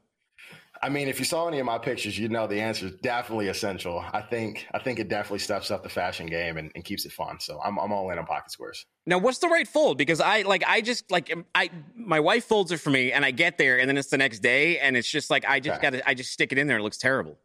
I 0.82 0.90
mean, 0.90 1.08
if 1.10 1.20
you 1.20 1.26
saw 1.26 1.48
any 1.48 1.60
of 1.60 1.66
my 1.66 1.78
pictures, 1.78 2.18
you'd 2.18 2.32
know 2.32 2.48
the 2.48 2.62
answer 2.62 2.86
is 2.86 2.94
definitely 3.02 3.50
essential. 3.50 4.04
I 4.14 4.22
think 4.22 4.66
I 4.74 4.80
think 4.80 5.00
it 5.00 5.10
definitely 5.10 5.40
steps 5.40 5.72
up 5.72 5.84
the 5.84 5.90
fashion 5.90 6.26
game 6.28 6.58
and, 6.58 6.72
and 6.74 6.86
keeps 6.86 7.06
it 7.06 7.12
fun. 7.12 7.40
So 7.40 7.60
I'm 7.64 7.78
I'm 7.78 7.92
all 7.92 8.10
in 8.12 8.18
on 8.18 8.26
pocket 8.26 8.52
squares. 8.52 8.86
Now, 9.06 9.18
what's 9.18 9.40
the 9.40 9.48
right 9.50 9.68
fold? 9.68 9.98
Because 9.98 10.22
I 10.22 10.44
like 10.44 10.64
I 10.66 10.82
just 10.82 11.12
like 11.12 11.34
I 11.54 11.70
my 11.96 12.20
wife 12.20 12.46
folds 12.46 12.72
it 12.72 12.78
for 12.80 12.90
me, 12.92 13.12
and 13.12 13.26
I 13.26 13.32
get 13.32 13.58
there, 13.58 13.80
and 13.80 13.90
then 13.90 13.98
it's 13.98 14.10
the 14.10 14.18
next 14.18 14.40
day, 14.40 14.80
and 14.80 14.96
it's 14.96 15.10
just 15.10 15.30
like 15.30 15.46
I 15.46 15.60
just 15.60 15.80
Okay. 15.84 15.92
got 15.98 16.02
I 16.06 16.14
just 16.14 16.32
stick 16.32 16.52
it 16.52 16.58
in 16.58 16.68
there. 16.68 16.78
It 16.78 16.84
looks 16.84 16.98
terrible. 16.98 17.38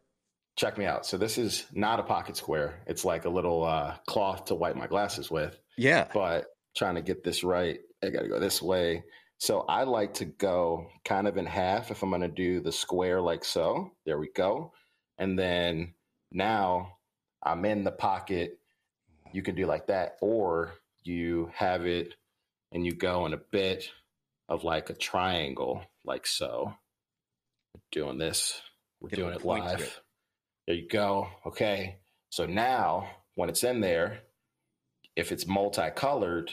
Check 0.55 0.77
me 0.77 0.85
out. 0.85 1.05
So 1.05 1.17
this 1.17 1.37
is 1.37 1.65
not 1.73 1.99
a 1.99 2.03
pocket 2.03 2.37
square. 2.37 2.81
It's 2.87 3.03
like 3.03 3.25
a 3.25 3.29
little 3.29 3.65
uh, 3.65 3.95
cloth 4.07 4.45
to 4.45 4.55
wipe 4.55 4.77
my 4.77 4.87
glasses 4.87 5.29
with. 5.29 5.59
Yeah. 5.77 6.07
But 6.13 6.45
trying 6.77 6.95
to 6.95 7.01
get 7.01 7.25
this 7.25 7.43
right, 7.43 7.79
I 8.01 8.09
got 8.09 8.21
to 8.21 8.29
go 8.29 8.39
this 8.39 8.61
way. 8.61 9.03
So 9.37 9.61
I 9.67 9.83
like 9.83 10.15
to 10.15 10.25
go 10.25 10.87
kind 11.03 11.27
of 11.27 11.37
in 11.37 11.45
half 11.45 11.91
if 11.91 12.01
I'm 12.01 12.09
going 12.09 12.21
to 12.21 12.27
do 12.27 12.61
the 12.61 12.71
square 12.71 13.21
like 13.21 13.43
so. 13.43 13.91
There 14.05 14.17
we 14.17 14.29
go. 14.33 14.71
And 15.17 15.37
then 15.37 15.93
now 16.31 16.97
I'm 17.43 17.65
in 17.65 17.83
the 17.83 17.91
pocket. 17.91 18.59
You 19.33 19.41
can 19.41 19.55
do 19.55 19.65
like 19.65 19.87
that, 19.87 20.15
or 20.21 20.73
you 21.03 21.51
have 21.53 21.85
it 21.85 22.15
and 22.71 22.85
you 22.85 22.93
go 22.93 23.25
in 23.25 23.33
a 23.33 23.41
bit 23.51 23.89
of 24.49 24.63
like 24.63 24.89
a 24.89 24.93
triangle, 24.93 25.83
like 26.03 26.25
so. 26.25 26.73
Doing 27.91 28.17
this, 28.17 28.61
we're 28.99 29.09
Get 29.09 29.17
doing 29.17 29.33
it 29.33 29.45
live. 29.45 29.81
it. 29.81 29.99
There 30.67 30.75
you 30.75 30.87
go. 30.87 31.27
Okay. 31.45 31.97
So 32.29 32.45
now 32.45 33.07
when 33.35 33.49
it's 33.49 33.63
in 33.63 33.81
there, 33.81 34.21
if 35.15 35.31
it's 35.31 35.47
multicolored, 35.47 36.51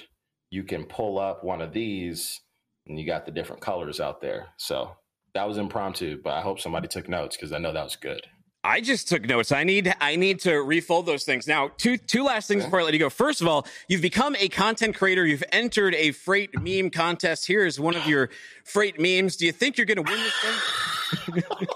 you 0.50 0.62
can 0.62 0.84
pull 0.84 1.18
up 1.18 1.42
one 1.42 1.60
of 1.60 1.72
these 1.72 2.40
and 2.86 2.98
you 2.98 3.06
got 3.06 3.24
the 3.26 3.32
different 3.32 3.62
colors 3.62 4.00
out 4.00 4.20
there. 4.20 4.48
So 4.56 4.96
that 5.34 5.46
was 5.48 5.58
impromptu, 5.58 6.20
but 6.22 6.34
I 6.34 6.40
hope 6.40 6.60
somebody 6.60 6.88
took 6.88 7.08
notes 7.08 7.36
because 7.36 7.52
I 7.52 7.58
know 7.58 7.72
that 7.72 7.84
was 7.84 7.96
good. 7.96 8.26
I 8.64 8.80
just 8.80 9.08
took 9.08 9.24
notes. 9.26 9.50
I 9.50 9.64
need 9.64 9.92
I 10.00 10.14
need 10.14 10.38
to 10.40 10.54
refold 10.58 11.04
those 11.06 11.24
things. 11.24 11.48
Now, 11.48 11.70
two 11.78 11.96
two 11.96 12.22
last 12.22 12.46
things 12.46 12.60
Okay. 12.62 12.68
before 12.68 12.80
I 12.80 12.84
let 12.84 12.92
you 12.94 13.00
go. 13.00 13.10
First 13.10 13.40
of 13.40 13.48
all, 13.48 13.66
you've 13.88 14.02
become 14.02 14.36
a 14.38 14.48
content 14.48 14.94
creator. 14.94 15.26
You've 15.26 15.42
entered 15.50 15.96
a 15.96 16.12
freight 16.12 16.50
meme 16.60 16.90
contest. 16.90 17.44
Here 17.48 17.66
is 17.66 17.80
one 17.80 17.96
of 17.96 18.06
your 18.06 18.30
freight 18.64 19.00
memes. 19.00 19.36
Do 19.36 19.46
you 19.46 19.52
think 19.52 19.78
you're 19.78 19.86
going 19.86 20.04
to 20.04 20.08
win 20.08 20.20
this 20.20 21.42
thing? 21.42 21.42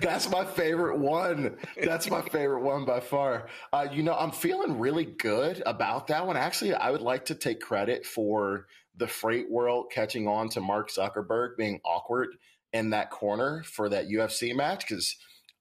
That's 0.00 0.28
my 0.30 0.44
favorite 0.44 0.98
one. 0.98 1.56
That's 1.82 2.08
my 2.10 2.22
favorite 2.22 2.62
one 2.62 2.84
by 2.84 3.00
far. 3.00 3.48
Uh, 3.72 3.86
you 3.92 4.02
know, 4.02 4.14
I'm 4.14 4.30
feeling 4.30 4.78
really 4.78 5.04
good 5.04 5.62
about 5.66 6.06
that 6.08 6.26
one. 6.26 6.36
Actually, 6.36 6.74
I 6.74 6.90
would 6.90 7.00
like 7.00 7.24
to 7.26 7.34
take 7.34 7.60
credit 7.60 8.06
for 8.06 8.66
the 8.98 9.06
freight 9.06 9.50
world 9.50 9.86
catching 9.90 10.28
on 10.28 10.48
to 10.50 10.60
Mark 10.60 10.90
Zuckerberg 10.90 11.56
being 11.56 11.80
awkward 11.84 12.28
in 12.72 12.90
that 12.90 13.10
corner 13.10 13.62
for 13.64 13.88
that 13.88 14.08
UFC 14.08 14.54
match 14.54 14.86
because 14.86 15.16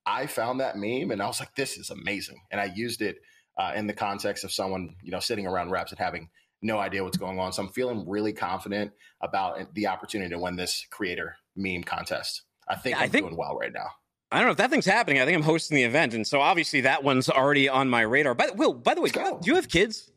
I 0.06 0.26
found 0.28 0.60
that 0.60 0.78
meme 0.78 1.12
and 1.12 1.22
I 1.22 1.28
was 1.28 1.40
like, 1.40 1.56
this 1.56 1.78
is 1.78 1.90
amazing. 1.90 2.42
And 2.52 2.60
I 2.60 2.66
used 2.76 3.02
it 3.02 3.18
uh, 3.58 3.74
in 3.76 3.88
the 3.88 3.94
context 3.94 4.44
of 4.44 4.52
someone, 4.52 4.96
you 5.04 5.12
know, 5.12 5.20
sitting 5.20 5.48
around 5.48 5.72
reps 5.72 5.92
and 5.92 6.00
having 6.00 6.30
no 6.62 6.80
idea 6.80 7.04
what's 7.04 7.18
going 7.18 7.40
on. 7.40 7.52
So 7.54 7.64
I'm 7.64 7.70
feeling 7.70 8.08
really 8.08 8.34
confident 8.34 8.92
about 9.22 9.74
the 9.74 9.88
opportunity 9.88 10.30
to 10.30 10.40
win 10.40 10.56
this 10.56 10.86
creator 10.90 11.36
meme 11.56 11.84
contest. 11.84 12.44
I 12.68 12.76
think 12.76 12.98
yeah, 12.98 13.04
I'm 13.04 13.10
think, 13.10 13.26
doing 13.26 13.38
well 13.38 13.56
right 13.56 13.72
now. 13.74 13.88
I 14.32 14.38
don't 14.38 14.48
know 14.48 14.52
if 14.52 14.58
that 14.58 14.70
thing's 14.70 14.86
happening. 14.86 15.22
I 15.22 15.26
think 15.26 15.38
I'm 15.38 15.44
hosting 15.44 15.76
the 15.76 15.84
event, 15.84 16.14
and 16.14 16.28
so 16.28 16.42
obviously 16.42 16.82
that 16.82 17.02
one's 17.04 17.30
already 17.30 17.70
on 17.70 17.90
my 17.90 18.02
radar. 18.02 18.36
But 18.36 18.58
Will, 18.58 18.74
by 18.74 18.94
the 18.94 19.02
way, 19.02 19.10
do 19.10 19.38
you 19.44 19.56
have 19.56 19.70
kids? 19.70 20.12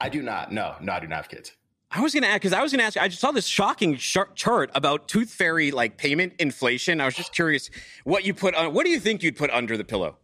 I 0.00 0.08
do 0.08 0.22
not. 0.22 0.52
No, 0.52 0.74
no, 0.80 0.92
I 0.92 1.00
do 1.00 1.06
not 1.06 1.16
have 1.16 1.28
kids. 1.28 1.52
I 1.90 2.00
was 2.00 2.12
to 2.12 2.26
ask 2.26 2.34
because 2.34 2.52
I 2.52 2.62
was 2.62 2.72
to 2.72 2.82
ask. 2.82 2.96
I 2.96 3.08
just 3.08 3.20
saw 3.20 3.30
this 3.30 3.46
shocking 3.46 3.96
chart 3.96 4.70
about 4.74 5.08
Tooth 5.08 5.30
Fairy 5.30 5.70
like 5.70 5.96
payment 5.96 6.34
inflation. 6.38 7.00
I 7.00 7.04
was 7.04 7.14
just 7.14 7.32
curious 7.32 7.70
what 8.04 8.24
you 8.24 8.34
put 8.34 8.54
on. 8.54 8.74
What 8.74 8.84
do 8.84 8.90
you 8.90 8.98
think 8.98 9.22
you'd 9.22 9.36
put 9.36 9.50
under 9.50 9.76
the 9.76 9.84
pillow? 9.84 10.16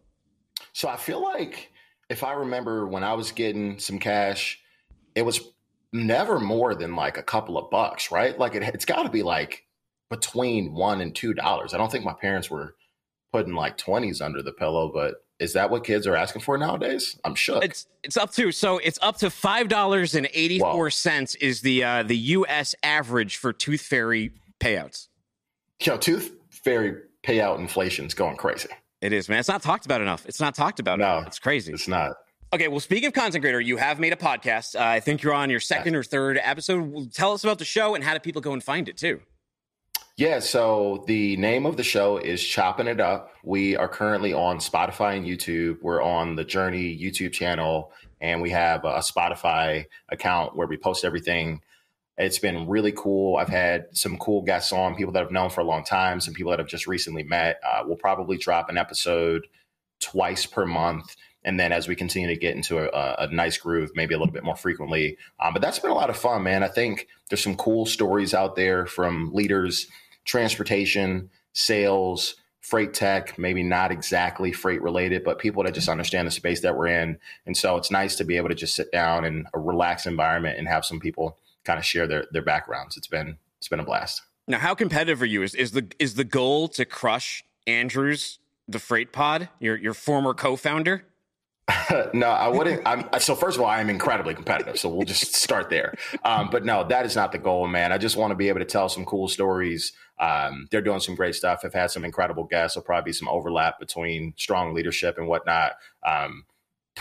So 0.73 0.89
I 0.89 0.97
feel 0.97 1.21
like 1.21 1.71
if 2.09 2.23
I 2.23 2.33
remember 2.33 2.85
when 2.87 3.03
I 3.03 3.13
was 3.13 3.31
getting 3.31 3.79
some 3.79 3.97
cash, 3.97 4.59
it 5.15 5.23
was 5.23 5.39
never 5.93 6.39
more 6.39 6.75
than 6.75 6.95
like 6.95 7.17
a 7.17 7.23
couple 7.23 7.57
of 7.57 7.69
bucks, 7.69 8.11
right? 8.11 8.37
Like 8.37 8.55
it, 8.55 8.63
it's 8.63 8.85
got 8.85 9.03
to 9.03 9.09
be 9.09 9.23
like 9.23 9.63
between 10.09 10.73
one 10.73 10.99
and 10.99 11.15
two 11.15 11.33
dollars. 11.33 11.73
I 11.73 11.77
don't 11.77 11.91
think 11.91 12.03
my 12.03 12.13
parents 12.13 12.49
were 12.49 12.75
putting 13.31 13.53
like 13.53 13.77
twenties 13.77 14.19
under 14.19 14.41
the 14.41 14.51
pillow, 14.51 14.91
but 14.93 15.15
is 15.43 15.53
that 15.53 15.69
what 15.69 15.83
kids 15.83 16.07
are 16.07 16.15
asking 16.15 16.41
for 16.41 16.57
nowadays? 16.57 17.19
I'm 17.23 17.35
shook. 17.35 17.63
It's 17.63 17.85
it's 18.03 18.17
up 18.17 18.31
to 18.33 18.51
so 18.51 18.77
it's 18.79 18.97
up 19.01 19.17
to 19.17 19.29
five 19.29 19.67
dollars 19.67 20.15
and 20.15 20.27
eighty 20.33 20.57
four 20.57 20.89
cents 20.89 21.35
is 21.35 21.61
the 21.61 21.83
uh, 21.83 22.03
the 22.03 22.17
U.S. 22.17 22.73
average 22.81 23.37
for 23.37 23.53
Tooth 23.53 23.81
Fairy 23.81 24.31
payouts. 24.59 25.09
Yo, 25.81 25.97
Tooth 25.97 26.33
Fairy 26.49 27.01
payout 27.23 27.59
inflation 27.59 28.05
is 28.05 28.13
going 28.13 28.37
crazy. 28.37 28.69
It 29.01 29.11
is, 29.11 29.27
man. 29.27 29.39
It's 29.39 29.49
not 29.49 29.61
talked 29.61 29.85
about 29.85 30.01
enough. 30.01 30.25
It's 30.25 30.39
not 30.39 30.55
talked 30.55 30.79
about. 30.79 30.97
No, 30.97 31.17
enough. 31.17 31.27
it's 31.27 31.39
crazy. 31.39 31.73
It's 31.73 31.87
not. 31.89 32.13
Okay, 32.53 32.67
well, 32.67 32.79
speaking 32.79 33.07
of 33.07 33.13
content 33.13 33.41
creator, 33.41 33.59
you 33.59 33.77
have 33.77 33.99
made 33.99 34.13
a 34.13 34.15
podcast. 34.15 34.75
Uh, 34.75 34.83
I 34.83 34.99
think 34.99 35.23
you're 35.23 35.33
on 35.33 35.49
your 35.49 35.59
second 35.59 35.95
or 35.95 36.03
third 36.03 36.39
episode. 36.41 37.11
Tell 37.11 37.33
us 37.33 37.43
about 37.43 37.57
the 37.57 37.65
show 37.65 37.95
and 37.95 38.03
how 38.03 38.13
do 38.13 38.19
people 38.19 38.41
go 38.41 38.53
and 38.53 38.63
find 38.63 38.87
it 38.87 38.95
too? 38.95 39.21
Yeah, 40.15 40.41
so 40.41 41.03
the 41.07 41.37
name 41.37 41.65
of 41.65 41.75
the 41.75 41.81
show 41.81 42.17
is 42.17 42.43
Chopping 42.43 42.85
It 42.85 43.01
Up. 43.01 43.31
We 43.43 43.75
are 43.75 43.87
currently 43.87 44.31
on 44.31 44.59
Spotify 44.59 45.17
and 45.17 45.25
YouTube. 45.25 45.81
We're 45.81 46.03
on 46.03 46.35
the 46.35 46.43
Journey 46.43 46.95
YouTube 46.95 47.31
channel, 47.31 47.91
and 48.21 48.39
we 48.39 48.51
have 48.51 48.85
a 48.85 48.99
Spotify 48.99 49.85
account 50.09 50.55
where 50.55 50.67
we 50.67 50.77
post 50.77 51.03
everything. 51.03 51.61
It's 52.15 52.37
been 52.37 52.67
really 52.67 52.91
cool. 52.91 53.37
I've 53.37 53.49
had 53.49 53.85
some 53.93 54.19
cool 54.19 54.43
guests 54.43 54.71
on, 54.71 54.93
people 54.93 55.13
that 55.13 55.23
I've 55.23 55.31
known 55.31 55.49
for 55.49 55.61
a 55.61 55.65
long 55.65 55.83
time, 55.83 56.21
some 56.21 56.35
people 56.35 56.51
that 56.51 56.59
I've 56.59 56.67
just 56.67 56.85
recently 56.85 57.23
met. 57.23 57.59
Uh, 57.67 57.81
we'll 57.83 57.97
probably 57.97 58.37
drop 58.37 58.69
an 58.69 58.77
episode 58.77 59.47
twice 59.99 60.45
per 60.45 60.67
month. 60.67 61.15
And 61.43 61.59
then 61.59 61.71
as 61.71 61.87
we 61.87 61.95
continue 61.95 62.27
to 62.27 62.37
get 62.37 62.55
into 62.55 62.77
a, 62.77 63.15
a 63.23 63.33
nice 63.33 63.57
groove, 63.57 63.89
maybe 63.95 64.13
a 64.13 64.19
little 64.19 64.31
bit 64.31 64.43
more 64.43 64.55
frequently. 64.55 65.17
Um, 65.39 65.53
but 65.53 65.63
that's 65.63 65.79
been 65.79 65.91
a 65.91 65.95
lot 65.95 66.11
of 66.11 66.17
fun, 66.17 66.43
man. 66.43 66.61
I 66.61 66.67
think 66.67 67.07
there's 67.29 67.43
some 67.43 67.57
cool 67.57 67.87
stories 67.87 68.35
out 68.35 68.55
there 68.55 68.85
from 68.85 69.33
leaders 69.33 69.87
transportation, 70.25 71.29
sales, 71.53 72.35
freight 72.63 72.93
tech, 72.93 73.37
maybe 73.37 73.61
not 73.61 73.91
exactly 73.91 74.51
freight 74.51 74.81
related, 74.81 75.23
but 75.23 75.37
people 75.37 75.63
that 75.63 75.73
just 75.73 75.89
understand 75.89 76.25
the 76.25 76.31
space 76.31 76.61
that 76.61 76.77
we're 76.77 76.87
in. 76.87 77.19
And 77.45 77.55
so 77.55 77.75
it's 77.75 77.91
nice 77.91 78.15
to 78.15 78.23
be 78.23 78.37
able 78.37 78.49
to 78.49 78.55
just 78.55 78.73
sit 78.75 78.91
down 78.91 79.25
in 79.25 79.45
a 79.53 79.59
relaxed 79.59 80.05
environment 80.07 80.57
and 80.57 80.67
have 80.67 80.85
some 80.85 80.99
people 80.99 81.37
kind 81.65 81.77
of 81.77 81.85
share 81.85 82.07
their 82.07 82.25
their 82.31 82.41
backgrounds. 82.41 82.97
It's 82.97 83.07
been 83.07 83.37
it's 83.57 83.67
been 83.67 83.81
a 83.81 83.85
blast. 83.85 84.21
Now, 84.47 84.59
how 84.59 84.75
competitive 84.75 85.21
are 85.21 85.25
you? 85.25 85.43
Is 85.43 85.55
is 85.55 85.71
the 85.71 85.87
is 85.99 86.15
the 86.15 86.23
goal 86.23 86.67
to 86.69 86.85
crush 86.85 87.43
Andrews, 87.67 88.39
the 88.67 88.79
freight 88.79 89.11
pod, 89.11 89.49
your 89.59 89.75
your 89.75 89.93
former 89.93 90.33
co-founder? 90.33 91.05
no, 92.13 92.27
I 92.27 92.47
wouldn't. 92.49 92.81
I'm, 92.85 93.07
so 93.19 93.35
first 93.35 93.57
of 93.57 93.63
all, 93.63 93.69
I 93.69 93.79
am 93.79 93.89
incredibly 93.89 94.33
competitive. 94.33 94.77
So 94.77 94.89
we'll 94.89 95.05
just 95.05 95.33
start 95.35 95.69
there. 95.69 95.95
Um, 96.23 96.49
but 96.51 96.65
no, 96.65 96.83
that 96.85 97.05
is 97.05 97.15
not 97.15 97.31
the 97.31 97.37
goal, 97.37 97.67
man. 97.67 97.91
I 97.91 97.97
just 97.97 98.17
want 98.17 98.31
to 98.31 98.35
be 98.35 98.49
able 98.49 98.59
to 98.59 98.65
tell 98.65 98.89
some 98.89 99.05
cool 99.05 99.27
stories. 99.27 99.93
Um, 100.19 100.67
they're 100.71 100.81
doing 100.81 100.99
some 100.99 101.15
great 101.15 101.35
stuff. 101.35 101.61
I've 101.63 101.73
had 101.73 101.91
some 101.91 102.03
incredible 102.03 102.43
guests. 102.43 102.75
There'll 102.75 102.85
probably 102.85 103.09
be 103.09 103.13
some 103.13 103.29
overlap 103.29 103.79
between 103.79 104.33
strong 104.37 104.73
leadership 104.73 105.17
and 105.17 105.27
whatnot. 105.27 105.73
Um, 106.05 106.45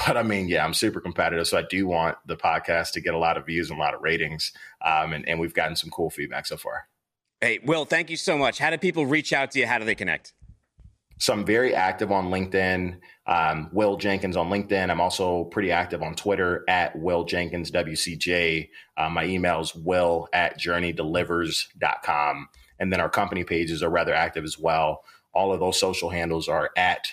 but 0.06 0.16
I 0.16 0.22
mean, 0.22 0.48
yeah, 0.48 0.64
I'm 0.64 0.74
super 0.74 1.00
competitive. 1.00 1.46
So 1.48 1.58
I 1.58 1.62
do 1.68 1.86
want 1.86 2.16
the 2.26 2.36
podcast 2.36 2.92
to 2.92 3.00
get 3.00 3.14
a 3.14 3.18
lot 3.18 3.36
of 3.36 3.46
views 3.46 3.68
and 3.68 3.78
a 3.78 3.82
lot 3.82 3.94
of 3.94 4.00
ratings. 4.00 4.52
Um, 4.84 5.12
and, 5.12 5.28
and 5.28 5.40
we've 5.40 5.54
gotten 5.54 5.76
some 5.76 5.90
cool 5.90 6.08
feedback 6.08 6.46
so 6.46 6.56
far. 6.56 6.88
Hey, 7.40 7.58
Will, 7.64 7.84
thank 7.84 8.08
you 8.08 8.16
so 8.16 8.38
much. 8.38 8.58
How 8.58 8.70
do 8.70 8.78
people 8.78 9.04
reach 9.04 9.32
out 9.32 9.50
to 9.50 9.58
you? 9.58 9.66
How 9.66 9.78
do 9.78 9.84
they 9.84 9.96
connect? 9.96 10.32
So 11.22 11.32
I'm 11.32 11.44
very 11.44 11.72
active 11.72 12.10
on 12.10 12.30
LinkedIn. 12.30 12.98
Um, 13.28 13.70
Will 13.72 13.96
Jenkins 13.96 14.36
on 14.36 14.50
LinkedIn. 14.50 14.90
I'm 14.90 15.00
also 15.00 15.44
pretty 15.44 15.70
active 15.70 16.02
on 16.02 16.16
Twitter 16.16 16.64
at 16.66 16.98
Will 16.98 17.22
Jenkins 17.22 17.70
WCJ. 17.70 18.68
Uh, 18.96 19.08
my 19.08 19.24
email 19.24 19.60
is 19.60 19.72
will 19.72 20.26
at 20.32 20.58
journeydelivers.com. 20.58 22.48
And 22.80 22.92
then 22.92 23.00
our 23.00 23.08
company 23.08 23.44
pages 23.44 23.84
are 23.84 23.88
rather 23.88 24.12
active 24.12 24.42
as 24.42 24.58
well. 24.58 25.04
All 25.32 25.52
of 25.52 25.60
those 25.60 25.78
social 25.78 26.10
handles 26.10 26.48
are 26.48 26.70
at 26.76 27.12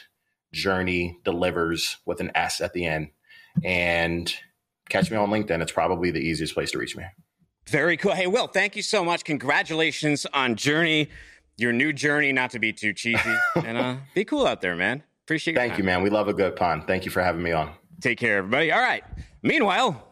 Journey 0.54 1.20
Delivers 1.24 1.98
with 2.08 2.20
an 2.20 2.32
S 2.34 2.62
at 2.62 2.74
the 2.74 2.88
end. 2.88 3.10
And 3.64 4.34
catch 4.90 5.12
me 5.12 5.18
on 5.18 5.30
LinkedIn. 5.30 5.62
It's 5.62 5.72
probably 5.72 6.10
the 6.10 6.18
easiest 6.18 6.56
place 6.56 6.72
to 6.72 6.80
reach 6.80 6.98
me. 6.98 7.04
Very 7.68 7.96
cool. 7.96 8.14
Hey, 8.14 8.26
Will, 8.26 8.48
thank 8.48 8.76
you 8.76 8.82
so 8.82 9.06
much. 9.06 9.24
Congratulations 9.24 10.26
on 10.34 10.56
Journey 10.56 11.10
your 11.60 11.74
new 11.74 11.94
journey, 11.94 12.32
not 12.32 12.52
to 12.52 12.60
be 12.60 12.74
too 12.74 12.94
cheesy, 12.94 13.36
and 13.56 13.78
uh, 13.78 13.96
be 14.14 14.26
cool 14.26 14.48
out 14.48 14.62
there, 14.62 14.76
man. 14.76 15.04
Appreciate. 15.26 15.56
Thank 15.56 15.74
time. 15.74 15.80
you, 15.80 15.84
man. 15.84 16.02
We 16.02 16.10
love 16.10 16.28
a 16.28 16.34
good 16.34 16.56
pun. 16.56 16.86
Thank 16.86 17.06
you 17.06 17.12
for 17.12 17.22
having 17.22 17.44
me 17.44 17.52
on. 17.52 17.72
Take 18.02 18.18
care, 18.18 18.38
everybody. 18.38 18.72
All 18.72 18.80
right. 18.80 19.04
Meanwhile. 19.44 20.06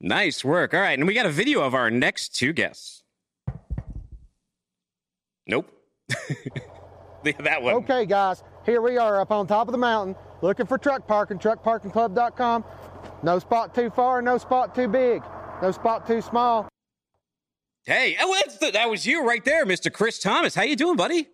Nice 0.00 0.44
work. 0.44 0.74
All 0.74 0.80
right. 0.80 0.98
And 0.98 1.06
we 1.06 1.14
got 1.14 1.24
a 1.24 1.30
video 1.30 1.62
of 1.62 1.74
our 1.74 1.90
next 1.90 2.36
two 2.36 2.52
guests. 2.52 3.02
Nope. 5.46 5.70
that 7.24 7.62
one. 7.62 7.74
Okay, 7.74 8.04
guys. 8.04 8.42
Here 8.64 8.80
we 8.80 8.96
are 8.96 9.20
up 9.20 9.30
on 9.30 9.46
top 9.46 9.68
of 9.68 9.72
the 9.72 9.78
mountain 9.78 10.16
looking 10.42 10.66
for 10.66 10.78
truck 10.78 11.06
parking, 11.06 11.38
truckparkingclub.com. 11.38 12.64
No 13.22 13.38
spot 13.38 13.74
too 13.74 13.90
far, 13.90 14.22
no 14.22 14.38
spot 14.38 14.74
too 14.74 14.88
big, 14.88 15.22
no 15.62 15.70
spot 15.70 16.06
too 16.06 16.20
small. 16.20 16.68
Hey, 17.84 18.16
oh, 18.18 18.34
that 18.72 18.88
was 18.88 19.04
you 19.04 19.26
right 19.26 19.44
there, 19.44 19.66
Mr. 19.66 19.92
Chris 19.92 20.18
Thomas. 20.18 20.54
How 20.54 20.62
you 20.62 20.76
doing, 20.76 20.96
buddy? 20.96 21.28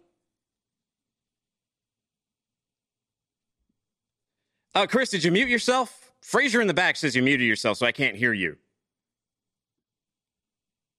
Uh, 4.74 4.86
Chris, 4.86 5.10
did 5.10 5.22
you 5.22 5.30
mute 5.30 5.48
yourself? 5.48 6.12
Fraser 6.22 6.60
in 6.60 6.66
the 6.66 6.74
back 6.74 6.96
says 6.96 7.14
you 7.14 7.22
muted 7.22 7.46
yourself, 7.46 7.78
so 7.78 7.86
I 7.86 7.92
can't 7.92 8.16
hear 8.16 8.32
you. 8.32 8.56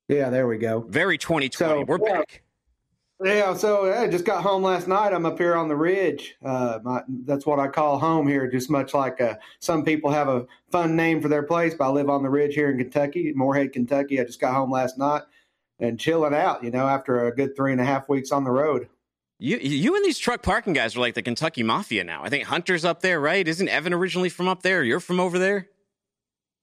Yeah, 0.08 0.30
there 0.30 0.48
we 0.48 0.58
go. 0.58 0.82
Very 0.90 1.18
2020. 1.18 1.82
So, 1.82 1.86
We're 1.86 2.00
yeah. 2.06 2.14
back. 2.18 2.42
Yeah, 3.24 3.54
so 3.54 3.94
I 3.94 4.08
just 4.08 4.26
got 4.26 4.42
home 4.42 4.64
last 4.64 4.88
night. 4.88 5.14
I'm 5.14 5.28
up 5.28 5.38
here 5.38 5.56
on 5.56 5.68
the 5.68 5.76
ridge. 5.76 6.36
Uh, 6.44 6.80
my, 6.84 7.04
that's 7.26 7.46
what 7.46 7.60
I 7.60 7.68
call 7.68 8.00
home 8.00 8.28
here. 8.28 8.50
Just 8.50 8.70
much 8.70 8.96
like 8.96 9.22
uh, 9.22 9.36
some 9.60 9.86
people 9.86 10.10
have 10.10 10.28
a 10.28 10.48
fun 10.72 10.96
name 10.96 11.22
for 11.22 11.28
their 11.28 11.44
place, 11.44 11.76
but 11.76 11.86
I 11.86 11.90
live 11.90 12.10
on 12.10 12.24
the 12.24 12.30
ridge 12.30 12.56
here 12.56 12.72
in 12.72 12.80
Kentucky, 12.80 13.32
Morehead, 13.36 13.74
Kentucky. 13.74 14.20
I 14.20 14.24
just 14.24 14.42
got 14.42 14.56
home 14.56 14.72
last 14.72 14.98
night 14.98 15.22
and 15.80 16.00
chilling 16.00 16.34
out. 16.34 16.64
You 16.64 16.72
know, 16.72 16.88
after 16.88 17.28
a 17.28 17.36
good 17.36 17.56
three 17.56 17.72
and 17.72 17.82
a 17.82 17.86
half 17.86 18.10
weeks 18.10 18.32
on 18.32 18.44
the 18.44 18.52
road. 18.52 18.90
You, 19.38 19.58
you 19.58 19.96
and 19.96 20.06
these 20.06 20.18
truck 20.18 20.42
parking 20.42 20.74
guys 20.74 20.96
are 20.96 21.00
like 21.00 21.14
the 21.14 21.22
Kentucky 21.22 21.64
Mafia 21.64 22.04
now. 22.04 22.24
I 22.24 22.30
think 22.30 22.46
Hunter's 22.46 22.86
up 22.86 23.02
there, 23.02 23.20
right? 23.20 23.48
Isn't 23.48 23.70
Evan 23.70 23.94
originally 23.94 24.30
from 24.30 24.48
up 24.48 24.64
there? 24.64 24.84
You're 24.84 25.00
from 25.00 25.20
over 25.20 25.38
there. 25.38 25.68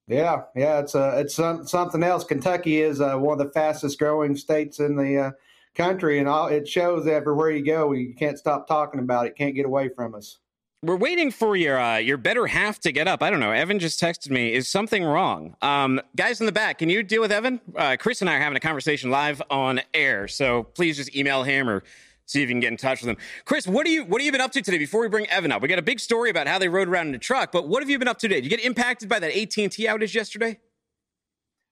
Yeah, 0.08 0.44
yeah, 0.56 0.78
it's 0.80 0.94
uh, 0.94 1.14
it's 1.18 1.34
something 1.34 2.02
else. 2.02 2.24
Kentucky 2.24 2.80
is 2.80 3.00
uh, 3.00 3.16
one 3.16 3.38
of 3.38 3.46
the 3.46 3.52
fastest 3.52 3.98
growing 3.98 4.36
states 4.36 4.80
in 4.80 4.96
the 4.96 5.18
uh, 5.18 5.30
country, 5.78 6.18
and 6.18 6.28
all, 6.28 6.48
it 6.48 6.68
shows 6.68 7.06
everywhere 7.06 7.50
you 7.50 7.64
go. 7.64 7.92
You 7.92 8.14
can't 8.14 8.38
stop 8.38 8.66
talking 8.66 9.00
about 9.00 9.26
it. 9.26 9.36
Can't 9.36 9.54
get 9.54 9.64
away 9.64 9.88
from 9.88 10.14
us. 10.14 10.38
We're 10.82 10.96
waiting 10.96 11.32
for 11.32 11.56
your 11.56 11.80
uh, 11.80 11.96
your 11.96 12.18
better 12.18 12.46
half 12.46 12.78
to 12.80 12.92
get 12.92 13.08
up. 13.08 13.20
I 13.22 13.30
don't 13.30 13.40
know. 13.40 13.50
Evan 13.50 13.80
just 13.80 13.98
texted 13.98 14.30
me. 14.30 14.52
Is 14.52 14.68
something 14.68 15.02
wrong? 15.02 15.56
Um, 15.60 16.00
guys 16.14 16.38
in 16.38 16.46
the 16.46 16.52
back, 16.52 16.78
can 16.78 16.88
you 16.88 17.02
deal 17.02 17.20
with 17.20 17.32
Evan? 17.32 17.60
Uh, 17.74 17.96
Chris 17.98 18.20
and 18.20 18.30
I 18.30 18.36
are 18.36 18.40
having 18.40 18.56
a 18.56 18.60
conversation 18.60 19.10
live 19.10 19.42
on 19.50 19.80
air, 19.92 20.28
so 20.28 20.62
please 20.62 20.96
just 20.96 21.16
email 21.16 21.42
him 21.42 21.68
or 21.68 21.82
see 22.26 22.42
if 22.42 22.48
you 22.48 22.52
can 22.52 22.60
get 22.60 22.70
in 22.70 22.76
touch 22.76 23.00
with 23.00 23.10
him. 23.10 23.16
Chris, 23.44 23.66
what 23.66 23.86
do 23.86 23.90
you 23.90 24.04
what 24.04 24.20
have 24.20 24.26
you 24.26 24.30
been 24.30 24.40
up 24.40 24.52
to 24.52 24.62
today? 24.62 24.78
Before 24.78 25.00
we 25.00 25.08
bring 25.08 25.26
Evan 25.26 25.50
up, 25.50 25.62
we 25.62 25.68
got 25.68 25.80
a 25.80 25.82
big 25.82 25.98
story 25.98 26.30
about 26.30 26.46
how 26.46 26.60
they 26.60 26.68
rode 26.68 26.86
around 26.86 27.08
in 27.08 27.14
a 27.16 27.18
truck. 27.18 27.50
But 27.50 27.66
what 27.66 27.82
have 27.82 27.90
you 27.90 27.98
been 27.98 28.06
up 28.06 28.18
to 28.20 28.28
today? 28.28 28.40
Did 28.40 28.50
you 28.50 28.56
get 28.56 28.64
impacted 28.64 29.08
by 29.08 29.18
that 29.18 29.36
AT 29.36 29.58
and 29.58 29.72
T 29.72 29.86
outage 29.86 30.14
yesterday? 30.14 30.60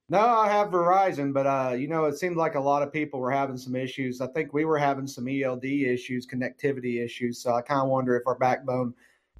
No, 0.09 0.19
I 0.19 0.47
have 0.47 0.69
Verizon, 0.69 1.33
but 1.33 1.45
uh, 1.45 1.73
you 1.73 1.89
know, 1.89 2.05
it 2.05 2.17
seemed 2.17 2.37
like 2.37 2.55
a 2.55 2.59
lot 2.59 2.81
of 2.81 2.93
people 2.93 3.19
were 3.19 3.31
having 3.31 3.57
some 3.57 3.75
issues. 3.75 4.21
I 4.21 4.27
think 4.27 4.53
we 4.53 4.63
were 4.63 4.77
having 4.77 5.05
some 5.05 5.27
ELD 5.27 5.65
issues, 5.65 6.25
connectivity 6.25 7.03
issues. 7.03 7.39
So 7.41 7.53
I 7.53 7.61
kind 7.61 7.81
of 7.81 7.89
wonder 7.89 8.15
if 8.15 8.25
our 8.25 8.37
backbone 8.37 8.93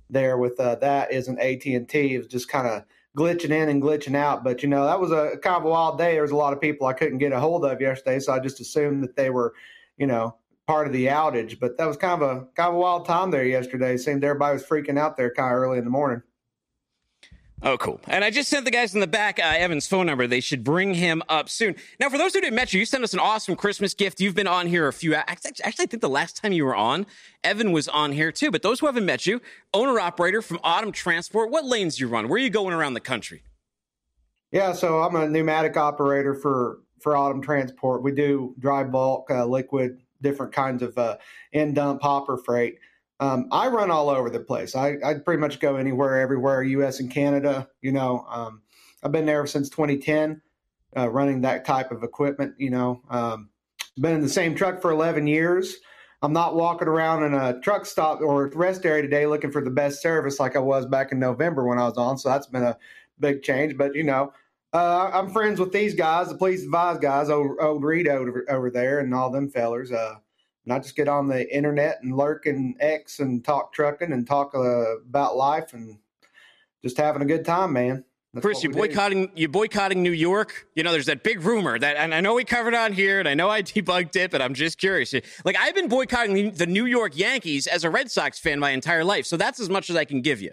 there 0.10 0.38
with 0.38 0.60
uh, 0.60 0.76
that 0.76 1.12
isn't 1.12 1.40
AT 1.40 1.66
and 1.66 1.88
T. 1.88 2.18
Was 2.18 2.28
just 2.28 2.50
kind 2.50 2.68
of 2.68 2.84
glitching 3.18 3.52
in 3.52 3.70
and 3.70 3.82
glitching 3.82 4.16
out. 4.16 4.44
But 4.44 4.62
you 4.62 4.68
know, 4.68 4.86
that 4.86 5.00
was 5.00 5.12
a 5.12 5.38
kind 5.42 5.56
of 5.56 5.64
a 5.64 5.70
wild 5.70 5.98
day. 5.98 6.14
There 6.14 6.22
was 6.22 6.32
a 6.32 6.36
lot 6.36 6.52
of 6.52 6.60
people 6.60 6.86
I 6.86 6.94
couldn't 6.94 7.20
get 7.20 7.32
a 7.32 7.40
hold 7.40 7.64
of 7.64 7.80
yesterday, 7.80 8.20
so 8.20 8.34
I 8.34 8.40
just 8.40 8.60
assumed 8.60 9.04
that 9.04 9.16
they 9.16 9.30
were, 9.30 9.54
you 9.98 10.06
know, 10.06 10.36
part 10.68 10.86
of 10.86 10.92
the 10.92 11.06
outage. 11.06 11.62
But 11.62 11.78
that 11.78 11.86
was 11.86 11.96
kind 11.96 12.22
of 12.22 12.30
a 12.30 12.46
kind 12.56 12.70
of 12.70 12.76
a 12.76 12.78
wild 12.78 13.06
time 13.06 13.32
there 13.32 13.46
yesterday. 13.46 13.94
It 13.94 14.00
seemed 14.00 14.22
everybody 14.26 14.56
was 14.56 14.66
freaking 14.66 15.00
out 15.00 15.16
there 15.16 15.34
kind 15.34 15.56
of 15.56 15.62
early 15.62 15.78
in 15.78 15.86
the 15.86 15.90
morning. 15.92 16.22
Oh, 17.64 17.76
cool. 17.78 18.00
And 18.08 18.24
I 18.24 18.30
just 18.30 18.50
sent 18.50 18.66
the 18.66 18.72
guys 18.72 18.94
in 18.94 19.00
the 19.00 19.08
back 19.08 19.40
uh, 19.40 19.54
Evan's 19.58 19.88
phone 19.88 20.06
number. 20.06 20.28
They 20.28 20.42
should 20.42 20.64
bring 20.64 20.94
him 20.94 21.24
up 21.28 21.50
soon. 21.50 21.76
Now, 22.00 22.08
for 22.08 22.20
those 22.20 22.34
who 22.34 22.42
didn't 22.42 22.56
met 22.56 22.72
you, 22.72 22.80
you 22.80 22.86
sent 22.86 23.04
us 23.04 23.14
an 23.14 23.20
awesome 23.20 23.56
Christmas 23.56 23.96
gift. 23.96 24.22
You've 24.22 24.36
been 24.36 24.48
on 24.48 24.68
here 24.68 24.88
a 24.88 24.94
few. 24.94 25.16
Actually, 25.16 25.54
I 25.66 25.72
think 25.72 26.00
the 26.00 26.08
last 26.08 26.38
time 26.38 26.52
you 26.52 26.66
were 26.66 26.76
on, 26.76 27.08
Evan 27.44 27.72
was 27.72 27.88
on 27.88 28.12
here 28.12 28.32
too. 28.32 28.52
But 28.52 28.62
those 28.62 28.80
who 28.80 28.86
haven't 28.86 29.06
met 29.06 29.26
you, 29.26 29.42
owner 29.74 30.00
operator 30.00 30.44
from 30.44 30.60
Autumn 30.64 30.92
Transport. 30.92 31.50
What 31.50 31.66
lanes 31.66 32.00
you 32.00 32.08
run? 32.08 32.28
Where 32.28 32.36
are 32.36 32.44
you 32.44 32.52
going 32.52 32.76
around 32.76 32.94
the 32.94 33.00
country? 33.00 33.42
Yeah, 34.52 34.74
so 34.74 35.02
I'm 35.02 35.16
a 35.16 35.28
pneumatic 35.28 35.78
operator 35.78 36.36
for 36.36 36.82
for 37.02 37.18
Autumn 37.18 37.42
Transport. 37.42 38.04
We 38.04 38.12
do 38.12 38.54
dry 38.60 38.84
bulk, 38.84 39.30
uh, 39.32 39.46
liquid, 39.46 40.00
different 40.22 40.54
kinds 40.54 40.84
of 40.84 40.98
uh, 40.98 41.18
end 41.54 41.76
dump 41.76 42.02
hopper 42.02 42.38
freight. 42.38 42.78
Um, 43.20 43.48
I 43.52 43.68
run 43.68 43.90
all 43.90 44.10
over 44.10 44.30
the 44.30 44.40
place. 44.40 44.76
I, 44.76 44.98
I 45.04 45.16
pretty 45.16 45.40
much 45.40 45.60
go 45.60 45.76
anywhere, 45.76 46.20
everywhere, 46.20 46.62
U.S. 46.64 47.00
and 47.00 47.10
Canada. 47.10 47.68
You 47.82 47.92
know, 47.92 48.26
um, 48.30 48.62
I've 49.04 49.12
been 49.12 49.26
there 49.26 49.46
since 49.48 49.70
2010, 49.70 50.42
uh, 50.96 51.10
running 51.10 51.42
that 51.42 51.66
type 51.66 51.92
of 51.92 52.04
equipment. 52.04 52.54
You 52.58 52.70
know, 52.70 53.02
um, 53.10 53.50
been 54.00 54.16
in 54.16 54.22
the 54.22 54.30
same 54.30 54.56
truck 54.56 54.82
for 54.82 54.92
11 54.92 55.26
years. 55.28 55.78
I'm 56.22 56.34
not 56.34 56.56
walking 56.56 56.88
around 56.88 57.24
in 57.24 57.34
a 57.34 57.60
truck 57.62 57.86
stop 57.86 58.22
or 58.22 58.48
rest 58.56 58.86
area 58.86 59.04
today 59.04 59.28
looking 59.28 59.52
for 59.52 59.64
the 59.64 59.70
best 59.70 60.02
service 60.02 60.40
like 60.40 60.56
I 60.56 60.60
was 60.60 60.86
back 60.86 61.12
in 61.12 61.20
November 61.20 61.68
when 61.68 61.78
I 61.78 61.86
was 61.86 61.98
on. 61.98 62.18
So 62.18 62.30
that's 62.30 62.48
been 62.48 62.64
a 62.64 62.78
big 63.20 63.44
change. 63.44 63.78
But 63.78 63.94
you 63.94 64.04
know, 64.04 64.34
uh, 64.74 65.12
I'm 65.14 65.30
friends 65.30 65.60
with 65.60 65.72
these 65.72 65.94
guys, 65.94 66.30
the 66.30 66.36
police 66.36 66.64
advised 66.64 67.02
guys, 67.02 67.30
old, 67.30 67.58
old 67.60 67.84
Reed 67.84 68.08
over, 68.08 68.46
over 68.50 68.72
there, 68.72 69.00
and 69.00 69.14
all 69.14 69.30
them 69.30 69.50
fellers. 69.50 69.92
Uh, 69.92 70.16
and 70.68 70.74
I 70.74 70.80
just 70.80 70.98
get 70.98 71.08
on 71.08 71.30
the 71.30 71.56
internet 71.56 72.00
and 72.04 72.14
lurk 72.14 72.46
and 72.46 72.76
X 72.82 73.20
and 73.20 73.42
talk 73.42 73.72
trucking 73.72 74.12
and 74.12 74.28
talk 74.28 74.54
uh, 74.54 74.98
about 74.98 75.38
life 75.38 75.72
and 75.72 75.98
just 76.84 76.98
having 76.98 77.22
a 77.22 77.26
good 77.26 77.46
time, 77.46 77.72
man. 77.72 78.04
That's 78.34 78.46
Chris, 78.46 78.64
you 78.64 78.72
boycotting 78.72 79.32
you 79.34 79.48
boycotting 79.48 80.04
New 80.04 80.12
York. 80.12 80.68
You 80.76 80.84
know, 80.84 80.92
there's 80.92 81.06
that 81.06 81.24
big 81.24 81.42
rumor 81.42 81.80
that, 81.80 81.96
and 81.96 82.14
I 82.14 82.20
know 82.20 82.34
we 82.34 82.44
covered 82.44 82.74
on 82.74 82.92
here, 82.92 83.20
and 83.20 83.30
I 83.30 83.34
know 83.34 83.50
I 83.50 83.64
debunked 83.64 84.18
it, 84.18 84.30
but 84.30 84.42
I'm 84.42 84.54
just 84.54 84.78
curious. 84.78 85.14
Like 85.46 85.56
I've 85.58 85.74
been 85.74 85.88
boycotting 85.88 86.52
the 86.52 86.68
New 86.68 86.86
York 86.86 87.18
Yankees 87.18 87.66
as 87.68 87.86
a 87.86 87.90
Red 87.90 88.12
Sox 88.12 88.38
fan 88.38 88.60
my 88.60 88.72
entire 88.72 89.06
life, 89.06 89.26
so 89.26 89.38
that's 89.38 89.62
as 89.62 89.70
much 89.70 89.90
as 89.90 89.96
I 89.96 90.04
can 90.04 90.22
give 90.22 90.42
you. 90.42 90.52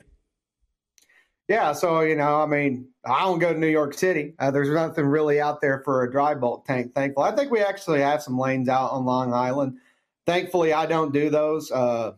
Yeah, 1.49 1.73
so 1.73 2.03
you 2.03 2.15
know, 2.15 2.41
I 2.41 2.47
mean, 2.47 2.87
I 3.05 3.23
don't 3.23 3.41
go 3.41 3.53
to 3.53 3.59
New 3.59 3.67
York 3.67 3.95
City. 3.95 4.35
Uh, 4.39 4.53
there's 4.53 4.71
nothing 4.71 5.07
really 5.07 5.41
out 5.41 5.61
there 5.61 5.83
for 5.85 6.05
a 6.05 6.11
dry 6.11 6.37
bulk 6.37 6.67
tank. 6.67 6.95
Thankful, 6.95 7.25
I 7.25 7.35
think 7.35 7.51
we 7.51 7.61
actually 7.61 8.01
have 8.01 8.23
some 8.23 8.39
lanes 8.39 8.69
out 8.69 8.93
on 8.93 9.05
Long 9.05 9.35
Island 9.35 9.79
thankfully, 10.27 10.73
I 10.73 10.87
don't 10.87 11.13
do 11.13 11.31
those. 11.31 11.71
Uh, 11.71 12.13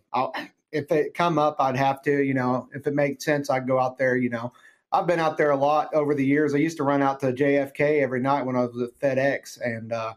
if 0.72 0.90
it 0.90 1.14
come 1.14 1.38
up, 1.38 1.56
I'd 1.58 1.76
have 1.76 2.02
to. 2.02 2.22
You 2.22 2.34
know, 2.34 2.68
if 2.74 2.86
it 2.86 2.94
makes 2.94 3.24
sense, 3.24 3.50
I'd 3.50 3.66
go 3.66 3.80
out 3.80 3.98
there. 3.98 4.16
You 4.16 4.30
know, 4.30 4.52
I've 4.92 5.06
been 5.06 5.20
out 5.20 5.36
there 5.36 5.50
a 5.50 5.56
lot 5.56 5.92
over 5.94 6.14
the 6.14 6.24
years. 6.24 6.54
I 6.54 6.58
used 6.58 6.76
to 6.78 6.84
run 6.84 7.02
out 7.02 7.20
to 7.20 7.32
JFK 7.32 8.02
every 8.02 8.20
night 8.20 8.44
when 8.44 8.56
I 8.56 8.66
was 8.66 8.80
at 8.80 8.98
FedEx 9.00 9.60
and 9.60 9.92
uh, 9.92 10.14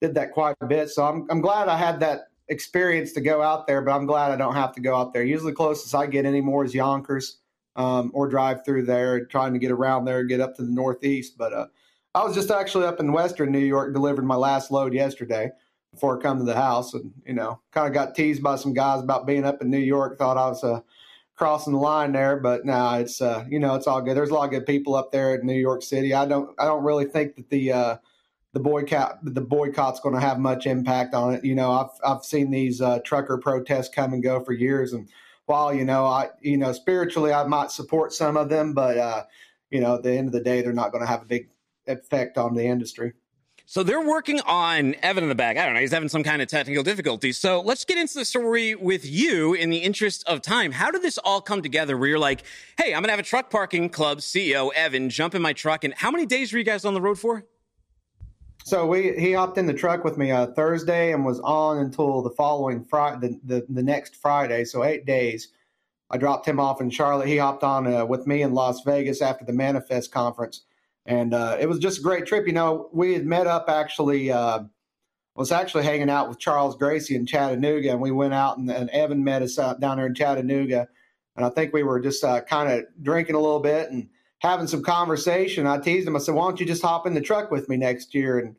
did 0.00 0.14
that 0.14 0.32
quite 0.32 0.56
a 0.60 0.66
bit. 0.66 0.90
So 0.90 1.04
I'm 1.04 1.26
I'm 1.30 1.40
glad 1.40 1.68
I 1.68 1.76
had 1.76 2.00
that 2.00 2.28
experience 2.48 3.12
to 3.12 3.20
go 3.20 3.42
out 3.42 3.66
there, 3.66 3.82
but 3.82 3.92
I'm 3.92 4.06
glad 4.06 4.32
I 4.32 4.36
don't 4.36 4.54
have 4.54 4.74
to 4.74 4.80
go 4.80 4.96
out 4.96 5.12
there. 5.12 5.22
Usually, 5.22 5.52
closest 5.52 5.94
I 5.94 6.06
get 6.06 6.24
anymore 6.24 6.64
is 6.64 6.74
Yonkers 6.74 7.38
um, 7.76 8.10
or 8.14 8.28
drive 8.28 8.64
through 8.64 8.86
there, 8.86 9.24
trying 9.26 9.52
to 9.52 9.58
get 9.58 9.70
around 9.70 10.04
there, 10.04 10.24
get 10.24 10.40
up 10.40 10.56
to 10.56 10.62
the 10.62 10.72
Northeast. 10.72 11.38
But 11.38 11.52
uh, 11.52 11.66
I 12.14 12.24
was 12.24 12.34
just 12.34 12.50
actually 12.50 12.86
up 12.86 13.00
in 13.00 13.12
Western 13.12 13.52
New 13.52 13.58
York, 13.58 13.92
delivered 13.94 14.24
my 14.24 14.34
last 14.34 14.70
load 14.70 14.92
yesterday 14.92 15.50
before 15.92 16.18
I 16.18 16.22
come 16.22 16.38
to 16.38 16.44
the 16.44 16.54
house, 16.54 16.94
and 16.94 17.12
you 17.26 17.34
know, 17.34 17.60
kind 17.72 17.86
of 17.86 17.94
got 17.94 18.14
teased 18.14 18.42
by 18.42 18.56
some 18.56 18.72
guys 18.72 19.02
about 19.02 19.26
being 19.26 19.44
up 19.44 19.62
in 19.62 19.70
New 19.70 19.78
York. 19.78 20.18
Thought 20.18 20.36
I 20.36 20.48
was 20.48 20.62
uh, 20.64 20.80
crossing 21.36 21.72
the 21.72 21.78
line 21.78 22.12
there, 22.12 22.36
but 22.36 22.64
now 22.64 22.96
it's 22.96 23.20
uh, 23.20 23.44
you 23.48 23.58
know, 23.58 23.74
it's 23.74 23.86
all 23.86 24.00
good. 24.00 24.16
There's 24.16 24.30
a 24.30 24.34
lot 24.34 24.44
of 24.44 24.50
good 24.50 24.66
people 24.66 24.94
up 24.94 25.12
there 25.12 25.34
in 25.34 25.46
New 25.46 25.54
York 25.54 25.82
City. 25.82 26.14
I 26.14 26.26
don't, 26.26 26.50
I 26.58 26.64
don't 26.64 26.84
really 26.84 27.06
think 27.06 27.36
that 27.36 27.50
the 27.50 27.72
uh, 27.72 27.96
the 28.52 28.60
boycott 28.60 29.18
the 29.22 29.40
boycott's 29.40 30.00
going 30.00 30.14
to 30.14 30.20
have 30.20 30.38
much 30.38 30.66
impact 30.66 31.14
on 31.14 31.34
it. 31.34 31.44
You 31.44 31.54
know, 31.54 31.72
I've 31.72 31.90
I've 32.04 32.24
seen 32.24 32.50
these 32.50 32.80
uh, 32.80 33.00
trucker 33.04 33.38
protests 33.38 33.88
come 33.88 34.12
and 34.12 34.22
go 34.22 34.40
for 34.44 34.52
years, 34.52 34.92
and 34.92 35.08
while 35.46 35.72
you 35.74 35.84
know, 35.84 36.04
I 36.04 36.28
you 36.40 36.56
know, 36.56 36.72
spiritually 36.72 37.32
I 37.32 37.44
might 37.44 37.70
support 37.70 38.12
some 38.12 38.36
of 38.36 38.48
them, 38.48 38.74
but 38.74 38.98
uh, 38.98 39.24
you 39.70 39.80
know, 39.80 39.96
at 39.96 40.02
the 40.02 40.12
end 40.12 40.28
of 40.28 40.32
the 40.32 40.40
day, 40.40 40.62
they're 40.62 40.72
not 40.72 40.92
going 40.92 41.02
to 41.02 41.10
have 41.10 41.22
a 41.22 41.26
big 41.26 41.48
effect 41.86 42.38
on 42.38 42.54
the 42.54 42.64
industry. 42.64 43.12
So 43.70 43.84
they're 43.84 44.00
working 44.00 44.40
on 44.40 44.96
Evan 45.00 45.22
in 45.22 45.28
the 45.28 45.36
back. 45.36 45.56
I 45.56 45.64
don't 45.64 45.74
know. 45.74 45.80
He's 45.80 45.92
having 45.92 46.08
some 46.08 46.24
kind 46.24 46.42
of 46.42 46.48
technical 46.48 46.82
difficulty. 46.82 47.30
So 47.30 47.60
let's 47.60 47.84
get 47.84 47.98
into 47.98 48.14
the 48.14 48.24
story 48.24 48.74
with 48.74 49.06
you 49.06 49.54
in 49.54 49.70
the 49.70 49.76
interest 49.76 50.24
of 50.26 50.42
time. 50.42 50.72
How 50.72 50.90
did 50.90 51.02
this 51.02 51.18
all 51.18 51.40
come 51.40 51.62
together 51.62 51.96
where 51.96 52.08
you're 52.08 52.18
like, 52.18 52.42
hey, 52.76 52.86
I'm 52.86 53.02
going 53.02 53.04
to 53.04 53.10
have 53.12 53.20
a 53.20 53.22
truck 53.22 53.48
parking 53.48 53.88
club 53.88 54.18
CEO, 54.18 54.72
Evan, 54.74 55.08
jump 55.08 55.36
in 55.36 55.40
my 55.40 55.52
truck. 55.52 55.84
And 55.84 55.94
how 55.94 56.10
many 56.10 56.26
days 56.26 56.52
were 56.52 56.58
you 56.58 56.64
guys 56.64 56.84
on 56.84 56.94
the 56.94 57.00
road 57.00 57.16
for? 57.16 57.44
So 58.64 58.86
we 58.86 59.16
he 59.16 59.34
hopped 59.34 59.56
in 59.56 59.66
the 59.66 59.72
truck 59.72 60.02
with 60.02 60.18
me 60.18 60.32
uh, 60.32 60.48
Thursday 60.48 61.12
and 61.12 61.24
was 61.24 61.38
on 61.38 61.78
until 61.78 62.22
the 62.22 62.30
following 62.30 62.84
Friday, 62.84 63.28
the, 63.28 63.60
the, 63.60 63.66
the, 63.68 63.82
next 63.84 64.16
Friday. 64.16 64.64
So 64.64 64.82
eight 64.82 65.06
days. 65.06 65.52
I 66.10 66.16
dropped 66.18 66.44
him 66.44 66.58
off 66.58 66.80
in 66.80 66.90
Charlotte. 66.90 67.28
He 67.28 67.36
hopped 67.36 67.62
on 67.62 67.86
uh, 67.86 68.04
with 68.04 68.26
me 68.26 68.42
in 68.42 68.52
Las 68.52 68.82
Vegas 68.82 69.22
after 69.22 69.44
the 69.44 69.52
Manifest 69.52 70.10
conference 70.10 70.62
and 71.06 71.34
uh, 71.34 71.56
it 71.60 71.68
was 71.68 71.78
just 71.78 71.98
a 71.98 72.02
great 72.02 72.26
trip. 72.26 72.46
You 72.46 72.52
know, 72.52 72.88
we 72.92 73.14
had 73.14 73.26
met 73.26 73.46
up 73.46 73.68
actually. 73.68 74.30
Uh, 74.30 74.60
was 75.36 75.52
actually 75.52 75.84
hanging 75.84 76.10
out 76.10 76.28
with 76.28 76.38
Charles 76.38 76.76
Gracie 76.76 77.16
in 77.16 77.24
Chattanooga, 77.24 77.92
and 77.92 78.00
we 78.00 78.10
went 78.10 78.34
out 78.34 78.58
and, 78.58 78.70
and 78.70 78.90
Evan 78.90 79.24
met 79.24 79.40
us 79.40 79.58
out 79.58 79.80
down 79.80 79.96
there 79.96 80.06
in 80.06 80.14
Chattanooga, 80.14 80.86
and 81.36 81.46
I 81.46 81.48
think 81.48 81.72
we 81.72 81.82
were 81.82 81.98
just 81.98 82.22
uh, 82.22 82.42
kind 82.42 82.70
of 82.70 82.84
drinking 83.02 83.36
a 83.36 83.40
little 83.40 83.60
bit 83.60 83.90
and 83.90 84.06
having 84.40 84.66
some 84.66 84.82
conversation. 84.82 85.66
I 85.66 85.78
teased 85.78 86.06
him. 86.06 86.16
I 86.16 86.18
said, 86.18 86.34
"Why 86.34 86.46
don't 86.46 86.60
you 86.60 86.66
just 86.66 86.82
hop 86.82 87.06
in 87.06 87.14
the 87.14 87.22
truck 87.22 87.50
with 87.50 87.70
me 87.70 87.78
next 87.78 88.14
year?" 88.14 88.38
And 88.38 88.54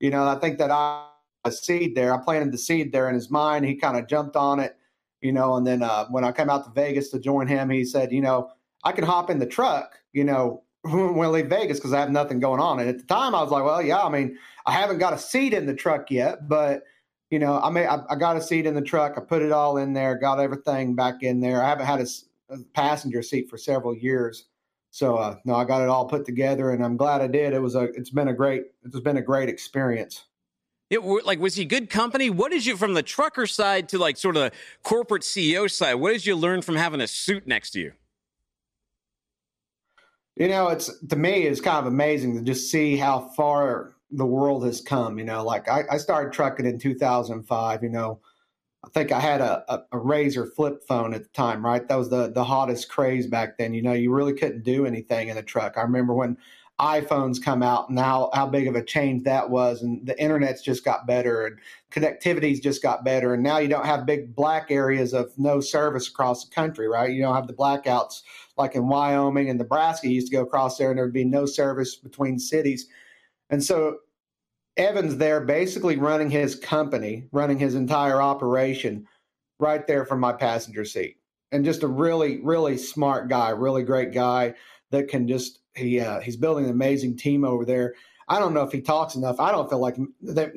you 0.00 0.10
know, 0.10 0.26
I 0.26 0.36
think 0.36 0.58
that 0.58 0.70
I 0.70 1.06
a 1.44 1.52
seed 1.52 1.94
there. 1.94 2.14
I 2.14 2.22
planted 2.22 2.52
the 2.52 2.58
seed 2.58 2.92
there 2.92 3.08
in 3.08 3.14
his 3.14 3.30
mind. 3.30 3.64
He 3.64 3.74
kind 3.74 3.98
of 3.98 4.06
jumped 4.06 4.36
on 4.36 4.60
it, 4.60 4.76
you 5.20 5.32
know. 5.32 5.56
And 5.56 5.66
then 5.66 5.82
uh, 5.82 6.06
when 6.06 6.24
I 6.24 6.32
came 6.32 6.48
out 6.48 6.64
to 6.64 6.70
Vegas 6.70 7.10
to 7.10 7.18
join 7.18 7.46
him, 7.46 7.68
he 7.68 7.84
said, 7.84 8.12
"You 8.12 8.22
know, 8.22 8.50
I 8.84 8.92
can 8.92 9.04
hop 9.04 9.30
in 9.30 9.38
the 9.38 9.46
truck, 9.46 9.98
you 10.12 10.24
know, 10.24 10.62
when 10.90 11.24
I 11.24 11.30
leave 11.30 11.46
Vegas 11.46 11.78
because 11.78 11.92
I 11.92 12.00
have 12.00 12.10
nothing 12.10 12.40
going 12.40 12.60
on. 12.60 12.80
And 12.80 12.88
at 12.88 12.98
the 12.98 13.04
time, 13.04 13.34
I 13.34 13.42
was 13.42 13.52
like, 13.52 13.64
well, 13.64 13.80
yeah, 13.80 14.02
I 14.02 14.08
mean, 14.08 14.36
I 14.66 14.72
haven't 14.72 14.98
got 14.98 15.12
a 15.12 15.18
seat 15.18 15.54
in 15.54 15.66
the 15.66 15.74
truck 15.74 16.10
yet, 16.10 16.48
but 16.48 16.82
you 17.30 17.38
know, 17.38 17.60
I 17.60 17.70
mean, 17.70 17.86
I, 17.86 18.00
I 18.10 18.16
got 18.16 18.36
a 18.36 18.42
seat 18.42 18.66
in 18.66 18.74
the 18.74 18.82
truck. 18.82 19.14
I 19.16 19.20
put 19.20 19.42
it 19.42 19.52
all 19.52 19.78
in 19.78 19.92
there, 19.92 20.16
got 20.16 20.40
everything 20.40 20.94
back 20.94 21.22
in 21.22 21.40
there. 21.40 21.62
I 21.62 21.68
haven't 21.68 21.86
had 21.86 22.00
a, 22.00 22.06
a 22.50 22.58
passenger 22.74 23.22
seat 23.22 23.48
for 23.48 23.56
several 23.56 23.94
years, 23.94 24.46
so 24.90 25.16
uh, 25.16 25.36
no, 25.44 25.54
I 25.54 25.64
got 25.64 25.82
it 25.82 25.88
all 25.88 26.06
put 26.06 26.26
together, 26.26 26.72
and 26.72 26.84
I'm 26.84 26.96
glad 26.96 27.22
I 27.22 27.28
did. 27.28 27.54
It 27.54 27.62
was 27.62 27.74
a, 27.74 27.84
it's 27.84 28.10
been 28.10 28.28
a 28.28 28.34
great, 28.34 28.64
it's 28.84 28.98
been 29.00 29.16
a 29.16 29.22
great 29.22 29.48
experience. 29.48 30.24
It, 30.90 30.98
like 31.24 31.38
was 31.38 31.54
he 31.54 31.64
good 31.64 31.88
company? 31.88 32.28
What 32.28 32.52
did 32.52 32.66
you 32.66 32.76
from 32.76 32.92
the 32.92 33.02
trucker 33.02 33.46
side 33.46 33.88
to 33.90 33.98
like 33.98 34.18
sort 34.18 34.36
of 34.36 34.42
the 34.42 34.52
corporate 34.82 35.22
CEO 35.22 35.70
side? 35.70 35.94
What 35.94 36.10
did 36.10 36.26
you 36.26 36.36
learn 36.36 36.60
from 36.60 36.76
having 36.76 37.00
a 37.00 37.06
suit 37.06 37.46
next 37.46 37.70
to 37.70 37.80
you? 37.80 37.92
You 40.36 40.48
know, 40.48 40.68
it's 40.68 40.90
to 41.08 41.16
me, 41.16 41.42
it's 41.42 41.60
kind 41.60 41.78
of 41.78 41.86
amazing 41.86 42.36
to 42.36 42.42
just 42.42 42.70
see 42.70 42.96
how 42.96 43.20
far 43.36 43.94
the 44.10 44.26
world 44.26 44.64
has 44.64 44.80
come. 44.80 45.18
You 45.18 45.24
know, 45.24 45.44
like 45.44 45.68
I, 45.68 45.82
I 45.90 45.98
started 45.98 46.32
trucking 46.32 46.66
in 46.66 46.78
2005. 46.78 47.82
You 47.82 47.88
know, 47.90 48.20
I 48.84 48.88
think 48.88 49.12
I 49.12 49.20
had 49.20 49.40
a, 49.40 49.64
a, 49.68 49.82
a, 49.92 50.00
Razr 50.00 50.52
flip 50.54 50.82
phone 50.88 51.14
at 51.14 51.22
the 51.22 51.28
time, 51.30 51.64
right? 51.64 51.86
That 51.86 51.96
was 51.96 52.08
the 52.08 52.30
the 52.32 52.44
hottest 52.44 52.88
craze 52.88 53.26
back 53.26 53.58
then. 53.58 53.74
You 53.74 53.82
know, 53.82 53.92
you 53.92 54.12
really 54.12 54.32
couldn't 54.32 54.64
do 54.64 54.86
anything 54.86 55.28
in 55.28 55.36
a 55.36 55.42
truck. 55.42 55.76
I 55.76 55.82
remember 55.82 56.14
when 56.14 56.38
iPhones 56.80 57.42
come 57.42 57.62
out 57.62 57.88
and 57.88 57.98
how, 57.98 58.30
how 58.34 58.46
big 58.46 58.66
of 58.66 58.74
a 58.74 58.82
change 58.82 59.22
that 59.24 59.50
was, 59.50 59.82
and 59.82 60.04
the 60.06 60.20
internet's 60.20 60.62
just 60.62 60.84
got 60.84 61.06
better 61.06 61.46
and 61.46 61.58
connectivity's 61.92 62.60
just 62.60 62.82
got 62.82 63.04
better. 63.04 63.34
And 63.34 63.42
now 63.42 63.58
you 63.58 63.68
don't 63.68 63.86
have 63.86 64.06
big 64.06 64.34
black 64.34 64.70
areas 64.70 65.12
of 65.12 65.30
no 65.38 65.60
service 65.60 66.08
across 66.08 66.44
the 66.44 66.54
country, 66.54 66.88
right? 66.88 67.12
You 67.12 67.22
don't 67.22 67.36
have 67.36 67.46
the 67.46 67.52
blackouts 67.52 68.22
like 68.56 68.74
in 68.74 68.88
Wyoming 68.88 69.48
and 69.48 69.58
Nebraska, 69.58 70.08
you 70.08 70.14
used 70.14 70.28
to 70.28 70.36
go 70.36 70.42
across 70.42 70.76
there 70.76 70.90
and 70.90 70.98
there 70.98 71.04
would 71.04 71.14
be 71.14 71.24
no 71.24 71.46
service 71.46 71.96
between 71.96 72.38
cities. 72.38 72.86
And 73.50 73.62
so 73.62 73.98
Evan's 74.76 75.16
there 75.16 75.40
basically 75.40 75.96
running 75.96 76.30
his 76.30 76.54
company, 76.54 77.26
running 77.32 77.58
his 77.58 77.74
entire 77.74 78.20
operation 78.20 79.06
right 79.58 79.86
there 79.86 80.04
from 80.04 80.20
my 80.20 80.32
passenger 80.32 80.84
seat. 80.84 81.18
And 81.50 81.64
just 81.64 81.82
a 81.82 81.88
really, 81.88 82.40
really 82.42 82.78
smart 82.78 83.28
guy, 83.28 83.50
really 83.50 83.82
great 83.82 84.12
guy 84.12 84.54
that 84.90 85.08
can 85.08 85.28
just 85.28 85.60
he 85.74 86.00
uh, 86.00 86.20
he's 86.20 86.36
building 86.36 86.64
an 86.64 86.70
amazing 86.70 87.16
team 87.16 87.44
over 87.44 87.64
there. 87.64 87.94
I 88.28 88.38
don't 88.38 88.54
know 88.54 88.62
if 88.62 88.72
he 88.72 88.80
talks 88.80 89.14
enough. 89.14 89.40
I 89.40 89.50
don't 89.50 89.68
feel 89.68 89.80
like 89.80 89.96
that 90.22 90.52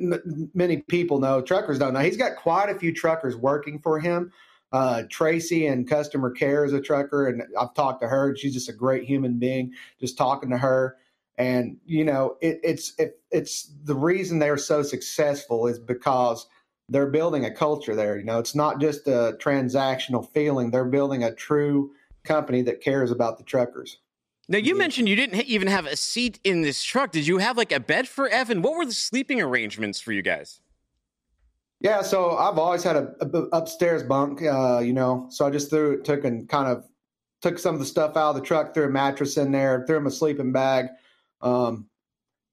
many 0.54 0.78
people 0.78 1.18
know. 1.18 1.42
Truckers 1.42 1.78
don't 1.78 1.94
know. 1.94 2.00
He's 2.00 2.16
got 2.16 2.36
quite 2.36 2.70
a 2.70 2.78
few 2.78 2.92
truckers 2.92 3.36
working 3.36 3.80
for 3.80 3.98
him. 3.98 4.32
Uh, 4.72 5.02
Tracy 5.10 5.66
and 5.66 5.88
customer 5.88 6.30
care 6.30 6.64
is 6.64 6.72
a 6.72 6.80
trucker, 6.80 7.28
and 7.28 7.42
I've 7.58 7.74
talked 7.74 8.02
to 8.02 8.08
her. 8.08 8.36
She's 8.36 8.54
just 8.54 8.68
a 8.68 8.72
great 8.72 9.04
human 9.04 9.38
being. 9.38 9.72
Just 10.00 10.18
talking 10.18 10.50
to 10.50 10.58
her, 10.58 10.96
and 11.38 11.76
you 11.84 12.04
know, 12.04 12.36
it, 12.40 12.60
it's 12.62 12.92
it, 12.98 13.20
it's 13.30 13.70
the 13.84 13.94
reason 13.94 14.38
they're 14.38 14.56
so 14.56 14.82
successful 14.82 15.66
is 15.66 15.78
because 15.78 16.46
they're 16.88 17.10
building 17.10 17.44
a 17.44 17.54
culture 17.54 17.94
there. 17.94 18.18
You 18.18 18.24
know, 18.24 18.38
it's 18.38 18.54
not 18.54 18.80
just 18.80 19.06
a 19.06 19.36
transactional 19.40 20.30
feeling. 20.32 20.70
They're 20.70 20.84
building 20.84 21.24
a 21.24 21.34
true 21.34 21.92
company 22.24 22.62
that 22.62 22.80
cares 22.80 23.10
about 23.10 23.38
the 23.38 23.44
truckers. 23.44 23.98
Now 24.48 24.58
you 24.58 24.78
mentioned 24.78 25.08
you 25.08 25.16
didn't 25.16 25.42
even 25.42 25.66
have 25.68 25.86
a 25.86 25.96
seat 25.96 26.38
in 26.44 26.62
this 26.62 26.82
truck. 26.82 27.10
Did 27.10 27.26
you 27.26 27.38
have 27.38 27.56
like 27.56 27.72
a 27.72 27.80
bed 27.80 28.06
for 28.06 28.28
Evan? 28.28 28.62
What 28.62 28.76
were 28.76 28.86
the 28.86 28.92
sleeping 28.92 29.40
arrangements 29.40 30.00
for 30.00 30.12
you 30.12 30.22
guys? 30.22 30.60
Yeah, 31.80 32.02
so 32.02 32.36
I've 32.36 32.58
always 32.58 32.82
had 32.82 32.96
a, 32.96 33.14
a 33.20 33.26
upstairs 33.52 34.02
bunk, 34.02 34.42
uh, 34.42 34.78
you 34.78 34.92
know. 34.92 35.26
So 35.30 35.46
I 35.46 35.50
just 35.50 35.68
threw, 35.68 36.00
took 36.02 36.24
and 36.24 36.48
kind 36.48 36.68
of 36.68 36.86
took 37.42 37.58
some 37.58 37.74
of 37.74 37.80
the 37.80 37.86
stuff 37.86 38.16
out 38.16 38.30
of 38.30 38.36
the 38.36 38.40
truck, 38.40 38.72
threw 38.72 38.84
a 38.84 38.88
mattress 38.88 39.36
in 39.36 39.52
there, 39.52 39.84
threw 39.86 39.96
him 39.96 40.06
a 40.06 40.10
sleeping 40.10 40.52
bag. 40.52 40.86
Um, 41.42 41.86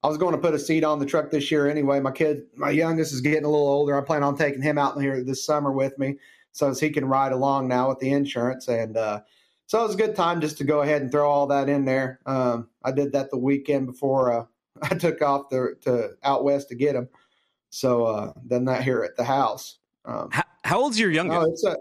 I 0.03 0.07
was 0.07 0.17
going 0.17 0.33
to 0.33 0.41
put 0.41 0.53
a 0.53 0.59
seat 0.59 0.83
on 0.83 0.99
the 0.99 1.05
truck 1.05 1.31
this 1.31 1.49
year 1.49 1.69
anyway. 1.69 2.01
My 2.01 2.11
kid, 2.11 2.43
my 2.55 2.71
youngest, 2.71 3.13
is 3.13 3.21
getting 3.21 3.45
a 3.45 3.49
little 3.49 3.67
older. 3.67 3.97
I 3.97 4.03
plan 4.03 4.23
on 4.23 4.35
taking 4.35 4.61
him 4.61 4.77
out 4.77 4.99
here 4.99 5.23
this 5.23 5.45
summer 5.45 5.71
with 5.71 5.97
me, 5.97 6.17
so 6.51 6.69
as 6.69 6.79
he 6.79 6.89
can 6.89 7.05
ride 7.05 7.31
along 7.31 7.69
now 7.69 7.87
with 7.87 7.99
the 7.99 8.11
insurance. 8.11 8.67
And 8.67 8.97
uh, 8.97 9.21
so 9.67 9.79
it 9.79 9.87
was 9.87 9.95
a 9.95 9.97
good 9.97 10.15
time 10.15 10.41
just 10.41 10.57
to 10.59 10.63
go 10.63 10.81
ahead 10.81 11.01
and 11.01 11.11
throw 11.11 11.29
all 11.29 11.47
that 11.47 11.69
in 11.69 11.85
there. 11.85 12.19
Um, 12.25 12.69
I 12.83 12.91
did 12.91 13.11
that 13.13 13.31
the 13.31 13.37
weekend 13.37 13.87
before 13.87 14.31
uh, 14.31 14.45
I 14.81 14.95
took 14.95 15.21
off 15.21 15.49
the, 15.49 15.75
to 15.81 16.11
out 16.23 16.43
west 16.43 16.69
to 16.69 16.75
get 16.75 16.95
him. 16.95 17.09
So 17.69 18.05
uh, 18.05 18.33
done 18.47 18.65
that 18.65 18.83
here 18.83 19.03
at 19.03 19.15
the 19.15 19.23
house. 19.23 19.79
Um, 20.05 20.29
how, 20.31 20.43
how, 20.63 20.79
old's 20.79 20.99
your 20.99 21.09
youngest? 21.09 21.39
Oh, 21.41 21.49
it's 21.49 21.63
a, 21.63 21.77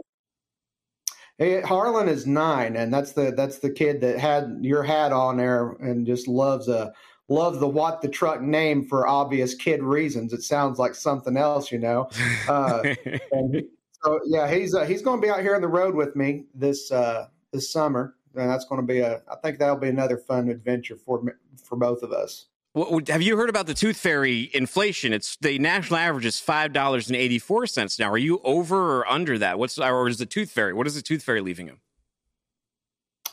hey, 1.39 1.61
Harlan 1.61 2.09
is 2.09 2.27
nine, 2.27 2.77
and 2.77 2.93
that's 2.95 3.13
the 3.13 3.33
that's 3.37 3.59
the 3.59 3.69
kid 3.69 4.01
that 4.01 4.19
had 4.19 4.59
your 4.63 4.83
hat 4.83 5.13
on 5.13 5.37
there 5.37 5.71
and 5.81 6.07
just 6.07 6.29
loves 6.29 6.69
a 6.69 6.93
loves 7.29 7.59
the 7.59 7.69
what 7.69 8.01
the 8.01 8.09
truck 8.09 8.41
name 8.41 8.87
for 8.87 9.07
obvious 9.07 9.55
kid 9.55 9.83
reasons. 9.83 10.33
It 10.33 10.43
sounds 10.43 10.79
like 10.79 10.95
something 10.95 11.37
else, 11.37 11.73
you 11.73 11.79
know. 11.79 12.09
Uh, 12.49 12.95
and 13.33 13.63
so 14.03 14.21
yeah, 14.27 14.53
he's 14.53 14.75
uh, 14.75 14.85
he's 14.85 15.03
going 15.03 15.21
to 15.21 15.27
be 15.27 15.31
out 15.31 15.41
here 15.41 15.55
on 15.55 15.61
the 15.61 15.69
road 15.69 15.95
with 15.95 16.17
me 16.17 16.45
this 16.55 16.91
uh, 16.91 17.27
this 17.53 17.73
summer, 17.73 18.15
and 18.35 18.51
that's 18.51 18.65
going 18.65 18.81
to 18.81 18.87
be 18.87 19.01
a. 19.01 19.23
I 19.31 19.37
think 19.37 19.59
that'll 19.59 19.77
be 19.77 19.89
another 19.89 20.17
fun 20.17 20.49
adventure 20.49 20.97
for 20.97 21.37
for 21.63 21.77
both 21.77 22.03
of 22.03 22.13
us. 22.13 22.47
Well, 22.75 23.01
have 23.09 23.21
you 23.21 23.37
heard 23.37 23.51
about 23.51 23.67
the 23.67 23.75
Tooth 23.75 23.99
Fairy 23.99 24.51
inflation? 24.55 25.13
It's 25.13 25.37
the 25.37 25.59
national 25.59 25.99
average 25.99 26.25
is 26.25 26.41
five 26.41 26.73
dollars 26.73 27.09
and 27.09 27.17
eighty 27.17 27.39
four 27.39 27.67
cents 27.67 27.99
now. 27.99 28.11
Are 28.11 28.19
you 28.19 28.41
over 28.45 29.01
or 29.01 29.11
under 29.11 29.39
that? 29.39 29.59
What's 29.59 29.79
or 29.79 30.09
is 30.09 30.19
the 30.19 30.27
Tooth 30.27 30.51
Fairy? 30.51 30.73
What 30.73 30.87
is 30.87 30.95
the 30.95 31.03
Tooth 31.03 31.23
Fairy 31.23 31.43
leaving 31.43 31.67
him? 31.67 31.81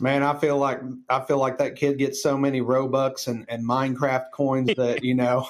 Man, 0.01 0.23
I 0.23 0.37
feel 0.37 0.57
like 0.57 0.79
I 1.09 1.19
feel 1.21 1.39
like 1.39 1.57
that 1.57 1.75
kid 1.75 1.97
gets 1.97 2.23
so 2.23 2.37
many 2.37 2.61
Robux 2.61 3.27
and, 3.27 3.45
and 3.49 3.67
Minecraft 3.67 4.31
coins 4.31 4.71
that 4.77 5.03
you 5.03 5.13
know 5.13 5.47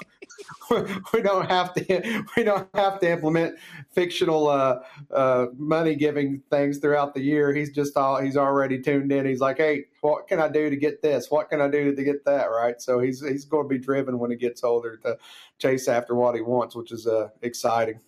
we 1.14 1.22
don't 1.22 1.48
have 1.50 1.74
to 1.76 2.24
we 2.36 2.44
don't 2.44 2.68
have 2.74 3.00
to 3.00 3.12
implement 3.12 3.60
fictional 3.92 4.48
uh, 4.48 4.80
uh, 5.14 5.48
money 5.56 5.96
giving 5.96 6.42
things 6.50 6.80
throughout 6.80 7.14
the 7.14 7.22
year. 7.22 7.54
He's 7.54 7.72
just 7.72 7.96
all 7.96 8.20
he's 8.20 8.38
already 8.38 8.82
tuned 8.82 9.12
in. 9.12 9.26
He's 9.26 9.42
like, 9.42 9.58
hey, 9.58 9.86
what 10.02 10.28
can 10.28 10.40
I 10.40 10.48
do 10.48 10.70
to 10.70 10.76
get 10.76 11.02
this? 11.04 11.30
What 11.30 11.50
can 11.50 11.62
I 11.62 11.70
do 11.70 11.94
to 11.94 12.04
get 12.04 12.26
that? 12.26 12.46
Right. 12.46 12.82
So 12.82 13.00
he's 13.00 13.22
he's 13.22 13.46
going 13.46 13.66
to 13.66 13.70
be 13.70 13.78
driven 13.78 14.18
when 14.18 14.32
he 14.32 14.38
gets 14.38 14.64
older 14.64 14.98
to 14.98 15.18
chase 15.60 15.88
after 15.88 16.16
what 16.16 16.34
he 16.36 16.42
wants, 16.42 16.76
which 16.76 16.92
is 16.92 17.06
uh, 17.06 17.30
exciting. 17.44 18.00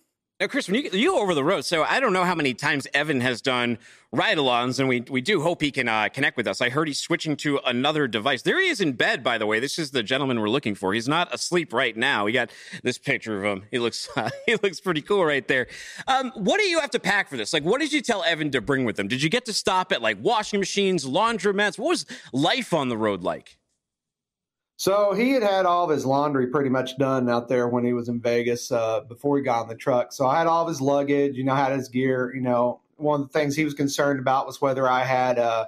Now, 0.42 0.48
Chris, 0.48 0.68
when 0.68 0.82
you, 0.82 0.90
you 0.92 1.16
over 1.18 1.36
the 1.36 1.44
road, 1.44 1.64
so 1.64 1.84
I 1.84 2.00
don't 2.00 2.12
know 2.12 2.24
how 2.24 2.34
many 2.34 2.52
times 2.52 2.88
Evan 2.92 3.20
has 3.20 3.40
done 3.40 3.78
ride-alongs, 4.10 4.80
and 4.80 4.88
we 4.88 5.02
we 5.02 5.20
do 5.20 5.40
hope 5.40 5.62
he 5.62 5.70
can 5.70 5.86
uh, 5.86 6.08
connect 6.08 6.36
with 6.36 6.48
us. 6.48 6.60
I 6.60 6.68
heard 6.68 6.88
he's 6.88 6.98
switching 6.98 7.36
to 7.36 7.60
another 7.64 8.08
device. 8.08 8.42
There 8.42 8.60
he 8.60 8.66
is 8.66 8.80
in 8.80 8.94
bed, 8.94 9.22
by 9.22 9.38
the 9.38 9.46
way. 9.46 9.60
This 9.60 9.78
is 9.78 9.92
the 9.92 10.02
gentleman 10.02 10.40
we're 10.40 10.48
looking 10.48 10.74
for. 10.74 10.94
He's 10.94 11.06
not 11.06 11.32
asleep 11.32 11.72
right 11.72 11.96
now. 11.96 12.24
We 12.24 12.32
got 12.32 12.50
this 12.82 12.98
picture 12.98 13.38
of 13.38 13.44
him. 13.44 13.66
He 13.70 13.78
looks 13.78 14.08
uh, 14.16 14.30
he 14.44 14.56
looks 14.56 14.80
pretty 14.80 15.02
cool 15.02 15.24
right 15.24 15.46
there. 15.46 15.68
Um, 16.08 16.32
what 16.34 16.58
do 16.58 16.66
you 16.66 16.80
have 16.80 16.90
to 16.90 16.98
pack 16.98 17.28
for 17.28 17.36
this? 17.36 17.52
Like, 17.52 17.62
what 17.62 17.80
did 17.80 17.92
you 17.92 18.00
tell 18.00 18.24
Evan 18.24 18.50
to 18.50 18.60
bring 18.60 18.84
with 18.84 18.98
him? 18.98 19.06
Did 19.06 19.22
you 19.22 19.30
get 19.30 19.44
to 19.44 19.52
stop 19.52 19.92
at 19.92 20.02
like 20.02 20.16
washing 20.20 20.58
machines, 20.58 21.04
laundromats? 21.04 21.78
What 21.78 21.90
was 21.90 22.04
life 22.32 22.74
on 22.74 22.88
the 22.88 22.96
road 22.96 23.22
like? 23.22 23.58
So 24.82 25.12
he 25.12 25.30
had 25.30 25.44
had 25.44 25.64
all 25.64 25.84
of 25.84 25.90
his 25.90 26.04
laundry 26.04 26.48
pretty 26.48 26.68
much 26.68 26.98
done 26.98 27.30
out 27.30 27.48
there 27.48 27.68
when 27.68 27.84
he 27.84 27.92
was 27.92 28.08
in 28.08 28.20
Vegas 28.20 28.72
uh, 28.72 29.02
before 29.02 29.36
he 29.36 29.44
got 29.44 29.62
on 29.62 29.68
the 29.68 29.76
truck. 29.76 30.12
So 30.12 30.26
I 30.26 30.38
had 30.38 30.48
all 30.48 30.62
of 30.62 30.68
his 30.68 30.80
luggage, 30.80 31.36
you 31.36 31.44
know, 31.44 31.54
had 31.54 31.70
his 31.70 31.88
gear. 31.88 32.34
You 32.34 32.40
know, 32.40 32.80
one 32.96 33.20
of 33.20 33.28
the 33.28 33.32
things 33.32 33.54
he 33.54 33.64
was 33.64 33.74
concerned 33.74 34.18
about 34.18 34.44
was 34.44 34.60
whether 34.60 34.88
I 34.88 35.04
had, 35.04 35.38
uh, 35.38 35.66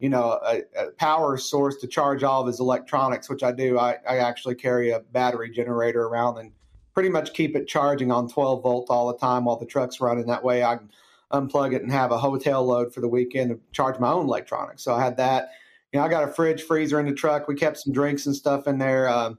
you 0.00 0.08
know, 0.08 0.40
a, 0.44 0.62
a, 0.76 0.90
power 0.98 1.38
source 1.38 1.76
to 1.76 1.86
charge 1.86 2.24
all 2.24 2.40
of 2.40 2.48
his 2.48 2.58
electronics, 2.58 3.28
which 3.28 3.44
I 3.44 3.52
do. 3.52 3.78
I, 3.78 3.98
I 4.04 4.16
actually 4.16 4.56
carry 4.56 4.90
a 4.90 4.98
battery 4.98 5.48
generator 5.48 6.02
around 6.02 6.38
and 6.38 6.50
pretty 6.92 7.08
much 7.08 7.34
keep 7.34 7.54
it 7.54 7.68
charging 7.68 8.10
on 8.10 8.28
12 8.28 8.64
volt 8.64 8.86
all 8.90 9.06
the 9.06 9.18
time 9.18 9.44
while 9.44 9.58
the 9.58 9.66
truck's 9.66 10.00
running. 10.00 10.26
That 10.26 10.42
way 10.42 10.64
I 10.64 10.74
can 10.74 10.90
unplug 11.32 11.72
it 11.72 11.82
and 11.82 11.92
have 11.92 12.10
a 12.10 12.18
hotel 12.18 12.66
load 12.66 12.92
for 12.92 13.00
the 13.00 13.06
weekend 13.06 13.50
to 13.50 13.60
charge 13.70 14.00
my 14.00 14.10
own 14.10 14.26
electronics. 14.26 14.82
So 14.82 14.92
I 14.92 15.04
had 15.04 15.18
that 15.18 15.50
you 15.96 16.02
know, 16.02 16.06
I 16.06 16.10
got 16.10 16.28
a 16.28 16.32
fridge 16.32 16.62
freezer 16.64 17.00
in 17.00 17.06
the 17.06 17.14
truck. 17.14 17.48
We 17.48 17.54
kept 17.54 17.78
some 17.78 17.90
drinks 17.90 18.26
and 18.26 18.36
stuff 18.36 18.66
in 18.66 18.76
there. 18.76 19.08
Um, 19.08 19.38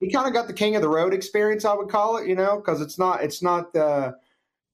he 0.00 0.10
kind 0.10 0.26
of 0.26 0.34
got 0.34 0.46
the 0.46 0.52
king 0.52 0.76
of 0.76 0.82
the 0.82 0.88
road 0.88 1.14
experience, 1.14 1.64
I 1.64 1.72
would 1.72 1.88
call 1.88 2.18
it, 2.18 2.28
you 2.28 2.34
know, 2.34 2.56
because 2.56 2.82
it's 2.82 2.98
not, 2.98 3.22
it's 3.22 3.42
not, 3.42 3.74
uh, 3.74 4.12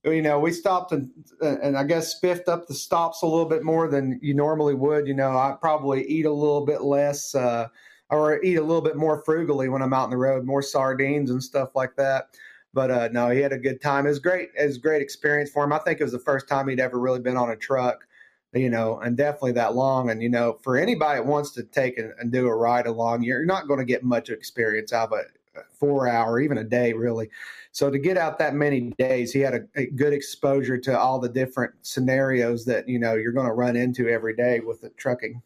you 0.03 0.21
know, 0.21 0.41
we 0.41 0.51
stopped 0.51 0.91
and 0.91 1.09
and 1.41 1.77
I 1.77 1.85
guess 1.85 2.15
spiffed 2.15 2.49
up 2.49 2.67
the 2.67 2.73
stops 2.73 3.21
a 3.21 3.27
little 3.27 3.45
bit 3.45 3.63
more 3.63 3.87
than 3.87 4.19
you 4.21 4.33
normally 4.33 4.73
would. 4.73 5.07
You 5.07 5.13
know, 5.13 5.29
I 5.37 5.55
probably 5.61 6.05
eat 6.05 6.25
a 6.25 6.33
little 6.33 6.65
bit 6.65 6.81
less, 6.81 7.33
uh, 7.33 7.69
or 8.09 8.43
eat 8.43 8.57
a 8.57 8.61
little 8.61 8.81
bit 8.81 8.97
more 8.97 9.23
frugally 9.23 9.69
when 9.69 9.81
I'm 9.81 9.93
out 9.93 10.05
on 10.05 10.09
the 10.09 10.17
road, 10.17 10.43
more 10.43 10.61
sardines 10.61 11.29
and 11.29 11.41
stuff 11.41 11.69
like 11.75 11.95
that. 11.95 12.25
But 12.73 12.91
uh, 12.91 13.07
no, 13.13 13.29
he 13.29 13.39
had 13.39 13.53
a 13.53 13.57
good 13.57 13.79
time. 13.79 14.05
It 14.05 14.09
was 14.09 14.19
great. 14.19 14.49
It 14.59 14.65
was 14.65 14.75
a 14.75 14.81
great 14.81 15.01
experience 15.01 15.49
for 15.49 15.63
him. 15.63 15.71
I 15.71 15.79
think 15.79 16.01
it 16.01 16.03
was 16.03 16.11
the 16.11 16.19
first 16.19 16.49
time 16.49 16.67
he'd 16.67 16.81
ever 16.81 16.99
really 16.99 17.21
been 17.21 17.37
on 17.37 17.51
a 17.51 17.55
truck 17.55 18.05
you 18.53 18.69
know, 18.69 18.99
and 18.99 19.15
definitely 19.15 19.53
that 19.53 19.75
long. 19.75 20.09
And, 20.09 20.21
you 20.21 20.29
know, 20.29 20.57
for 20.61 20.77
anybody 20.77 21.19
that 21.19 21.25
wants 21.25 21.51
to 21.51 21.63
take 21.63 21.97
and, 21.97 22.13
and 22.19 22.31
do 22.31 22.47
a 22.47 22.55
ride 22.55 22.87
along, 22.87 23.23
you're 23.23 23.45
not 23.45 23.67
going 23.67 23.79
to 23.79 23.85
get 23.85 24.03
much 24.03 24.29
experience 24.29 24.93
out 24.93 25.11
of 25.11 25.19
a 25.19 25.61
four 25.73 26.07
hour, 26.07 26.39
even 26.39 26.57
a 26.57 26.63
day, 26.63 26.93
really. 26.93 27.29
So 27.71 27.89
to 27.89 27.97
get 27.97 28.17
out 28.17 28.37
that 28.39 28.53
many 28.53 28.91
days, 28.97 29.31
he 29.31 29.39
had 29.39 29.53
a, 29.53 29.61
a 29.75 29.85
good 29.85 30.13
exposure 30.13 30.77
to 30.77 30.97
all 30.97 31.19
the 31.19 31.29
different 31.29 31.73
scenarios 31.81 32.65
that, 32.65 32.87
you 32.87 32.99
know, 32.99 33.15
you're 33.15 33.31
going 33.31 33.47
to 33.47 33.53
run 33.53 33.75
into 33.75 34.09
every 34.09 34.35
day 34.35 34.59
with 34.59 34.81
the 34.81 34.89
trucking. 34.89 35.41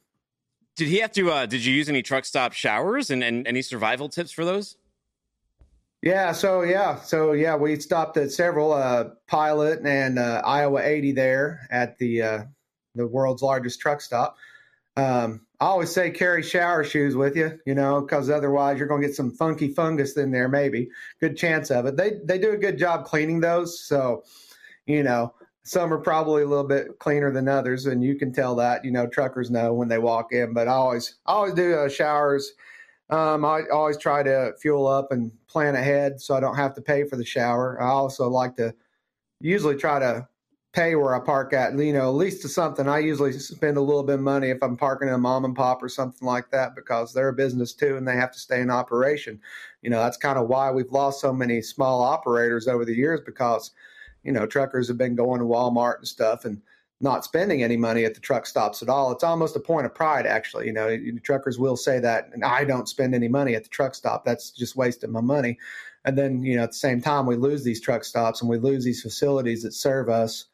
Did 0.75 0.87
he 0.87 0.97
have 0.99 1.11
to, 1.13 1.31
uh, 1.31 1.45
did 1.45 1.63
you 1.63 1.73
use 1.73 1.87
any 1.87 2.01
truck 2.01 2.25
stop 2.25 2.53
showers 2.53 3.09
and, 3.09 3.23
and 3.23 3.47
any 3.47 3.61
survival 3.61 4.09
tips 4.09 4.31
for 4.31 4.43
those? 4.43 4.77
Yeah, 6.01 6.33
so 6.33 6.61
yeah, 6.61 7.01
so 7.01 7.31
yeah, 7.31 7.55
we 7.55 7.79
stopped 7.79 8.17
at 8.17 8.31
several 8.31 8.73
uh, 8.73 9.05
Pilot 9.25 9.83
and 9.85 10.19
uh, 10.19 10.41
Iowa 10.45 10.81
80 10.83 11.13
there 11.13 11.67
at 11.71 11.97
the 11.97 12.21
uh, 12.21 12.43
the 12.95 13.07
world's 13.07 13.41
largest 13.41 13.79
truck 13.79 14.01
stop. 14.01 14.37
Um, 14.97 15.45
I 15.59 15.65
always 15.65 15.91
say 15.91 16.09
carry 16.11 16.41
shower 16.41 16.83
shoes 16.83 17.15
with 17.15 17.35
you, 17.35 17.59
you 17.65 17.75
know, 17.75 18.01
because 18.01 18.29
otherwise 18.29 18.77
you're 18.77 18.87
going 18.87 19.01
to 19.01 19.07
get 19.07 19.15
some 19.15 19.31
funky 19.31 19.69
fungus 19.73 20.15
in 20.17 20.31
there. 20.31 20.47
Maybe 20.47 20.89
good 21.19 21.37
chance 21.37 21.71
of 21.71 21.85
it. 21.85 21.97
They 21.97 22.19
they 22.23 22.37
do 22.37 22.51
a 22.51 22.57
good 22.57 22.77
job 22.77 23.05
cleaning 23.05 23.39
those, 23.39 23.79
so 23.79 24.23
you 24.85 25.03
know 25.03 25.33
some 25.65 25.91
are 25.91 25.99
probably 25.99 26.43
a 26.43 26.47
little 26.47 26.67
bit 26.67 26.99
cleaner 26.99 27.31
than 27.31 27.47
others, 27.47 27.87
and 27.87 28.03
you 28.03 28.15
can 28.15 28.31
tell 28.31 28.55
that. 28.55 28.85
You 28.85 28.91
know, 28.91 29.07
truckers 29.07 29.49
know 29.49 29.73
when 29.73 29.87
they 29.87 29.97
walk 29.97 30.31
in. 30.31 30.53
But 30.53 30.67
I 30.67 30.73
always 30.73 31.15
I 31.25 31.33
always 31.33 31.53
do 31.53 31.73
uh, 31.73 31.89
showers. 31.89 32.53
Um, 33.09 33.43
I 33.43 33.63
always 33.71 33.97
try 33.97 34.23
to 34.23 34.53
fuel 34.61 34.87
up 34.87 35.11
and 35.11 35.31
plan 35.47 35.75
ahead 35.75 36.19
so 36.19 36.35
I 36.35 36.39
don't 36.39 36.55
have 36.55 36.73
to 36.75 36.81
pay 36.81 37.03
for 37.03 37.17
the 37.17 37.25
shower. 37.25 37.81
I 37.81 37.87
also 37.87 38.29
like 38.29 38.55
to 38.57 38.73
usually 39.39 39.75
try 39.75 39.99
to 39.99 40.27
pay 40.75 40.95
where 40.95 41.15
I 41.15 41.19
park 41.19 41.53
at. 41.53 41.77
You 41.79 41.93
know, 41.93 42.09
at 42.09 42.15
least 42.15 42.41
to 42.41 42.49
something. 42.49 42.87
I 42.87 42.99
usually 42.99 43.31
spend 43.33 43.77
a 43.77 43.81
little 43.81 44.03
bit 44.03 44.15
of 44.15 44.21
money 44.21 44.49
if 44.49 44.61
I'm 44.61 44.75
parking 44.75 45.07
in 45.07 45.13
a 45.13 45.17
mom 45.17 45.45
and 45.45 45.55
pop 45.55 45.81
or 45.81 45.89
something 45.89 46.27
like 46.27 46.51
that 46.51 46.75
because 46.75 47.13
they're 47.13 47.29
a 47.29 47.33
business 47.33 47.73
too 47.73 47.95
and 47.95 48.07
they 48.07 48.15
have 48.15 48.31
to 48.33 48.39
stay 48.39 48.61
in 48.61 48.69
operation. 48.69 49.39
You 49.81 49.89
know, 49.89 49.99
that's 49.99 50.17
kind 50.17 50.37
of 50.37 50.47
why 50.49 50.71
we've 50.71 50.91
lost 50.91 51.21
so 51.21 51.31
many 51.31 51.61
small 51.61 52.03
operators 52.03 52.67
over 52.67 52.83
the 52.83 52.93
years 52.95 53.21
because, 53.25 53.71
you 54.23 54.33
know, 54.33 54.45
truckers 54.45 54.87
have 54.89 54.97
been 54.97 55.15
going 55.15 55.39
to 55.39 55.45
Walmart 55.45 55.99
and 55.99 56.07
stuff 56.07 56.43
and 56.43 56.61
not 57.01 57.23
spending 57.25 57.63
any 57.63 57.77
money 57.77 58.03
at 58.05 58.13
the 58.13 58.21
truck 58.21 58.45
stops 58.45 58.81
at 58.81 58.89
all. 58.89 59.11
It's 59.11 59.23
almost 59.23 59.55
a 59.55 59.59
point 59.59 59.85
of 59.85 59.93
pride, 59.95 60.25
actually. 60.25 60.67
You 60.67 60.73
know, 60.73 60.97
truckers 61.23 61.57
will 61.59 61.77
say 61.77 61.99
that, 61.99 62.29
and 62.33 62.43
I 62.43 62.63
don't 62.65 62.89
spend 62.89 63.15
any 63.15 63.27
money 63.27 63.55
at 63.55 63.63
the 63.63 63.69
truck 63.69 63.95
stop. 63.95 64.25
That's 64.25 64.51
just 64.51 64.75
wasting 64.75 65.11
my 65.11 65.21
money. 65.21 65.57
and 66.05 66.17
then 66.17 66.43
you 66.43 66.55
know 66.55 66.63
at 66.63 66.71
the 66.71 66.77
same 66.77 67.01
time 67.01 67.25
we 67.25 67.35
lose 67.35 67.63
these 67.63 67.81
truck 67.81 68.03
stops 68.03 68.41
and 68.41 68.49
we 68.49 68.57
lose 68.57 68.83
these 68.85 69.01
facilities 69.01 69.63
that 69.63 69.73
serve 69.73 70.09
us. 70.09 70.45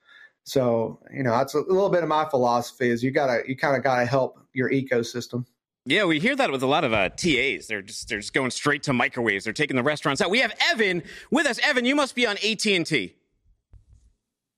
So 0.44 1.00
you 1.14 1.24
know 1.24 1.32
that's 1.32 1.54
a 1.54 1.60
little 1.60 1.89
bit 1.89 2.04
of 2.04 2.10
my 2.10 2.26
philosophy 2.26 2.89
is 2.89 3.04
you 3.04 3.12
gotta 3.12 3.44
you 3.48 3.56
kind 3.56 3.76
of 3.76 3.84
gotta 3.84 4.06
help 4.06 4.39
your 4.54 4.70
ecosystem. 4.70 5.46
Yeah, 5.86 6.06
we 6.06 6.20
hear 6.20 6.36
that 6.36 6.52
with 6.52 6.62
a 6.62 6.68
lot 6.68 6.84
of 6.84 6.94
uh, 6.94 7.10
TAs. 7.10 7.68
They're 7.68 7.82
just 7.82 8.10
they're 8.10 8.20
just 8.20 8.34
going 8.34 8.52
straight 8.52 8.84
to 8.84 8.94
microwaves. 8.94 9.44
They're 9.44 9.54
taking 9.54 9.76
the 9.76 9.84
restaurants 9.84 10.22
out. 10.22 10.30
We 10.30 10.39
have 10.39 10.54
Evan 10.72 11.04
with 11.32 11.46
us. 11.46 11.60
Evan, 11.60 11.86
you 11.86 11.96
must 11.96 12.16
be 12.16 12.28
on 12.28 12.38
AT 12.38 12.66
and 12.68 12.86
T. 12.86 13.16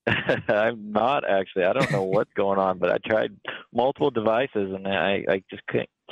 I'm 0.48 0.92
not 0.92 1.28
actually. 1.28 1.64
I 1.64 1.72
don't 1.72 1.90
know 1.90 2.02
what's 2.02 2.32
going 2.36 2.58
on, 2.58 2.78
but 2.78 2.90
I 2.90 2.98
tried 3.06 3.32
multiple 3.72 4.10
devices 4.10 4.72
and 4.74 4.86
I, 4.86 5.24
I 5.28 5.42
just 5.50 5.62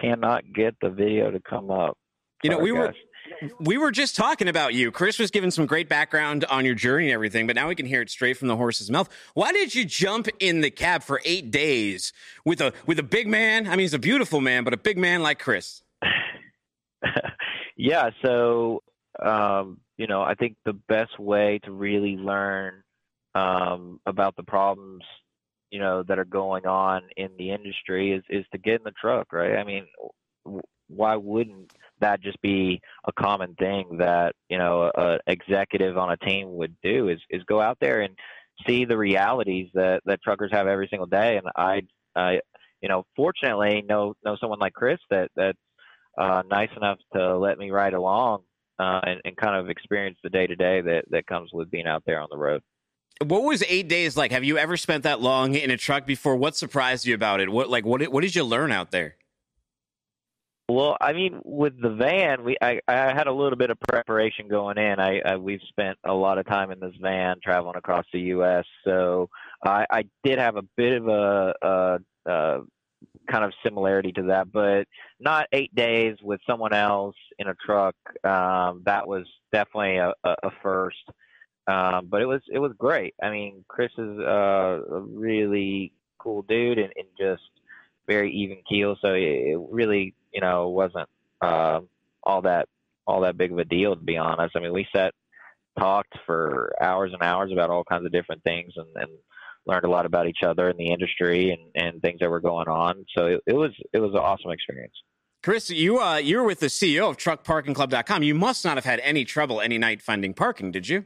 cannot 0.01 0.45
get 0.55 0.75
the 0.81 0.89
video 0.89 1.31
to 1.31 1.41
come 1.41 1.71
up. 1.71 1.99
You 2.43 2.51
know, 2.51 2.59
oh, 2.59 2.63
we 2.63 2.71
gosh. 2.73 2.79
were 2.79 2.95
we 3.61 3.79
were 3.79 3.91
just 3.91 4.17
talking 4.17 4.49
about 4.49 4.75
you. 4.75 4.91
Chris 4.91 5.19
was 5.19 5.31
giving 5.31 5.51
some 5.51 5.67
great 5.67 5.89
background 5.89 6.45
on 6.47 6.65
your 6.65 6.75
journey 6.75 7.07
and 7.07 7.15
everything, 7.15 7.47
but 7.47 7.57
now 7.57 7.69
we 7.69 7.75
can 7.75 7.87
hear 7.87 8.03
it 8.03 8.11
straight 8.11 8.37
from 8.37 8.49
the 8.49 8.57
horse's 8.57 8.91
mouth. 8.91 9.09
Why 9.35 9.53
did 9.53 9.75
you 9.75 9.85
jump 9.85 10.29
in 10.41 10.61
the 10.61 10.71
cab 10.71 11.03
for 11.03 11.21
eight 11.25 11.51
days 11.51 12.13
with 12.45 12.61
a 12.61 12.73
with 12.87 12.99
a 12.99 13.03
big 13.03 13.29
man? 13.29 13.67
I 13.67 13.71
mean, 13.71 13.81
he's 13.81 13.95
a 13.95 13.99
beautiful 13.99 14.41
man, 14.41 14.65
but 14.65 14.75
a 14.75 14.79
big 14.79 14.99
man 14.99 15.23
like 15.23 15.39
Chris. 15.39 15.83
yeah. 17.77 18.11
So, 18.23 18.83
um, 19.23 19.79
you 19.97 20.07
know, 20.07 20.23
I 20.23 20.35
think 20.35 20.57
the 20.65 20.73
best 20.73 21.19
way 21.19 21.61
to 21.65 21.73
really 21.73 22.17
learn 22.17 22.83
um, 23.35 24.01
about 24.07 24.37
the 24.37 24.43
problems 24.43 25.03
you 25.71 25.81
know 25.81 26.03
that 26.03 26.19
are 26.19 26.25
going 26.27 26.67
on 26.67 27.03
in 27.17 27.31
the 27.39 27.51
industry 27.51 28.13
is 28.13 28.23
is 28.29 28.45
to 28.53 28.59
get 28.59 28.75
in 28.75 28.85
the 28.85 28.93
truck 28.93 29.33
right 29.33 29.57
i 29.57 29.65
mean 29.65 29.87
why 30.89 31.17
wouldn't 31.17 31.73
that 32.03 32.21
just 32.21 32.41
be 32.43 32.81
a 33.07 33.13
common 33.13 33.55
thing 33.55 33.97
that 33.99 34.35
you 34.49 34.59
know 34.59 34.91
an 34.95 35.19
executive 35.27 35.97
on 35.97 36.13
a 36.13 36.17
team 36.19 36.55
would 36.55 36.77
do 36.83 37.09
is 37.09 37.19
is 37.31 37.43
go 37.45 37.61
out 37.61 37.79
there 37.81 38.03
and 38.03 38.15
see 38.67 38.85
the 38.85 38.97
realities 38.97 39.69
that 39.73 40.03
that 40.05 40.23
truckers 40.23 40.51
have 40.53 40.67
every 40.67 40.89
single 40.89 41.07
day 41.07 41.39
and 41.39 41.47
i 41.57 41.81
i 42.15 42.39
you 42.81 42.89
know 42.89 43.05
fortunately 43.17 43.83
know 43.89 44.15
know 44.25 44.37
someone 44.41 44.59
like 44.59 44.75
chris 44.75 44.99
that 45.11 45.31
that's 45.35 45.59
uh 46.19 46.43
nice 46.51 46.71
enough 46.77 46.99
to 47.15 47.39
let 47.39 47.57
me 47.57 47.71
ride 47.71 47.95
along 47.95 48.43
uh 48.79 49.01
and, 49.05 49.21
and 49.25 49.37
kind 49.37 49.57
of 49.57 49.71
experience 49.71 50.19
the 50.23 50.31
day 50.31 50.47
to 50.47 50.57
day 50.57 50.81
that 50.81 51.05
that 51.11 51.27
comes 51.27 51.51
with 51.53 51.71
being 51.71 51.87
out 51.87 52.03
there 52.05 52.21
on 52.21 52.29
the 52.31 52.39
road 52.39 52.61
what 53.25 53.45
was 53.45 53.63
eight 53.69 53.89
days 53.89 54.17
like? 54.17 54.33
Have 54.33 54.43
you 54.43 54.59
ever 54.59 54.77
spent 54.77 55.05
that 55.05 55.21
long 55.21 55.55
in 55.55 55.71
a 55.71 55.77
truck 55.77 56.07
before? 56.07 56.35
What 56.35 56.57
surprised 56.57 57.07
you 57.07 57.15
about 57.15 57.41
it? 57.41 57.49
What 57.49 57.71
like 57.71 57.85
what 57.85 58.03
what 58.09 58.23
did 58.23 58.35
you 58.35 58.43
learn 58.43 58.73
out 58.73 58.91
there? 58.91 59.17
Well, 60.69 60.97
I 61.01 61.13
mean, 61.13 61.41
with 61.45 61.81
the 61.81 61.91
van, 61.91 62.45
we 62.45 62.57
I, 62.63 62.81
I 62.87 63.13
had 63.13 63.27
a 63.27 63.33
little 63.33 63.59
bit 63.59 63.71
of 63.71 63.81
preparation 63.81 64.49
going 64.49 64.79
in. 64.79 65.01
I, 65.01 65.21
I 65.21 65.37
we've 65.37 65.61
spent 65.69 65.99
a 66.05 66.15
lot 66.15 66.39
of 66.39 66.47
time 66.47 66.71
in 66.71 66.81
this 66.81 66.95
van 67.01 67.37
traveling 67.43 67.77
across 67.77 68.07
the 68.13 68.21
U.S., 68.21 68.65
so 68.85 69.29
I, 69.65 69.87
I 69.91 70.05
did 70.25 70.39
have 70.39 70.57
a 70.57 70.63
bit 70.77 71.03
of 71.03 71.09
a, 71.09 71.55
a, 71.63 71.99
a 72.27 72.61
kind 73.31 73.45
of 73.45 73.53
similarity 73.65 74.13
to 74.13 74.23
that, 74.25 74.53
but 74.53 74.87
not 75.21 75.49
eight 75.53 75.75
days 75.75 76.17
with 76.23 76.41
someone 76.47 76.73
else 76.73 77.17
in 77.39 77.49
a 77.49 77.55
truck. 77.55 77.97
Um, 78.25 78.83
that 78.87 79.07
was 79.07 79.27
definitely 79.53 79.97
a, 79.97 80.13
a 80.25 80.51
first. 80.63 81.05
Um, 81.67 82.07
but 82.09 82.23
it 82.23 82.27
was 82.27 82.41
it 82.51 82.59
was 82.59 82.73
great. 82.77 83.15
I 83.23 83.31
mean, 83.31 83.65
Chris 83.69 83.93
is 83.97 84.19
uh, 84.19 84.81
a 84.91 85.01
really 85.01 85.93
cool 86.19 86.43
dude 86.43 86.79
and, 86.79 86.93
and 86.97 87.07
just 87.19 87.43
very 88.09 88.33
even 88.33 88.59
keel. 88.69 88.97
So 89.01 89.13
it, 89.15 89.59
really, 89.71 90.15
you 90.33 90.41
know, 90.41 90.69
wasn't 90.69 91.09
uh, 91.41 91.81
all 92.23 92.43
that 92.43 92.69
all 93.07 93.23
that 93.23 93.37
big 93.37 93.53
of 93.53 93.59
a 93.59 93.65
deal 93.65 93.95
to 93.95 94.03
be 94.03 94.17
honest. 94.17 94.57
I 94.57 94.61
mean, 94.61 94.73
we 94.73 94.87
sat 94.95 95.13
talked 95.79 96.15
for 96.27 96.73
hours 96.81 97.13
and 97.13 97.23
hours 97.23 97.51
about 97.53 97.71
all 97.71 97.85
kinds 97.85 98.05
of 98.05 98.13
different 98.13 98.43
things 98.45 98.73
and, 98.77 98.87
and 98.97 99.11
learned 99.67 99.85
a 99.85 99.91
lot 99.91 100.07
about 100.07 100.27
each 100.27 100.43
other 100.45 100.69
in 100.69 100.77
the 100.77 100.93
industry 100.93 101.51
and, 101.51 101.85
and 101.85 102.03
things 102.03 102.21
that 102.21 102.31
were 102.31 102.41
going 102.41 102.69
on. 102.69 103.05
So 103.17 103.27
it, 103.27 103.41
it 103.47 103.55
was 103.55 103.73
it 103.93 103.99
was 103.99 104.13
an 104.13 104.19
awesome 104.19 104.51
experience. 104.51 104.95
Chris, 105.43 105.71
you 105.71 106.01
uh, 106.01 106.17
you're 106.17 106.45
with 106.45 106.61
the 106.61 106.67
CEO 106.67 107.11
of 107.11 107.17
TruckParkingClub.com. 107.17 108.23
You 108.23 108.35
must 108.35 108.65
not 108.65 108.77
have 108.77 108.85
had 108.85 109.01
any 109.01 109.25
trouble 109.25 109.61
any 109.61 109.79
night 109.79 110.01
finding 110.01 110.35
parking, 110.35 110.71
did 110.71 110.89
you? 110.89 111.05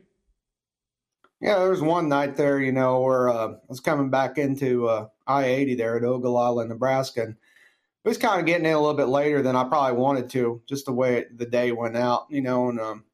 Yeah, 1.40 1.58
there 1.58 1.70
was 1.70 1.82
one 1.82 2.08
night 2.08 2.36
there, 2.36 2.60
you 2.60 2.72
know, 2.72 3.00
where 3.00 3.28
uh, 3.28 3.48
I 3.48 3.56
was 3.68 3.80
coming 3.80 4.08
back 4.08 4.38
into 4.38 4.88
uh, 4.88 5.08
I 5.26 5.44
80 5.44 5.74
there 5.74 5.96
at 5.96 6.04
Ogallala, 6.04 6.66
Nebraska. 6.66 7.22
And 7.24 7.36
it 8.06 8.08
was 8.08 8.18
kind 8.18 8.38
of 8.38 8.46
getting 8.46 8.66
in 8.66 8.72
a 8.72 8.78
little 8.78 8.94
bit 8.94 9.08
later 9.08 9.42
than 9.42 9.56
I 9.56 9.64
probably 9.64 9.98
wanted 9.98 10.30
to, 10.30 10.62
just 10.68 10.86
the 10.86 10.92
way 10.92 11.16
it, 11.16 11.36
the 11.36 11.44
day 11.44 11.72
went 11.72 11.96
out, 11.96 12.26
you 12.30 12.40
know. 12.40 12.68
And 12.68 12.78
um, 12.78 13.04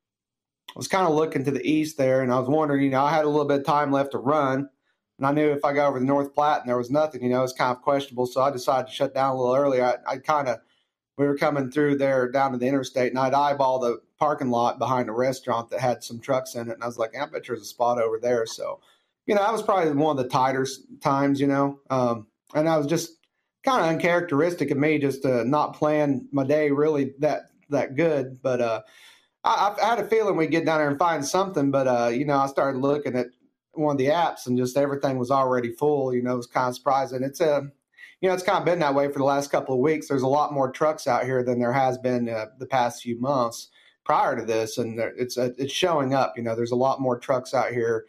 I 0.68 0.72
was 0.76 0.86
kind 0.86 1.07
of 1.07 1.14
looking 1.14 1.47
to 1.47 1.51
the 1.51 1.66
east 1.66 1.97
there, 1.97 2.20
and 2.20 2.30
I 2.30 2.38
was 2.38 2.47
wondering, 2.47 2.82
you 2.82 2.90
know, 2.90 3.03
I 3.03 3.11
had 3.11 3.24
a 3.24 3.28
little 3.28 3.47
bit 3.47 3.61
of 3.61 3.64
time 3.64 3.90
left 3.90 4.12
to 4.12 4.18
run. 4.18 4.68
And 5.16 5.26
I 5.26 5.32
knew 5.32 5.51
if 5.51 5.64
I 5.64 5.72
got 5.72 5.88
over 5.88 5.99
the 5.99 6.05
North 6.05 6.34
Platte 6.34 6.61
and 6.61 6.68
there 6.68 6.76
was 6.76 6.90
nothing, 6.90 7.22
you 7.22 7.30
know, 7.30 7.38
it 7.38 7.43
was 7.43 7.55
kind 7.55 7.74
of 7.74 7.82
questionable. 7.82 8.26
So 8.26 8.43
I 8.43 8.51
decided 8.51 8.88
to 8.88 8.93
shut 8.93 9.14
down 9.14 9.34
a 9.34 9.38
little 9.38 9.55
earlier. 9.55 9.82
I, 9.82 10.12
I 10.12 10.16
kind 10.18 10.49
of, 10.49 10.59
we 11.16 11.26
were 11.26 11.38
coming 11.38 11.70
through 11.70 11.97
there 11.97 12.30
down 12.30 12.53
to 12.53 12.59
the 12.59 12.66
interstate, 12.66 13.12
and 13.12 13.18
I'd 13.18 13.32
eyeball 13.32 13.78
the 13.78 14.03
parking 14.18 14.51
lot 14.51 14.78
behind 14.78 15.09
a 15.09 15.12
restaurant 15.12 15.70
that 15.70 15.80
had 15.80 16.05
some 16.05 16.20
trucks 16.20 16.55
in 16.55 16.68
it. 16.68 16.74
And 16.74 16.82
I 16.82 16.86
was 16.86 16.99
like, 16.99 17.16
I 17.16 17.24
bet 17.24 17.45
there's 17.47 17.62
a 17.62 17.64
spot 17.64 17.99
over 17.99 18.18
there. 18.18 18.45
So, 18.45 18.80
you 19.24 19.34
know, 19.34 19.40
that 19.40 19.53
was 19.53 19.62
probably 19.62 19.90
one 19.93 20.18
of 20.18 20.22
the 20.22 20.28
tighter 20.28 20.66
times, 21.01 21.40
you 21.40 21.47
know. 21.47 21.80
Um, 21.88 22.26
and 22.55 22.68
I 22.68 22.76
was 22.76 22.86
just 22.86 23.16
kind 23.64 23.80
of 23.80 23.88
uncharacteristic 23.88 24.70
of 24.70 24.78
me 24.78 24.98
just 24.98 25.22
to 25.22 25.44
not 25.44 25.74
plan 25.74 26.28
my 26.32 26.44
day 26.44 26.70
really 26.70 27.14
that 27.18 27.50
that 27.70 27.96
good. 27.96 28.40
But 28.42 28.60
uh, 28.60 28.82
I, 29.44 29.74
I, 29.80 29.84
had 29.84 29.98
a 29.98 30.08
feeling 30.08 30.36
we'd 30.36 30.50
get 30.50 30.64
down 30.64 30.78
there 30.78 30.88
and 30.88 30.98
find 30.98 31.24
something. 31.24 31.70
But, 31.70 31.88
uh, 31.88 32.08
you 32.08 32.24
know, 32.24 32.38
I 32.38 32.46
started 32.46 32.78
looking 32.78 33.16
at 33.16 33.26
one 33.72 33.94
of 33.94 33.98
the 33.98 34.06
apps 34.06 34.46
and 34.46 34.56
just 34.56 34.76
everything 34.76 35.18
was 35.18 35.30
already 35.30 35.72
full. 35.72 36.14
You 36.14 36.22
know, 36.22 36.34
it 36.34 36.36
was 36.36 36.46
kind 36.46 36.68
of 36.68 36.76
surprising. 36.76 37.22
It's 37.22 37.40
a, 37.40 37.54
uh, 37.54 37.60
you 38.20 38.28
know, 38.28 38.34
it's 38.34 38.44
kind 38.44 38.58
of 38.58 38.64
been 38.64 38.78
that 38.78 38.94
way 38.94 39.08
for 39.08 39.18
the 39.18 39.24
last 39.24 39.50
couple 39.50 39.74
of 39.74 39.80
weeks. 39.80 40.06
There's 40.06 40.22
a 40.22 40.28
lot 40.28 40.52
more 40.52 40.70
trucks 40.70 41.08
out 41.08 41.24
here 41.24 41.42
than 41.42 41.58
there 41.58 41.72
has 41.72 41.98
been 41.98 42.28
uh, 42.28 42.46
the 42.58 42.66
past 42.66 43.02
few 43.02 43.20
months 43.20 43.68
prior 44.04 44.36
to 44.36 44.44
this, 44.44 44.78
and 44.78 44.96
it's 45.18 45.36
uh, 45.36 45.50
it's 45.58 45.72
showing 45.72 46.14
up. 46.14 46.34
You 46.36 46.44
know, 46.44 46.54
there's 46.54 46.70
a 46.70 46.76
lot 46.76 47.00
more 47.00 47.18
trucks 47.18 47.52
out 47.52 47.72
here, 47.72 48.06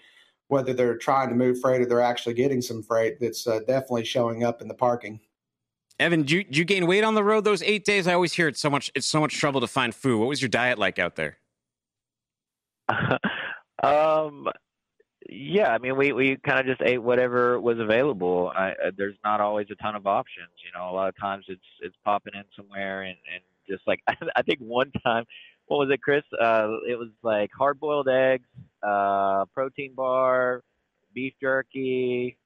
whether 0.49 0.72
they're 0.72 0.99
trying 0.99 1.30
to 1.30 1.36
move 1.36 1.60
freight 1.60 1.82
or 1.82 1.88
they're 1.88 1.99
actually 1.99 2.36
getting 2.36 2.62
some 2.62 2.84
freight. 2.84 3.20
That's 3.20 3.47
uh, 3.47 3.62
definitely 3.62 4.06
showing 4.06 4.43
up 4.43 4.62
in 4.62 4.68
the 4.68 4.76
parking. 4.76 5.20
Evan, 6.04 6.24
did 6.24 6.32
you, 6.32 6.45
you 6.49 6.66
gain 6.66 6.86
weight 6.86 7.06
on 7.06 7.16
the 7.16 7.24
road 7.24 7.45
those 7.45 7.64
eight 7.64 7.86
days? 7.86 8.08
I 8.08 8.14
always 8.14 8.34
hear 8.34 8.49
it's 8.49 8.60
so 8.60 8.70
much 8.70 8.91
it's 8.93 9.08
so 9.08 9.22
much 9.22 9.36
trouble 9.38 9.62
to 9.62 9.68
find 9.68 9.95
food. 9.95 10.20
What 10.20 10.28
was 10.28 10.41
your 10.41 10.49
diet 10.49 10.78
like 10.78 10.99
out 10.99 11.16
there? 11.16 11.38
um, 13.82 14.49
yeah, 15.30 15.70
I 15.70 15.78
mean, 15.78 15.95
we 15.95 16.12
we 16.12 16.36
kind 16.45 16.60
of 16.60 16.66
just 16.66 16.82
ate 16.82 17.01
whatever 17.01 17.58
was 17.58 17.80
available. 17.80 18.51
I, 18.54 18.72
uh, 18.72 18.91
there's 18.97 19.16
not 19.24 19.39
always 19.39 19.68
a 19.72 19.76
ton 19.76 19.95
of 19.95 20.06
options. 20.06 20.49
You 20.66 20.78
know, 20.78 20.89
a 20.89 20.93
lot 20.93 21.08
of 21.08 21.18
times 21.18 21.45
it's 21.47 21.62
it's 21.80 21.95
popping 22.04 22.34
in 22.36 22.43
somewhere 22.54 23.04
and 23.04 23.18
and 23.34 23.41
just 23.66 23.88
like 23.88 24.01
I 24.36 24.41
think 24.41 24.60
one 24.60 24.91
time 25.06 25.24
what 25.68 25.78
was 25.78 25.89
it, 25.89 26.01
Chris? 26.01 26.24
Uh, 26.38 26.68
it 26.86 26.99
was 26.99 27.12
like 27.24 27.49
hard 27.58 27.80
boiled 27.80 28.10
eggs, 28.10 28.49
uh, 28.86 29.45
protein 29.54 29.93
bar, 29.95 30.64
beef 31.14 31.34
jerky. 31.41 32.38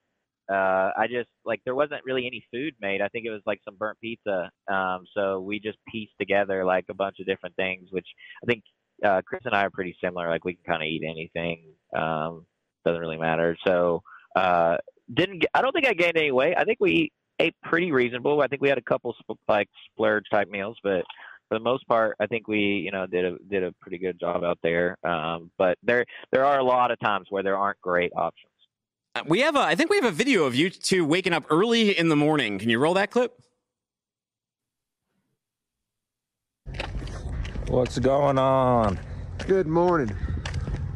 Uh, 0.49 0.91
I 0.97 1.07
just 1.09 1.29
like 1.45 1.61
there 1.65 1.75
wasn't 1.75 2.05
really 2.05 2.25
any 2.25 2.43
food 2.51 2.73
made. 2.79 3.01
I 3.01 3.07
think 3.09 3.25
it 3.25 3.31
was 3.31 3.41
like 3.45 3.59
some 3.65 3.75
burnt 3.75 3.99
pizza. 3.99 4.49
Um, 4.71 5.05
so 5.15 5.39
we 5.39 5.59
just 5.59 5.77
pieced 5.91 6.13
together 6.19 6.63
like 6.63 6.85
a 6.89 6.93
bunch 6.93 7.17
of 7.19 7.25
different 7.25 7.55
things, 7.55 7.89
which 7.91 8.07
I 8.43 8.45
think 8.45 8.63
uh, 9.03 9.21
Chris 9.25 9.41
and 9.45 9.53
I 9.53 9.65
are 9.65 9.69
pretty 9.69 9.95
similar. 10.03 10.29
Like 10.29 10.45
we 10.45 10.53
can 10.53 10.63
kind 10.63 10.83
of 10.83 10.87
eat 10.87 11.03
anything. 11.03 11.63
Um, 11.95 12.45
doesn't 12.85 13.01
really 13.01 13.17
matter. 13.17 13.57
So 13.65 14.01
uh, 14.35 14.77
didn't 15.13 15.45
I 15.53 15.61
don't 15.61 15.73
think 15.73 15.87
I 15.87 15.93
gained 15.93 16.17
any 16.17 16.31
weight. 16.31 16.55
I 16.57 16.63
think 16.63 16.77
we 16.79 17.11
ate 17.39 17.55
pretty 17.63 17.91
reasonable. 17.91 18.41
I 18.41 18.47
think 18.47 18.61
we 18.61 18.69
had 18.69 18.77
a 18.77 18.83
couple 18.83 19.15
like 19.47 19.69
splurge 19.91 20.25
type 20.31 20.49
meals, 20.49 20.77
but 20.83 21.03
for 21.49 21.57
the 21.57 21.63
most 21.63 21.87
part, 21.87 22.15
I 22.19 22.27
think 22.27 22.47
we, 22.47 22.59
you 22.59 22.91
know, 22.91 23.07
did 23.07 23.25
a 23.25 23.37
did 23.49 23.63
a 23.63 23.71
pretty 23.81 23.97
good 23.97 24.19
job 24.19 24.43
out 24.43 24.59
there. 24.63 24.97
Um, 25.03 25.51
but 25.57 25.77
there 25.83 26.05
there 26.31 26.45
are 26.45 26.59
a 26.59 26.63
lot 26.63 26.91
of 26.91 26.99
times 26.99 27.27
where 27.29 27.43
there 27.43 27.57
aren't 27.57 27.81
great 27.81 28.11
options. 28.15 28.51
We 29.25 29.39
have 29.41 29.55
a, 29.55 29.59
I 29.59 29.75
think 29.75 29.89
we 29.89 29.95
have 29.97 30.05
a 30.05 30.11
video 30.11 30.43
of 30.43 30.55
you 30.55 30.69
two 30.69 31.05
waking 31.05 31.33
up 31.33 31.45
early 31.49 31.97
in 31.97 32.09
the 32.09 32.15
morning. 32.15 32.59
Can 32.59 32.69
you 32.69 32.79
roll 32.79 32.93
that 32.95 33.11
clip? 33.11 33.33
What's 37.67 37.99
going 37.99 38.37
on? 38.37 38.99
Good 39.45 39.67
morning. 39.67 40.15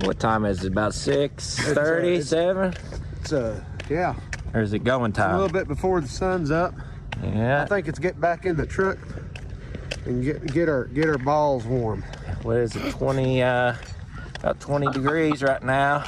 What 0.01 0.19
time 0.19 0.45
is 0.45 0.63
it? 0.63 0.71
About 0.71 0.93
six 0.93 1.57
thirty, 1.57 2.17
uh, 2.17 2.21
seven. 2.21 2.73
It's 3.19 3.33
uh, 3.33 3.63
yeah. 3.89 4.15
Or 4.53 4.61
is 4.61 4.73
it 4.73 4.83
going 4.83 5.13
time? 5.13 5.35
a 5.35 5.39
little 5.41 5.53
bit 5.53 5.67
before 5.67 6.01
the 6.01 6.07
sun's 6.07 6.51
up. 6.51 6.73
Yeah. 7.23 7.63
I 7.63 7.65
think 7.65 7.87
it's 7.87 7.99
getting 7.99 8.19
back 8.19 8.45
in 8.45 8.55
the 8.55 8.65
truck 8.65 8.97
and 10.05 10.23
get 10.23 10.53
get 10.53 10.69
our 10.69 10.85
get 10.85 11.07
our 11.07 11.17
balls 11.17 11.65
warm. 11.65 12.03
What 12.43 12.57
is 12.57 12.75
it? 12.75 12.91
20 12.91 13.43
uh, 13.43 13.75
about 14.39 14.59
20 14.59 14.87
degrees 14.91 15.43
right 15.43 15.61
now. 15.61 16.05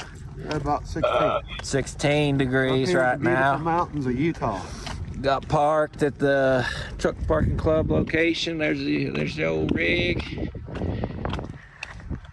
About 0.50 0.86
16. 0.86 1.04
Uh, 1.04 1.40
16 1.62 2.38
degrees 2.38 2.94
right 2.94 3.20
now. 3.20 3.56
Mountains 3.56 4.06
of 4.06 4.18
Utah. 4.18 4.60
Got 5.20 5.48
parked 5.48 6.02
at 6.02 6.18
the 6.18 6.66
truck 6.98 7.16
parking 7.26 7.56
club 7.56 7.90
location. 7.90 8.58
There's 8.58 8.78
the 8.78 9.10
there's 9.10 9.36
the 9.36 9.46
old 9.46 9.74
rig. 9.74 10.50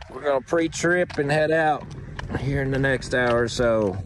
We're 0.09 0.15
We're 0.15 0.23
gonna 0.23 0.41
pre-trip 0.41 1.17
and 1.17 1.31
head 1.31 1.51
out 1.51 1.85
here 2.39 2.61
in 2.61 2.71
the 2.71 2.79
next 2.79 3.13
hour 3.13 3.43
or 3.43 3.47
so. 3.47 3.97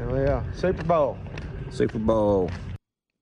Oh 0.00 0.16
yeah, 0.16 0.42
Super 0.52 0.84
Bowl. 0.84 1.16
Super 1.70 1.98
Bowl. 1.98 2.50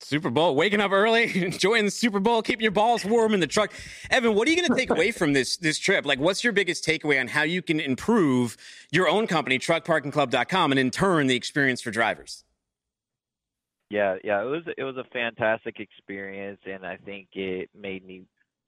Super 0.06 0.30
Bowl, 0.30 0.54
waking 0.54 0.80
up 0.80 0.92
early, 0.92 1.42
enjoying 1.44 1.84
the 1.84 1.90
Super 1.90 2.20
Bowl, 2.20 2.40
keeping 2.40 2.62
your 2.62 2.70
balls 2.70 3.04
warm 3.04 3.34
in 3.34 3.40
the 3.40 3.46
truck. 3.48 3.72
Evan, 4.08 4.36
what 4.36 4.46
are 4.46 4.52
you 4.52 4.56
going 4.56 4.68
to 4.68 4.76
take 4.76 4.90
away 4.90 5.10
from 5.10 5.32
this 5.32 5.56
this 5.56 5.80
trip? 5.80 6.06
Like, 6.06 6.20
what's 6.20 6.44
your 6.44 6.52
biggest 6.52 6.86
takeaway 6.86 7.18
on 7.18 7.26
how 7.26 7.42
you 7.42 7.60
can 7.60 7.80
improve 7.80 8.56
your 8.92 9.08
own 9.08 9.26
company, 9.26 9.58
TruckParkingClub.com, 9.58 10.70
and 10.70 10.78
in 10.78 10.92
turn 10.92 11.26
the 11.26 11.34
experience 11.34 11.80
for 11.80 11.90
drivers? 11.90 12.44
Yeah, 13.90 14.14
yeah, 14.22 14.42
it 14.42 14.46
was 14.46 14.62
it 14.78 14.84
was 14.84 14.96
a 14.96 15.04
fantastic 15.12 15.80
experience, 15.80 16.60
and 16.66 16.86
I 16.86 16.98
think 16.98 17.28
it 17.32 17.68
made 17.76 18.06
me 18.06 18.22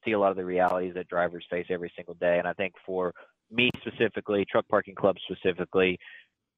see 0.04 0.12
a 0.12 0.18
lot 0.18 0.32
of 0.32 0.36
the 0.36 0.44
realities 0.44 0.94
that 0.94 1.06
drivers 1.06 1.46
face 1.48 1.66
every 1.70 1.92
single 1.94 2.14
day. 2.14 2.38
And 2.38 2.48
I 2.48 2.52
think 2.52 2.74
for 2.84 3.14
me 3.48 3.70
specifically, 3.80 4.44
Truck 4.44 4.66
Parking 4.68 4.96
Club 4.96 5.14
specifically, 5.30 6.00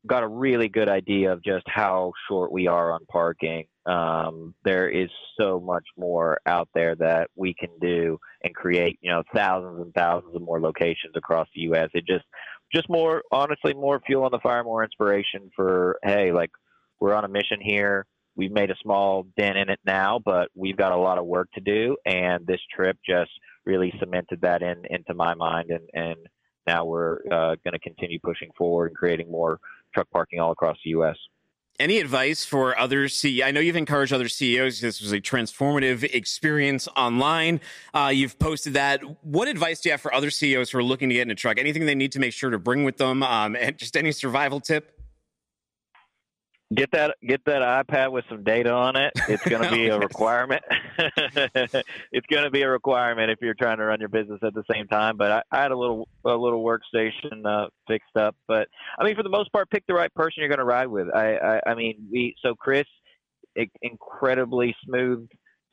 got 0.07 0.23
a 0.23 0.29
really 0.29 0.69
good 0.69 0.89
idea 0.89 1.33
of 1.33 1.43
just 1.43 1.65
how 1.67 2.13
short 2.29 2.53
we 2.53 2.67
are 2.67 2.93
on 2.93 3.05
parking. 3.07 3.65
Um, 3.87 4.55
there 4.65 4.89
is 4.89 5.11
so 5.39 5.61
much 5.61 5.85
more 5.97 6.39
out 6.47 6.69
there 6.75 6.95
that 6.97 7.29
we 7.35 7.55
can 7.55 7.71
do 7.81 8.19
and 8.43 8.55
create, 8.55 8.99
you 9.03 9.11
know, 9.11 9.23
thousands 9.35 9.81
and 9.81 9.93
thousands 9.95 10.35
of 10.35 10.43
more 10.43 10.61
locations 10.61 11.15
across 11.17 11.49
the 11.55 11.63
U.S. 11.63 11.89
It 11.93 12.05
just, 12.07 12.25
just 12.73 12.89
more, 12.89 13.23
honestly, 13.31 13.75
more 13.75 14.01
fuel 14.07 14.25
on 14.25 14.31
the 14.31 14.39
fire, 14.43 14.65
more 14.65 14.85
inspiration 14.85 15.51
for, 15.55 15.99
hey, 16.03 16.33
like 16.33 16.51
we're 16.99 17.15
on 17.15 17.25
a 17.25 17.29
mission 17.29 17.59
here. 17.61 18.07
We've 18.37 18.53
made 18.53 18.71
a 18.71 18.77
small 18.83 19.27
dent 19.37 19.59
in 19.59 19.69
it 19.69 19.81
now, 19.85 20.21
but 20.25 20.49
we've 20.55 20.77
got 20.77 20.93
a 20.93 20.97
lot 20.97 21.19
of 21.19 21.27
work 21.27 21.49
to 21.55 21.61
do. 21.61 21.97
And 22.07 22.47
this 22.47 22.61
trip 22.75 22.97
just 23.07 23.31
really 23.67 23.93
cemented 24.01 24.41
that 24.43 24.63
in 24.63 24.83
into 24.89 25.15
my 25.15 25.35
mind. 25.35 25.71
And, 25.71 25.89
and 25.93 26.17
now 26.67 26.85
we're 26.85 27.17
uh, 27.31 27.57
going 27.65 27.73
to 27.73 27.79
continue 27.81 28.19
pushing 28.23 28.51
forward 28.57 28.87
and 28.87 28.97
creating 28.97 29.31
more 29.31 29.59
truck 29.93 30.09
parking 30.11 30.41
all 30.41 30.53
across 30.53 30.77
the 30.85 30.91
U.S. 30.91 31.17
Any 31.79 31.99
advice 31.99 32.45
for 32.45 32.79
other 32.79 33.09
CEOs? 33.09 33.47
I 33.47 33.53
know 33.53 33.61
you've 33.61 33.75
encouraged 33.75 34.13
other 34.13 34.29
CEOs. 34.29 34.83
This 34.83 35.01
was 35.01 35.13
a 35.13 35.21
transformative 35.21 36.05
experience 36.05 36.89
online. 36.95 37.61
Uh, 37.95 38.13
you've 38.15 38.39
posted 38.39 38.75
that. 38.75 39.01
What 39.25 39.49
advice 39.49 39.81
do 39.81 39.89
you 39.89 39.93
have 39.93 40.01
for 40.03 40.13
other 40.13 40.31
CEOs 40.31 40.71
who 40.71 40.79
are 40.79 40.83
looking 40.83 41.09
to 41.09 41.15
get 41.15 41.23
in 41.23 41.31
a 41.31 41.35
truck? 41.35 41.59
Anything 41.59 41.87
they 41.87 41.95
need 41.95 42.13
to 42.13 42.19
make 42.19 42.35
sure 42.35 42.51
to 42.51 42.59
bring 42.59 42.85
with 42.85 42.99
them? 42.99 43.23
Um, 43.23 43.57
and 43.57 43.79
just 43.79 43.97
any 43.97 44.13
survival 44.13 44.61
tip? 44.61 45.00
Get 46.73 46.93
that 46.93 47.17
get 47.27 47.45
that 47.47 47.63
iPad 47.63 48.13
with 48.13 48.25
some 48.29 48.45
data 48.45 48.71
on 48.71 48.95
it. 48.95 49.13
It's 49.29 49.45
going 49.45 49.65
to 49.65 49.71
be 49.71 49.89
a 49.89 49.99
requirement. 49.99 50.63
it's 50.99 52.27
going 52.31 52.45
to 52.45 52.51
be 52.51 52.63
a 52.63 52.71
requirement 52.71 53.29
if 53.31 53.39
you're 53.41 53.55
trying 53.55 53.79
to 53.79 53.85
run 53.87 53.99
your 53.99 54.09
business 54.09 54.39
at 54.45 54.55
the 54.55 54.63
same 54.73 54.87
time. 54.87 55.17
But 55.17 55.33
I, 55.33 55.43
I 55.51 55.63
had 55.63 55.73
a 55.73 55.77
little 55.77 56.09
a 56.25 56.35
little 56.35 56.63
workstation 56.65 57.45
uh, 57.45 57.71
fixed 57.89 58.17
up. 58.17 58.37
But 58.47 58.69
I 58.99 59.05
mean, 59.05 59.17
for 59.17 59.25
the 59.25 59.31
most 59.31 59.51
part, 59.53 59.69
pick 59.69 59.85
the 59.89 59.95
right 59.95 60.15
person 60.15 60.35
you're 60.37 60.49
going 60.49 60.59
to 60.59 60.65
ride 60.65 60.87
with. 60.87 61.09
I, 61.13 61.35
I 61.35 61.71
I 61.71 61.75
mean, 61.75 62.07
we 62.11 62.37
so 62.41 62.55
Chris, 62.55 62.87
incredibly 63.83 64.77
smooth 64.85 65.29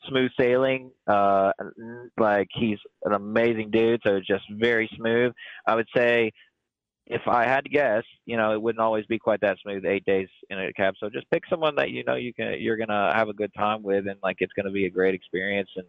smooth 0.08 0.32
sailing. 0.40 0.92
Uh, 1.08 1.52
like 2.18 2.48
he's 2.54 2.80
an 3.04 3.14
amazing 3.14 3.72
dude, 3.72 4.02
so 4.06 4.16
it's 4.16 4.28
just 4.28 4.44
very 4.52 4.90
smooth. 4.96 5.34
I 5.68 5.76
would 5.76 5.88
say 5.96 6.32
if 7.10 7.22
I 7.26 7.46
had 7.46 7.64
to 7.64 7.70
guess, 7.70 8.04
you 8.26 8.36
know, 8.36 8.52
it 8.52 8.62
wouldn't 8.62 8.82
always 8.82 9.06
be 9.06 9.18
quite 9.18 9.40
that 9.42 9.58
smooth 9.64 9.86
eight 9.86 10.06
days 10.06 10.28
in 10.50 10.60
a 10.60 10.74
cab. 10.74 10.96
So 11.00 11.10
just 11.10 11.30
pick 11.32 11.44
someone 11.50 11.76
that 11.78 11.90
you 11.90 12.04
know 12.04 12.16
you 12.16 12.34
can 12.34 12.56
you're 12.60 12.76
gonna 12.76 13.14
have 13.16 13.30
a 13.30 13.34
good 13.34 13.54
time 13.54 13.82
with, 13.82 14.08
and 14.08 14.20
like 14.22 14.38
it's 14.40 14.52
gonna 14.54 14.72
be 14.72 14.86
a 14.86 14.90
great 14.90 15.16
experience, 15.16 15.70
and 15.78 15.86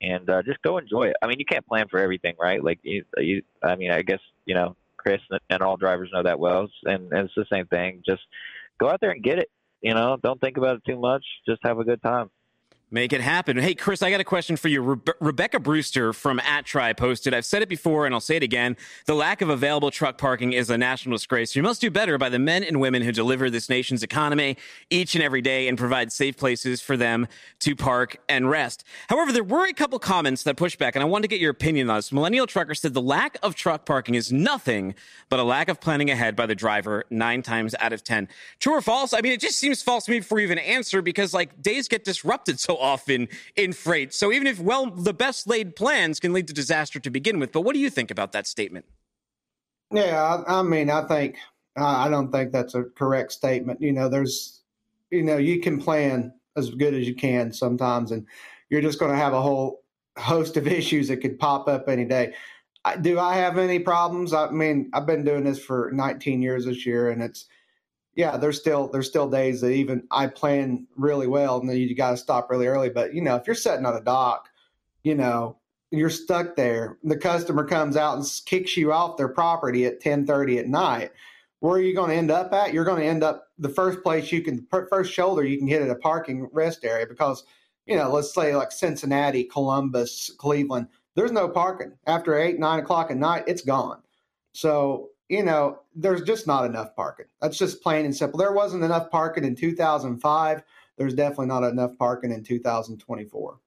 and 0.00 0.30
uh, 0.30 0.42
just 0.42 0.62
go 0.62 0.78
enjoy 0.78 1.04
it. 1.04 1.16
I 1.22 1.26
mean, 1.26 1.38
you 1.38 1.44
can't 1.44 1.66
plan 1.66 1.88
for 1.88 1.98
everything, 1.98 2.34
right? 2.40 2.64
Like 2.64 2.80
you, 2.82 3.04
you 3.18 3.42
I 3.62 3.76
mean, 3.76 3.90
I 3.90 4.00
guess 4.00 4.20
you 4.46 4.54
know 4.54 4.76
Chris 4.96 5.20
and 5.50 5.62
all 5.62 5.76
drivers 5.76 6.10
know 6.12 6.22
that 6.22 6.38
well, 6.38 6.68
and, 6.84 7.12
and 7.12 7.26
it's 7.26 7.34
the 7.36 7.46
same 7.52 7.66
thing. 7.66 8.02
Just 8.06 8.22
go 8.80 8.88
out 8.88 9.00
there 9.00 9.10
and 9.10 9.22
get 9.22 9.38
it. 9.38 9.50
You 9.82 9.92
know, 9.92 10.16
don't 10.22 10.40
think 10.40 10.56
about 10.56 10.76
it 10.76 10.84
too 10.86 10.98
much. 10.98 11.24
Just 11.46 11.60
have 11.64 11.78
a 11.78 11.84
good 11.84 12.02
time. 12.02 12.30
Make 12.94 13.14
it 13.14 13.22
happen. 13.22 13.56
Hey, 13.56 13.74
Chris, 13.74 14.02
I 14.02 14.10
got 14.10 14.20
a 14.20 14.24
question 14.24 14.54
for 14.58 14.68
you. 14.68 14.82
Rebe- 14.82 15.14
Rebecca 15.18 15.58
Brewster 15.58 16.12
from 16.12 16.38
ATRI 16.40 16.94
posted, 16.94 17.32
I've 17.32 17.46
said 17.46 17.62
it 17.62 17.70
before 17.70 18.04
and 18.04 18.14
I'll 18.14 18.20
say 18.20 18.36
it 18.36 18.42
again. 18.42 18.76
The 19.06 19.14
lack 19.14 19.40
of 19.40 19.48
available 19.48 19.90
truck 19.90 20.18
parking 20.18 20.52
is 20.52 20.68
a 20.68 20.76
national 20.76 21.16
disgrace. 21.16 21.56
You 21.56 21.62
must 21.62 21.80
do 21.80 21.90
better 21.90 22.18
by 22.18 22.28
the 22.28 22.38
men 22.38 22.62
and 22.62 22.82
women 22.82 23.00
who 23.00 23.10
deliver 23.10 23.48
this 23.48 23.70
nation's 23.70 24.02
economy 24.02 24.58
each 24.90 25.14
and 25.14 25.24
every 25.24 25.40
day 25.40 25.68
and 25.68 25.78
provide 25.78 26.12
safe 26.12 26.36
places 26.36 26.82
for 26.82 26.98
them 26.98 27.28
to 27.60 27.74
park 27.74 28.18
and 28.28 28.50
rest. 28.50 28.84
However, 29.08 29.32
there 29.32 29.42
were 29.42 29.66
a 29.66 29.72
couple 29.72 29.98
comments 29.98 30.42
that 30.42 30.58
pushed 30.58 30.78
back, 30.78 30.94
and 30.94 31.02
I 31.02 31.06
wanted 31.06 31.22
to 31.22 31.28
get 31.28 31.40
your 31.40 31.52
opinion 31.52 31.88
on 31.88 31.96
this. 31.96 32.12
Millennial 32.12 32.46
Trucker 32.46 32.74
said 32.74 32.92
the 32.92 33.00
lack 33.00 33.38
of 33.42 33.54
truck 33.54 33.86
parking 33.86 34.16
is 34.16 34.30
nothing 34.30 34.94
but 35.30 35.40
a 35.40 35.44
lack 35.44 35.70
of 35.70 35.80
planning 35.80 36.10
ahead 36.10 36.36
by 36.36 36.44
the 36.44 36.54
driver 36.54 37.04
nine 37.08 37.40
times 37.40 37.74
out 37.80 37.94
of 37.94 38.04
10. 38.04 38.28
True 38.60 38.74
or 38.74 38.82
false? 38.82 39.14
I 39.14 39.22
mean, 39.22 39.32
it 39.32 39.40
just 39.40 39.56
seems 39.56 39.82
false 39.82 40.04
to 40.04 40.10
me 40.10 40.18
before 40.18 40.40
you 40.40 40.44
even 40.44 40.58
answer 40.58 41.00
because, 41.00 41.32
like, 41.32 41.62
days 41.62 41.88
get 41.88 42.04
disrupted 42.04 42.60
so 42.60 42.81
often 42.82 43.28
in 43.56 43.72
freight. 43.72 44.12
So 44.12 44.32
even 44.32 44.46
if, 44.46 44.60
well, 44.60 44.90
the 44.90 45.14
best 45.14 45.46
laid 45.46 45.76
plans 45.76 46.20
can 46.20 46.32
lead 46.32 46.48
to 46.48 46.52
disaster 46.52 46.98
to 47.00 47.10
begin 47.10 47.38
with. 47.38 47.52
But 47.52 47.62
what 47.62 47.74
do 47.74 47.78
you 47.78 47.88
think 47.88 48.10
about 48.10 48.32
that 48.32 48.46
statement? 48.46 48.84
Yeah, 49.92 50.42
I, 50.46 50.58
I 50.58 50.62
mean, 50.62 50.90
I 50.90 51.06
think, 51.06 51.36
I 51.76 52.08
don't 52.08 52.30
think 52.30 52.52
that's 52.52 52.74
a 52.74 52.84
correct 52.84 53.32
statement. 53.32 53.80
You 53.80 53.92
know, 53.92 54.08
there's, 54.08 54.62
you 55.10 55.22
know, 55.22 55.36
you 55.38 55.60
can 55.60 55.80
plan 55.80 56.34
as 56.56 56.70
good 56.70 56.92
as 56.92 57.06
you 57.06 57.14
can 57.14 57.52
sometimes, 57.52 58.10
and 58.10 58.26
you're 58.68 58.82
just 58.82 58.98
going 58.98 59.12
to 59.12 59.18
have 59.18 59.32
a 59.32 59.40
whole 59.40 59.84
host 60.18 60.56
of 60.56 60.66
issues 60.80 61.08
that 61.08 61.18
could 61.18 61.38
pop 61.38 61.68
up 61.68 61.88
any 61.88 62.04
day. 62.04 62.34
Do 63.00 63.20
I 63.20 63.36
have 63.36 63.58
any 63.58 63.78
problems? 63.78 64.32
I 64.34 64.50
mean, 64.50 64.90
I've 64.92 65.06
been 65.06 65.24
doing 65.24 65.44
this 65.44 65.62
for 65.62 65.90
19 65.94 66.42
years 66.42 66.64
this 66.64 66.84
year, 66.84 67.10
and 67.10 67.22
it's 67.22 67.46
yeah, 68.14 68.36
there's 68.36 68.60
still 68.60 68.88
there's 68.88 69.08
still 69.08 69.28
days 69.28 69.60
that 69.62 69.70
even 69.70 70.06
I 70.10 70.26
plan 70.26 70.86
really 70.96 71.26
well, 71.26 71.58
and 71.58 71.68
then 71.68 71.76
you 71.76 71.94
got 71.94 72.10
to 72.10 72.16
stop 72.16 72.50
really 72.50 72.66
early. 72.66 72.90
But 72.90 73.14
you 73.14 73.22
know, 73.22 73.36
if 73.36 73.46
you're 73.46 73.54
sitting 73.54 73.86
on 73.86 73.96
a 73.96 74.02
dock, 74.02 74.48
you 75.02 75.14
know, 75.14 75.56
you're 75.90 76.10
stuck 76.10 76.56
there. 76.56 76.98
The 77.04 77.16
customer 77.16 77.64
comes 77.64 77.96
out 77.96 78.16
and 78.16 78.40
kicks 78.46 78.76
you 78.76 78.92
off 78.92 79.16
their 79.16 79.28
property 79.28 79.86
at 79.86 80.00
10:30 80.00 80.58
at 80.58 80.68
night. 80.68 81.12
Where 81.60 81.74
are 81.76 81.82
you 81.82 81.94
going 81.94 82.10
to 82.10 82.16
end 82.16 82.30
up 82.30 82.52
at? 82.52 82.74
You're 82.74 82.84
going 82.84 83.00
to 83.00 83.06
end 83.06 83.22
up 83.22 83.48
the 83.58 83.68
first 83.68 84.02
place 84.02 84.32
you 84.32 84.42
can 84.42 84.66
first 84.70 85.12
shoulder 85.12 85.44
you 85.44 85.58
can 85.58 85.68
hit 85.68 85.82
at 85.82 85.90
a 85.90 85.94
parking 85.94 86.48
rest 86.52 86.84
area 86.84 87.06
because 87.06 87.44
you 87.86 87.96
know, 87.96 88.10
let's 88.10 88.32
say 88.32 88.54
like 88.54 88.72
Cincinnati, 88.72 89.44
Columbus, 89.44 90.30
Cleveland. 90.38 90.86
There's 91.14 91.32
no 91.32 91.48
parking 91.48 91.92
after 92.06 92.38
eight 92.38 92.58
nine 92.58 92.78
o'clock 92.78 93.10
at 93.10 93.16
night. 93.16 93.44
It's 93.46 93.62
gone. 93.62 94.02
So 94.52 95.10
you 95.28 95.42
know, 95.42 95.81
there's 95.94 96.22
just 96.22 96.46
not 96.46 96.64
enough 96.64 96.94
parking. 96.96 97.26
That's 97.40 97.58
just 97.58 97.82
plain 97.82 98.04
and 98.04 98.14
simple. 98.14 98.38
There 98.38 98.52
wasn't 98.52 98.84
enough 98.84 99.10
parking 99.10 99.44
in 99.44 99.54
2005. 99.54 100.62
There's 100.96 101.14
definitely 101.14 101.46
not 101.46 101.64
enough 101.64 101.96
parking 101.98 102.32
in 102.32 102.42
2024. 102.42 103.58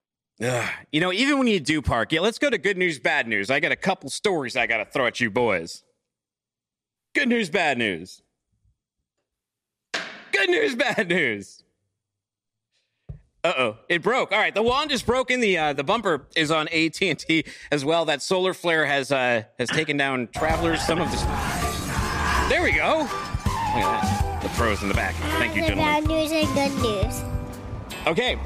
Ugh. 0.42 0.68
You 0.92 1.00
know, 1.00 1.12
even 1.12 1.38
when 1.38 1.46
you 1.46 1.60
do 1.60 1.80
park, 1.80 2.12
yeah, 2.12 2.20
let's 2.20 2.38
go 2.38 2.50
to 2.50 2.58
good 2.58 2.76
news, 2.76 2.98
bad 2.98 3.26
news. 3.26 3.50
I 3.50 3.60
got 3.60 3.72
a 3.72 3.76
couple 3.76 4.10
stories 4.10 4.56
I 4.56 4.66
got 4.66 4.78
to 4.78 4.84
throw 4.84 5.06
at 5.06 5.20
you 5.20 5.30
boys. 5.30 5.82
Good 7.14 7.28
news, 7.28 7.48
bad 7.48 7.78
news. 7.78 8.22
Good 10.32 10.50
news, 10.50 10.74
bad 10.76 11.08
news. 11.08 11.62
Uh 13.42 13.52
oh, 13.56 13.76
it 13.88 14.02
broke. 14.02 14.32
All 14.32 14.38
right, 14.38 14.52
the 14.52 14.62
wand 14.62 14.90
is 14.90 15.02
broken. 15.02 15.38
The 15.38 15.56
uh, 15.56 15.72
the 15.72 15.84
bumper 15.84 16.26
is 16.34 16.50
on 16.50 16.66
AT 16.68 17.00
and 17.00 17.16
T 17.16 17.44
as 17.70 17.84
well. 17.84 18.04
That 18.04 18.20
solar 18.20 18.52
flare 18.52 18.84
has 18.84 19.12
uh, 19.12 19.44
has 19.58 19.68
taken 19.68 19.96
down 19.96 20.28
travelers. 20.34 20.82
Some 20.82 21.00
of 21.00 21.10
the. 21.12 21.45
There 22.48 22.62
we 22.62 22.70
go. 22.70 22.98
Look 22.98 23.08
at 23.08 24.02
that. 24.02 24.42
The 24.42 24.48
pros 24.50 24.80
in 24.82 24.88
the 24.88 24.94
back. 24.94 25.16
Thank 25.16 25.56
you, 25.56 25.62
gentlemen. 25.62 26.04
Bad 26.04 26.06
news 26.06 26.30
and 26.30 26.54
good 26.54 26.72
news. 26.80 27.22
Okay, 28.06 28.38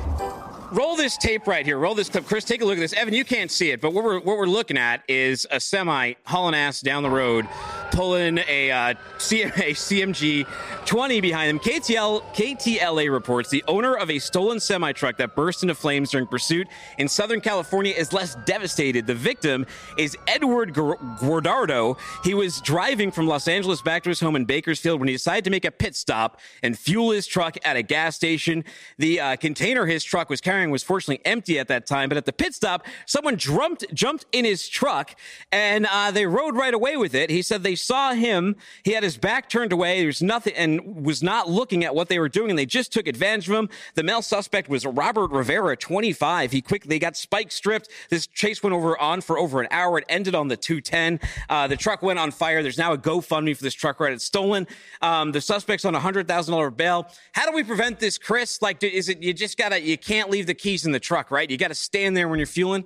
roll 0.73 0.97
this 0.97 1.19
tape 1.19 1.47
right 1.47 1.67
here. 1.67 1.79
Roll 1.79 1.95
this 1.95 2.09
clip. 2.09 2.25
Chris, 2.25 2.45
take 2.45 2.63
a 2.63 2.65
look 2.65 2.79
at 2.79 2.81
this. 2.81 2.95
Evan, 2.95 3.13
you 3.13 3.27
can't 3.27 3.51
see 3.51 3.73
it, 3.73 3.83
but 3.83 3.93
what 3.93 4.03
we're 4.03 4.21
what 4.21 4.39
we're 4.39 4.47
looking 4.47 4.79
at 4.79 5.03
is 5.07 5.47
a 5.51 5.61
semi 5.61 6.15
hauling 6.25 6.55
ass 6.55 6.81
down 6.81 7.03
the 7.03 7.11
road, 7.11 7.47
pulling 7.91 8.39
a 8.49 8.71
uh, 8.71 8.95
CMA 9.19 9.71
CGM 9.71 10.47
20 10.87 11.21
behind 11.21 11.49
them. 11.51 11.59
KTL 11.59 12.23
KTLA 12.35 13.13
reports 13.13 13.51
the 13.51 13.63
owner 13.69 13.95
of 13.95 14.11
a 14.11 14.19
stolen 14.19 14.61
semi 14.61 14.93
truck 14.93 15.17
that 15.19 15.35
burst 15.35 15.63
into 15.63 15.75
flames 15.75 16.11
during 16.11 16.27
pursuit 16.27 16.69
in 16.99 17.09
Southern 17.09 17.41
California 17.41 17.93
is 17.97 18.13
less 18.13 18.37
devastated. 18.47 19.07
The 19.07 19.15
victim 19.15 19.67
is 19.99 20.17
Edward 20.27 20.75
Guardardo. 20.75 21.97
He 22.25 22.35
was 22.35 22.61
driving 22.61 23.11
from 23.11 23.27
Los 23.27 23.49
Angeles 23.49 23.83
back 23.83 24.03
to 24.05 24.09
his 24.09 24.21
home 24.21 24.37
in 24.37 24.45
Bakersfield 24.45 25.01
when 25.01 25.09
he 25.09 25.15
decided 25.15 25.45
to 25.45 25.51
make 25.51 25.65
a 25.65 25.71
pit 25.71 25.95
stop 25.95 26.41
and 26.63 26.79
fuel 26.79 27.11
his 27.11 27.27
truck 27.27 27.57
at 27.65 27.77
a 27.77 27.83
gas 27.83 28.17
station. 28.17 28.65
The 28.99 29.21
uh, 29.21 29.37
container 29.37 29.87
his 29.87 30.05
truck 30.05 30.31
was 30.31 30.41
carrying 30.41 30.71
was 30.71 30.83
fortunately 30.83 31.25
empty 31.25 31.59
at 31.59 31.69
that 31.69 31.87
time, 31.87 32.09
but 32.09 32.19
at 32.19 32.27
the 32.27 32.33
pit 32.33 32.55
stop, 32.55 32.87
someone 33.07 33.37
jumped 33.37 33.85
jumped 33.95 34.27
in 34.33 34.45
his 34.45 34.69
truck 34.69 35.15
and 35.53 35.87
uh, 35.87 36.11
they 36.11 36.27
rode 36.27 36.57
right 36.57 36.75
away 36.75 36.97
with 36.97 37.15
it. 37.15 37.31
He 37.31 37.43
said 37.43 37.63
they 37.63 37.77
saw 37.81 38.13
him. 38.13 38.57
He 38.85 38.93
had 38.93 39.03
his 39.03 39.17
back 39.17 39.49
turned 39.49 39.73
away. 39.73 40.01
There's 40.03 40.23
nothing 40.23 40.55
and 40.55 41.05
was 41.05 41.23
not 41.23 41.49
looking 41.49 41.85
at 41.85 41.95
what 41.95 42.09
they 42.09 42.19
were 42.19 42.29
doing. 42.29 42.51
And 42.51 42.59
they 42.59 42.67
just 42.67 42.93
took 42.93 43.07
advantage 43.07 43.49
of 43.49 43.55
him. 43.55 43.69
The 43.95 44.03
male 44.03 44.23
suspect 44.23 44.69
was 44.69 44.87
Robert 44.87 45.31
Rivera, 45.31 45.77
25. 45.77 46.53
He 46.53 46.61
quickly 46.61 46.99
got 46.99 47.17
spike 47.17 47.53
stripped. 47.53 47.89
This 48.11 48.27
chase 48.27 48.63
went 48.63 48.75
over 48.75 48.99
on 48.99 49.21
for 49.21 49.39
over 49.39 49.61
an 49.61 49.69
hour. 49.71 49.99
It 49.99 50.05
ended 50.09 50.35
on 50.35 50.49
the 50.49 50.57
210. 50.57 51.21
Uh, 51.49 51.67
the 51.67 51.77
truck 51.77 52.03
went 52.03 52.19
on 52.19 52.31
fire. 52.31 52.63
There's 52.63 52.79
now 52.79 52.93
a 52.93 52.99
GoFundMe 52.99 53.57
for 53.57 53.63
this 53.63 53.75
truck 53.75 54.01
right. 54.01 54.13
It's 54.13 54.25
stolen. 54.25 54.67
Um, 55.03 55.33
the 55.33 55.41
suspect's 55.41 55.85
on 55.85 55.95
a 55.95 56.01
hundred 56.01 56.29
thousand 56.29 56.53
dollar 56.53 56.71
bail. 56.71 57.09
How 57.33 57.47
do 57.47 57.55
we 57.55 57.63
prevent 57.63 58.01
this, 58.01 58.19
Chris? 58.19 58.61
Like, 58.63 58.83
is 58.83 59.09
it 59.09 59.23
you 59.23 59.33
just 59.33 59.57
gotta 59.57 59.81
you 59.81 59.99
can't 59.99 60.31
leave 60.31 60.47
the 60.47 60.55
keys 60.55 60.85
in 60.87 60.93
the 60.93 61.01
truck, 61.01 61.31
right? 61.31 61.51
You 61.51 61.57
got 61.57 61.69
to 61.69 61.75
stand 61.75 62.17
there 62.17 62.29
when 62.29 62.39
you're 62.39 62.47
fueling. 62.47 62.85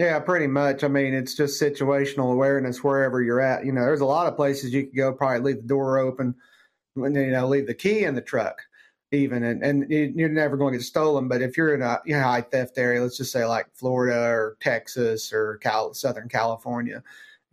Yeah, 0.00 0.18
pretty 0.18 0.46
much. 0.46 0.82
I 0.82 0.88
mean, 0.88 1.12
it's 1.12 1.34
just 1.34 1.60
situational 1.60 2.32
awareness 2.32 2.82
wherever 2.82 3.20
you're 3.20 3.42
at. 3.42 3.66
You 3.66 3.72
know, 3.72 3.82
there's 3.82 4.00
a 4.00 4.06
lot 4.06 4.26
of 4.26 4.34
places 4.34 4.72
you 4.72 4.84
could 4.86 4.96
go, 4.96 5.12
probably 5.12 5.40
leave 5.40 5.60
the 5.60 5.68
door 5.68 5.98
open, 5.98 6.34
you 6.96 7.10
know, 7.10 7.46
leave 7.46 7.66
the 7.66 7.74
key 7.74 8.04
in 8.04 8.14
the 8.14 8.22
truck, 8.22 8.62
even, 9.12 9.42
and 9.42 9.62
and 9.62 9.90
you're 9.90 10.30
never 10.30 10.56
going 10.56 10.72
to 10.72 10.78
get 10.78 10.86
stolen. 10.86 11.28
But 11.28 11.42
if 11.42 11.54
you're 11.54 11.74
in 11.74 11.82
a 11.82 12.00
you 12.06 12.14
know, 12.14 12.22
high 12.22 12.40
theft 12.40 12.78
area, 12.78 13.02
let's 13.02 13.18
just 13.18 13.30
say 13.30 13.44
like 13.44 13.66
Florida 13.74 14.18
or 14.18 14.56
Texas 14.60 15.34
or 15.34 15.58
Cal- 15.58 15.92
Southern 15.92 16.30
California, 16.30 17.02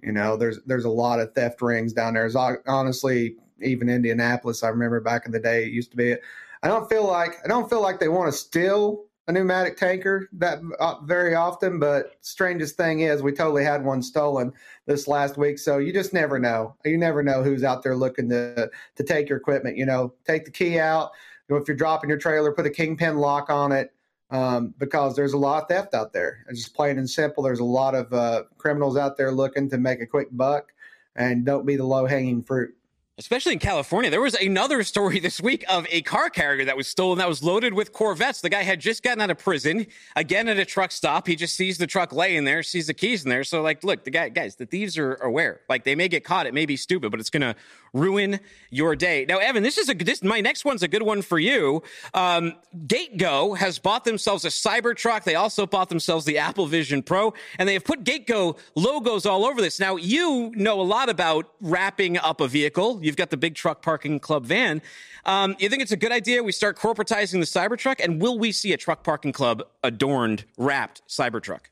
you 0.02 0.14
know, 0.14 0.38
there's 0.38 0.60
there's 0.66 0.86
a 0.86 0.90
lot 0.90 1.20
of 1.20 1.34
theft 1.36 1.62
rings 1.62 1.92
down 1.92 2.14
there. 2.14 2.32
There's 2.32 2.62
honestly 2.66 3.36
even 3.62 3.90
Indianapolis. 3.90 4.64
I 4.64 4.70
remember 4.70 5.02
back 5.02 5.26
in 5.26 5.34
the 5.34 5.40
day, 5.42 5.66
it 5.66 5.74
used 5.74 5.92
to 5.92 5.98
be. 5.98 6.16
I 6.64 6.70
don't 6.70 6.88
feel 6.88 7.06
like 7.06 7.40
I 7.44 7.50
don't 7.50 7.70
feel 7.70 7.82
like 7.82 8.00
they 8.00 8.08
want 8.08 8.32
to 8.32 8.38
steal 8.38 9.07
a 9.28 9.32
pneumatic 9.32 9.76
tanker 9.76 10.30
that 10.34 10.60
uh, 10.80 10.96
very 11.04 11.36
often, 11.36 11.80
but 11.80 12.18
strangest 12.22 12.78
thing 12.78 13.02
is 13.02 13.22
we 13.22 13.34
totally 13.34 13.64
had 13.64 13.84
one 13.84 14.02
stolen 14.02 14.54
this 14.86 15.08
last 15.08 15.38
week. 15.38 15.60
So 15.60 15.80
you 15.80 15.92
just 15.92 16.14
never 16.14 16.40
know. 16.40 16.76
You 16.86 16.98
never 16.98 17.22
know 17.22 17.44
who's 17.44 17.64
out 17.64 17.84
there 17.84 17.96
looking 17.96 18.30
to 18.30 18.70
to 18.96 19.04
take 19.04 19.28
your 19.28 19.38
equipment. 19.38 19.78
You 19.78 19.86
know, 19.86 20.14
take 20.26 20.46
the 20.46 20.52
key 20.52 20.80
out. 20.80 21.12
You 21.48 21.56
know, 21.56 21.62
if 21.62 21.68
you're 21.68 21.78
dropping 21.78 22.10
your 22.10 22.20
trailer, 22.20 22.54
put 22.54 22.66
a 22.66 22.70
kingpin 22.70 23.18
lock 23.18 23.50
on 23.50 23.72
it. 23.72 23.94
Um, 24.30 24.74
because 24.78 25.16
there's 25.16 25.32
a 25.32 25.38
lot 25.38 25.64
of 25.64 25.70
theft 25.70 25.94
out 25.94 26.12
there. 26.12 26.44
It's 26.50 26.62
just 26.62 26.76
plain 26.76 26.98
and 26.98 27.10
simple. 27.10 27.44
There's 27.44 27.62
a 27.62 27.64
lot 27.64 27.96
of 27.96 28.12
uh, 28.12 28.44
criminals 28.58 28.98
out 28.98 29.16
there 29.16 29.32
looking 29.32 29.70
to 29.70 29.78
make 29.78 30.02
a 30.02 30.06
quick 30.06 30.28
buck, 30.34 30.74
and 31.16 31.46
don't 31.46 31.66
be 31.66 31.78
the 31.78 31.86
low 31.86 32.06
hanging 32.06 32.44
fruit 32.44 32.77
especially 33.18 33.54
in 33.54 33.60
California. 33.60 34.12
There 34.12 34.22
was 34.22 34.36
another 34.36 34.84
story 34.84 35.20
this 35.28 35.42
week 35.42 35.66
of 35.70 35.88
a 35.90 36.02
car 36.04 36.30
carrier 36.30 36.66
that 36.66 36.78
was 36.78 36.88
stolen 36.88 37.18
that 37.18 37.28
was 37.28 37.42
loaded 37.44 37.74
with 37.74 37.92
Corvettes. 37.92 38.42
The 38.42 38.50
guy 38.50 38.64
had 38.64 38.80
just 38.80 39.04
gotten 39.04 39.22
out 39.22 39.32
of 39.32 39.40
prison, 39.40 39.88
again 40.16 40.48
at 40.48 40.58
a 40.58 40.66
truck 40.66 40.92
stop. 40.92 41.28
He 41.28 41.36
just 41.36 41.56
sees 41.56 41.78
the 41.78 41.88
truck 41.88 42.12
laying 42.14 42.44
there, 42.44 42.62
sees 42.64 42.88
the 42.88 42.94
keys 42.94 43.24
in 43.24 43.30
there. 43.30 43.44
So, 43.44 43.62
like, 43.62 43.84
look, 43.84 44.04
the 44.04 44.12
guy, 44.12 44.30
guys, 44.30 44.56
the 44.56 44.66
thieves 44.66 44.98
are 44.98 45.16
aware. 45.16 45.62
Like, 45.68 45.84
they 45.84 45.96
may 45.96 46.08
get 46.08 46.24
caught. 46.24 46.46
It 46.46 46.54
may 46.54 46.66
be 46.66 46.78
stupid, 46.78 47.12
but 47.12 47.20
it's 47.20 47.30
going 47.30 47.42
to 47.42 47.56
ruin 47.98 48.40
your 48.70 48.96
day. 48.96 49.26
Now, 49.28 49.38
Evan, 49.38 49.64
this 49.64 49.78
is 49.78 49.90
a 49.90 49.94
this 49.94 50.24
my 50.24 50.42
next 50.42 50.66
one's 50.66 50.84
a 50.84 50.88
good 50.88 51.04
one 51.04 51.22
for 51.22 51.40
you. 51.40 51.84
Um, 52.14 52.54
GateGo 52.86 53.58
has 53.58 53.80
bought 53.80 54.04
themselves 54.04 54.46
a 54.46 54.50
Cybertruck. 54.50 55.24
They 55.24 55.36
also 55.36 55.66
bought 55.66 55.90
themselves 55.90 56.26
the 56.26 56.38
Apple 56.38 56.68
Vision 56.68 57.04
Pro, 57.04 57.34
and 57.58 57.68
they 57.68 57.74
have 57.74 57.86
put 57.86 58.04
GateGo 58.04 58.58
logos 58.76 59.26
all 59.26 59.46
over 59.46 59.62
this. 59.62 59.80
Now, 59.80 59.96
you 59.96 60.52
know 60.56 60.80
a 60.80 60.84
lot 60.84 61.10
about 61.10 61.52
wrapping 61.62 62.18
up 62.18 62.42
a 62.42 62.48
vehicle. 62.48 63.00
You've 63.02 63.18
got 63.18 63.30
the 63.30 63.38
big 63.38 63.56
truck 63.56 63.82
parking 63.82 64.20
club 64.20 64.46
van. 64.46 64.82
Um, 65.26 65.56
you 65.60 65.68
think 65.70 65.82
it's 65.82 65.92
a 65.92 65.98
good 65.98 66.12
idea 66.12 66.42
we 66.42 66.52
start 66.54 66.78
corporatizing 66.78 67.40
the 67.40 67.46
Cybertruck, 67.46 68.04
and 68.04 68.22
will 68.22 68.40
we 68.40 68.52
see 68.52 68.74
a 68.74 68.78
truck 68.78 69.04
parking 69.04 69.34
club 69.34 69.64
adorned, 69.84 70.46
wrapped 70.58 71.02
Cybertruck? 71.08 71.66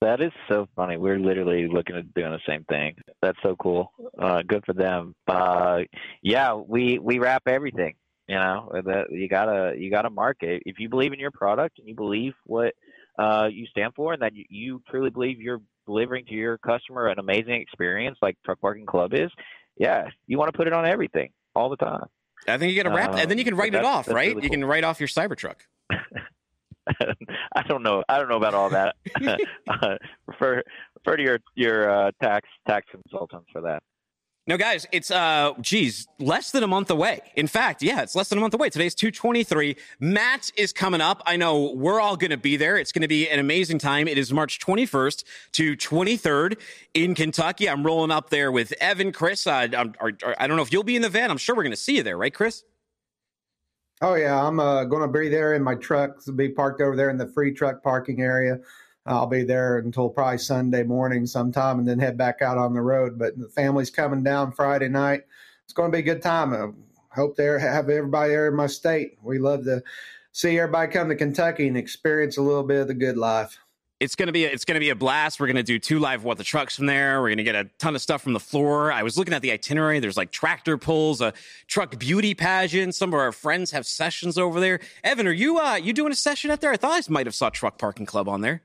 That 0.00 0.20
is 0.20 0.30
so 0.48 0.68
funny. 0.76 0.96
We're 0.96 1.18
literally 1.18 1.66
looking 1.66 1.96
at 1.96 2.14
doing 2.14 2.30
the 2.30 2.38
same 2.46 2.64
thing. 2.64 2.96
That's 3.20 3.38
so 3.42 3.56
cool. 3.56 3.92
Uh, 4.16 4.42
good 4.46 4.64
for 4.64 4.72
them. 4.72 5.14
Uh, 5.26 5.80
yeah, 6.22 6.54
we 6.54 6.98
we 6.98 7.18
wrap 7.18 7.42
everything. 7.46 7.94
You 8.28 8.36
know 8.36 8.70
that 8.72 9.10
you 9.10 9.28
gotta 9.28 9.74
you 9.76 9.90
gotta 9.90 10.10
market. 10.10 10.62
If 10.66 10.78
you 10.78 10.88
believe 10.88 11.12
in 11.12 11.18
your 11.18 11.32
product 11.32 11.78
and 11.78 11.88
you 11.88 11.96
believe 11.96 12.34
what 12.44 12.74
uh, 13.18 13.48
you 13.50 13.66
stand 13.66 13.94
for, 13.96 14.12
and 14.12 14.22
that 14.22 14.34
you, 14.34 14.44
you 14.48 14.82
truly 14.88 15.10
believe 15.10 15.40
you're 15.40 15.62
delivering 15.86 16.26
to 16.26 16.34
your 16.34 16.58
customer 16.58 17.08
an 17.08 17.18
amazing 17.18 17.54
experience, 17.54 18.18
like 18.22 18.36
Truck 18.44 18.60
Parking 18.60 18.86
Club 18.86 19.14
is, 19.14 19.30
yeah, 19.76 20.08
you 20.26 20.38
want 20.38 20.52
to 20.52 20.56
put 20.56 20.68
it 20.68 20.72
on 20.72 20.86
everything 20.86 21.30
all 21.56 21.70
the 21.70 21.76
time. 21.76 22.06
I 22.46 22.56
think 22.56 22.72
you 22.72 22.80
got 22.80 22.88
to 22.88 22.94
wrap, 22.94 23.14
um, 23.14 23.18
and 23.18 23.30
then 23.30 23.38
you 23.38 23.44
can 23.44 23.56
write 23.56 23.74
it 23.74 23.84
off, 23.84 24.06
right? 24.06 24.28
Really 24.28 24.44
you 24.44 24.50
cool. 24.50 24.58
can 24.58 24.64
write 24.64 24.84
off 24.84 25.00
your 25.00 25.08
Cybertruck. 25.08 25.56
I 27.54 27.62
don't 27.62 27.82
know. 27.82 28.02
I 28.08 28.18
don't 28.18 28.28
know 28.28 28.36
about 28.36 28.54
all 28.54 28.70
that. 28.70 28.96
uh, 29.68 29.96
refer 30.26 30.62
refer 30.96 31.16
to 31.16 31.22
your 31.22 31.38
your 31.54 31.90
uh, 31.90 32.10
tax 32.22 32.48
tax 32.66 32.86
consultants 32.90 33.48
for 33.52 33.62
that. 33.62 33.82
No, 34.46 34.56
guys, 34.56 34.86
it's 34.92 35.10
uh, 35.10 35.52
geez, 35.60 36.08
less 36.18 36.52
than 36.52 36.62
a 36.62 36.66
month 36.66 36.88
away. 36.88 37.20
In 37.36 37.46
fact, 37.46 37.82
yeah, 37.82 38.00
it's 38.00 38.16
less 38.16 38.30
than 38.30 38.38
a 38.38 38.40
month 38.40 38.54
away. 38.54 38.70
Today's 38.70 38.94
two 38.94 39.10
twenty 39.10 39.44
three. 39.44 39.76
MATS 40.00 40.52
is 40.56 40.72
coming 40.72 41.02
up. 41.02 41.22
I 41.26 41.36
know 41.36 41.72
we're 41.72 42.00
all 42.00 42.16
going 42.16 42.30
to 42.30 42.38
be 42.38 42.56
there. 42.56 42.78
It's 42.78 42.90
going 42.90 43.02
to 43.02 43.08
be 43.08 43.28
an 43.28 43.40
amazing 43.40 43.78
time. 43.78 44.08
It 44.08 44.16
is 44.16 44.32
March 44.32 44.58
twenty 44.58 44.86
first 44.86 45.26
to 45.52 45.76
twenty 45.76 46.16
third 46.16 46.56
in 46.94 47.14
Kentucky. 47.14 47.68
I'm 47.68 47.84
rolling 47.84 48.10
up 48.10 48.30
there 48.30 48.50
with 48.50 48.72
Evan, 48.80 49.12
Chris. 49.12 49.46
Uh, 49.46 49.68
or, 50.00 50.12
I 50.38 50.46
don't 50.46 50.56
know 50.56 50.62
if 50.62 50.72
you'll 50.72 50.82
be 50.82 50.96
in 50.96 51.02
the 51.02 51.10
van. 51.10 51.30
I'm 51.30 51.36
sure 51.36 51.54
we're 51.54 51.64
going 51.64 51.72
to 51.72 51.76
see 51.76 51.96
you 51.96 52.02
there, 52.02 52.16
right, 52.16 52.32
Chris? 52.32 52.64
Oh 54.00 54.14
yeah, 54.14 54.40
I'm 54.40 54.60
uh, 54.60 54.84
going 54.84 55.02
to 55.02 55.18
be 55.18 55.28
there 55.28 55.54
in 55.54 55.62
my 55.62 55.74
truck. 55.74 56.24
be 56.36 56.48
parked 56.48 56.80
over 56.80 56.94
there 56.94 57.10
in 57.10 57.18
the 57.18 57.26
free 57.26 57.52
truck 57.52 57.82
parking 57.82 58.20
area. 58.20 58.58
I'll 59.06 59.26
be 59.26 59.42
there 59.42 59.78
until 59.78 60.10
probably 60.10 60.38
Sunday 60.38 60.84
morning 60.84 61.26
sometime, 61.26 61.78
and 61.78 61.88
then 61.88 61.98
head 61.98 62.16
back 62.16 62.42
out 62.42 62.58
on 62.58 62.74
the 62.74 62.80
road. 62.80 63.18
But 63.18 63.38
the 63.38 63.48
family's 63.48 63.90
coming 63.90 64.22
down 64.22 64.52
Friday 64.52 64.88
night. 64.88 65.22
It's 65.64 65.72
going 65.72 65.90
to 65.90 65.96
be 65.96 66.00
a 66.00 66.14
good 66.14 66.22
time. 66.22 66.54
I 66.54 67.14
hope 67.14 67.36
they 67.36 67.44
have 67.44 67.88
everybody 67.88 68.30
there 68.30 68.48
in 68.48 68.54
my 68.54 68.66
state. 68.66 69.18
We 69.22 69.38
love 69.38 69.64
to 69.64 69.82
see 70.30 70.58
everybody 70.58 70.92
come 70.92 71.08
to 71.08 71.16
Kentucky 71.16 71.66
and 71.66 71.76
experience 71.76 72.36
a 72.36 72.42
little 72.42 72.62
bit 72.62 72.82
of 72.82 72.88
the 72.88 72.94
good 72.94 73.16
life 73.16 73.58
it's 74.00 74.14
gonna 74.14 74.32
be 74.32 74.44
a, 74.44 74.50
it's 74.50 74.64
gonna 74.64 74.80
be 74.80 74.90
a 74.90 74.94
blast. 74.94 75.40
We're 75.40 75.48
gonna 75.48 75.62
do 75.62 75.78
two 75.78 75.98
live 75.98 76.24
what 76.24 76.38
the 76.38 76.44
trucks 76.44 76.76
from 76.76 76.86
there. 76.86 77.20
We're 77.20 77.30
gonna 77.30 77.42
get 77.42 77.54
a 77.54 77.64
ton 77.78 77.94
of 77.94 78.02
stuff 78.02 78.22
from 78.22 78.32
the 78.32 78.40
floor. 78.40 78.92
I 78.92 79.02
was 79.02 79.18
looking 79.18 79.34
at 79.34 79.42
the 79.42 79.50
itinerary. 79.50 79.98
There's 79.98 80.16
like 80.16 80.30
tractor 80.30 80.78
pulls, 80.78 81.20
a 81.20 81.32
truck 81.66 81.98
beauty 81.98 82.34
pageant. 82.34 82.94
Some 82.94 83.10
of 83.10 83.14
our 83.14 83.32
friends 83.32 83.70
have 83.72 83.86
sessions 83.86 84.38
over 84.38 84.60
there. 84.60 84.80
Evan, 85.02 85.26
are 85.26 85.32
you 85.32 85.58
uh 85.58 85.76
you 85.76 85.92
doing 85.92 86.12
a 86.12 86.16
session 86.16 86.50
out 86.50 86.60
there? 86.60 86.72
I 86.72 86.76
thought 86.76 86.92
I 86.92 87.12
might 87.12 87.26
have 87.26 87.34
saw 87.34 87.50
Truck 87.50 87.78
Parking 87.78 88.06
Club 88.06 88.28
on 88.28 88.40
there. 88.40 88.62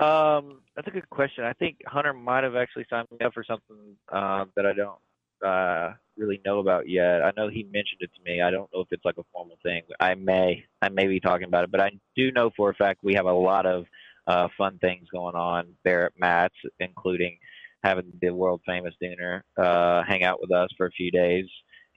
Um, 0.00 0.62
that's 0.74 0.88
a 0.88 0.90
good 0.90 1.08
question. 1.10 1.44
I 1.44 1.52
think 1.52 1.76
Hunter 1.86 2.12
might 2.12 2.42
have 2.42 2.56
actually 2.56 2.86
signed 2.90 3.06
me 3.12 3.24
up 3.24 3.34
for 3.34 3.44
something 3.44 3.76
uh, 4.10 4.46
that 4.56 4.66
I 4.66 4.72
don't 4.72 4.98
uh, 5.42 5.92
really 6.16 6.40
know 6.44 6.58
about 6.58 6.88
yet. 6.88 7.22
I 7.22 7.32
know 7.36 7.48
he 7.48 7.62
mentioned 7.64 8.00
it 8.00 8.10
to 8.14 8.22
me. 8.24 8.40
I 8.40 8.50
don't 8.50 8.70
know 8.72 8.80
if 8.80 8.88
it's 8.90 9.04
like 9.04 9.18
a 9.18 9.24
formal 9.32 9.58
thing. 9.62 9.82
I 10.00 10.14
may 10.14 10.64
I 10.80 10.88
may 10.88 11.06
be 11.06 11.20
talking 11.20 11.46
about 11.46 11.64
it, 11.64 11.70
but 11.70 11.80
I 11.80 11.90
do 12.16 12.30
know 12.32 12.50
for 12.56 12.70
a 12.70 12.74
fact 12.74 13.00
we 13.02 13.14
have 13.14 13.26
a 13.26 13.32
lot 13.32 13.66
of 13.66 13.84
uh, 14.26 14.48
fun 14.56 14.78
things 14.78 15.08
going 15.12 15.34
on 15.34 15.74
there 15.84 16.06
at 16.06 16.12
MATS, 16.18 16.54
including 16.80 17.38
having 17.82 18.12
the 18.20 18.30
world 18.30 18.60
famous 18.66 18.94
Dooner 19.02 19.42
uh, 19.56 20.02
hang 20.06 20.22
out 20.22 20.40
with 20.40 20.52
us 20.52 20.68
for 20.76 20.86
a 20.86 20.92
few 20.92 21.10
days. 21.10 21.46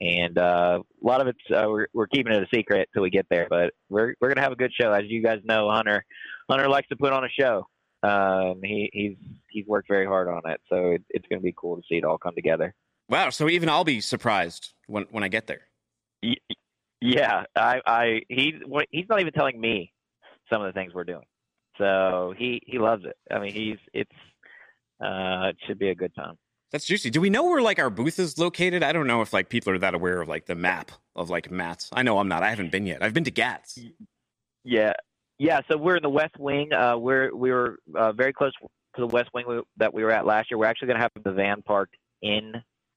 And 0.01 0.37
uh, 0.37 0.81
a 0.81 1.07
lot 1.07 1.21
of 1.21 1.27
it's 1.27 1.39
uh, 1.51 1.67
we're, 1.69 1.87
we're 1.93 2.07
keeping 2.07 2.33
it 2.33 2.43
a 2.43 2.47
secret 2.53 2.89
till 2.93 3.03
we 3.03 3.09
get 3.09 3.27
there, 3.29 3.47
but 3.49 3.73
we're 3.89 4.13
we're 4.19 4.27
gonna 4.27 4.41
have 4.41 4.51
a 4.51 4.57
good 4.57 4.73
show. 4.73 4.91
As 4.91 5.03
you 5.07 5.23
guys 5.23 5.39
know, 5.45 5.69
Hunter 5.69 6.03
Hunter 6.49 6.67
likes 6.67 6.89
to 6.89 6.97
put 6.97 7.13
on 7.13 7.23
a 7.23 7.29
show. 7.29 7.65
Um, 8.03 8.59
he 8.61 8.89
he's 8.91 9.15
he's 9.49 9.65
worked 9.65 9.87
very 9.87 10.05
hard 10.05 10.27
on 10.27 10.41
it, 10.51 10.59
so 10.69 10.91
it, 10.91 11.03
it's 11.09 11.25
gonna 11.29 11.41
be 11.41 11.55
cool 11.55 11.77
to 11.77 11.83
see 11.87 11.95
it 11.95 12.03
all 12.03 12.17
come 12.17 12.35
together. 12.35 12.73
Wow. 13.09 13.29
So 13.29 13.49
even 13.49 13.69
I'll 13.69 13.83
be 13.83 14.01
surprised 14.01 14.73
when 14.87 15.05
when 15.11 15.23
I 15.23 15.27
get 15.27 15.47
there. 15.47 15.67
Yeah, 17.01 17.43
I, 17.55 17.81
I 17.85 18.21
he 18.29 18.55
he's 18.91 19.05
not 19.09 19.19
even 19.19 19.33
telling 19.33 19.59
me 19.59 19.93
some 20.51 20.61
of 20.61 20.73
the 20.73 20.73
things 20.73 20.93
we're 20.93 21.03
doing. 21.03 21.25
So 21.77 22.33
he 22.37 22.61
he 22.65 22.79
loves 22.79 23.03
it. 23.05 23.15
I 23.31 23.39
mean, 23.39 23.53
he's 23.53 23.77
it's 23.93 24.11
uh 25.03 25.49
it 25.49 25.57
should 25.67 25.79
be 25.79 25.89
a 25.89 25.95
good 25.95 26.15
time. 26.15 26.35
That's 26.71 26.85
juicy. 26.85 27.09
Do 27.09 27.21
we 27.21 27.29
know 27.29 27.43
where 27.43 27.61
like 27.61 27.79
our 27.79 27.89
booth 27.89 28.17
is 28.19 28.37
located? 28.37 28.83
I 28.83 28.91
don't 28.91 29.07
know 29.07 29.21
if 29.21 29.33
like 29.33 29.49
people 29.49 29.71
are 29.73 29.77
that 29.79 29.93
aware 29.93 30.21
of 30.21 30.27
like 30.27 30.45
the 30.45 30.55
map 30.55 30.91
of 31.15 31.29
like 31.29 31.51
MATS. 31.51 31.89
I 31.93 32.03
know 32.03 32.17
I'm 32.17 32.27
not. 32.27 32.43
I 32.43 32.49
haven't 32.49 32.71
been 32.71 32.85
yet. 32.85 33.03
I've 33.03 33.13
been 33.13 33.23
to 33.25 33.31
GATS. 33.31 33.79
Yeah, 34.63 34.93
yeah. 35.37 35.61
So 35.69 35.77
we're 35.77 35.97
in 35.97 36.03
the 36.03 36.09
West 36.09 36.37
Wing. 36.39 36.73
Uh, 36.73 36.97
we're 36.97 37.33
we 37.35 37.51
were 37.51 37.77
uh, 37.93 38.13
very 38.13 38.33
close 38.33 38.51
to 38.95 39.01
the 39.01 39.07
West 39.07 39.29
Wing 39.33 39.61
that 39.77 39.93
we 39.93 40.03
were 40.03 40.11
at 40.11 40.25
last 40.25 40.49
year. 40.49 40.57
We're 40.57 40.65
actually 40.65 40.87
going 40.87 40.97
to 40.97 41.03
have 41.03 41.11
the 41.23 41.31
van 41.31 41.61
parked 41.61 41.95
in 42.21 42.53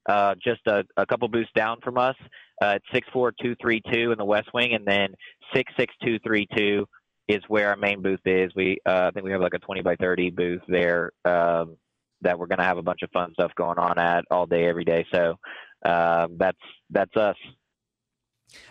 uh, 0.08 0.34
just 0.42 0.60
a, 0.66 0.84
a 0.96 1.06
couple 1.06 1.28
booths 1.28 1.50
down 1.54 1.78
from 1.82 1.98
us 1.98 2.16
uh, 2.62 2.76
at 2.76 2.82
64232 2.92 4.12
in 4.12 4.18
the 4.18 4.24
West 4.24 4.48
Wing, 4.54 4.74
and 4.74 4.86
then 4.86 5.14
66232 5.54 6.86
is 7.28 7.42
where 7.48 7.68
our 7.68 7.76
main 7.76 8.02
booth 8.02 8.20
is. 8.24 8.50
We 8.56 8.78
uh, 8.86 9.08
I 9.08 9.10
think 9.10 9.24
we 9.24 9.32
have 9.32 9.40
like 9.40 9.54
a 9.54 9.58
20 9.58 9.82
by 9.82 9.96
30 9.96 10.30
booth 10.30 10.62
there 10.66 11.12
um, 11.24 11.76
that 12.22 12.38
we're 12.38 12.46
going 12.46 12.58
to 12.58 12.64
have 12.64 12.78
a 12.78 12.82
bunch 12.82 13.02
of 13.02 13.10
fun 13.10 13.32
stuff 13.34 13.52
going 13.54 13.78
on 13.78 13.98
at 13.98 14.24
all 14.30 14.46
day, 14.46 14.66
every 14.66 14.84
day. 14.84 15.06
So 15.12 15.36
uh, 15.84 16.28
that's 16.36 16.58
that's 16.90 17.16
us. 17.16 17.36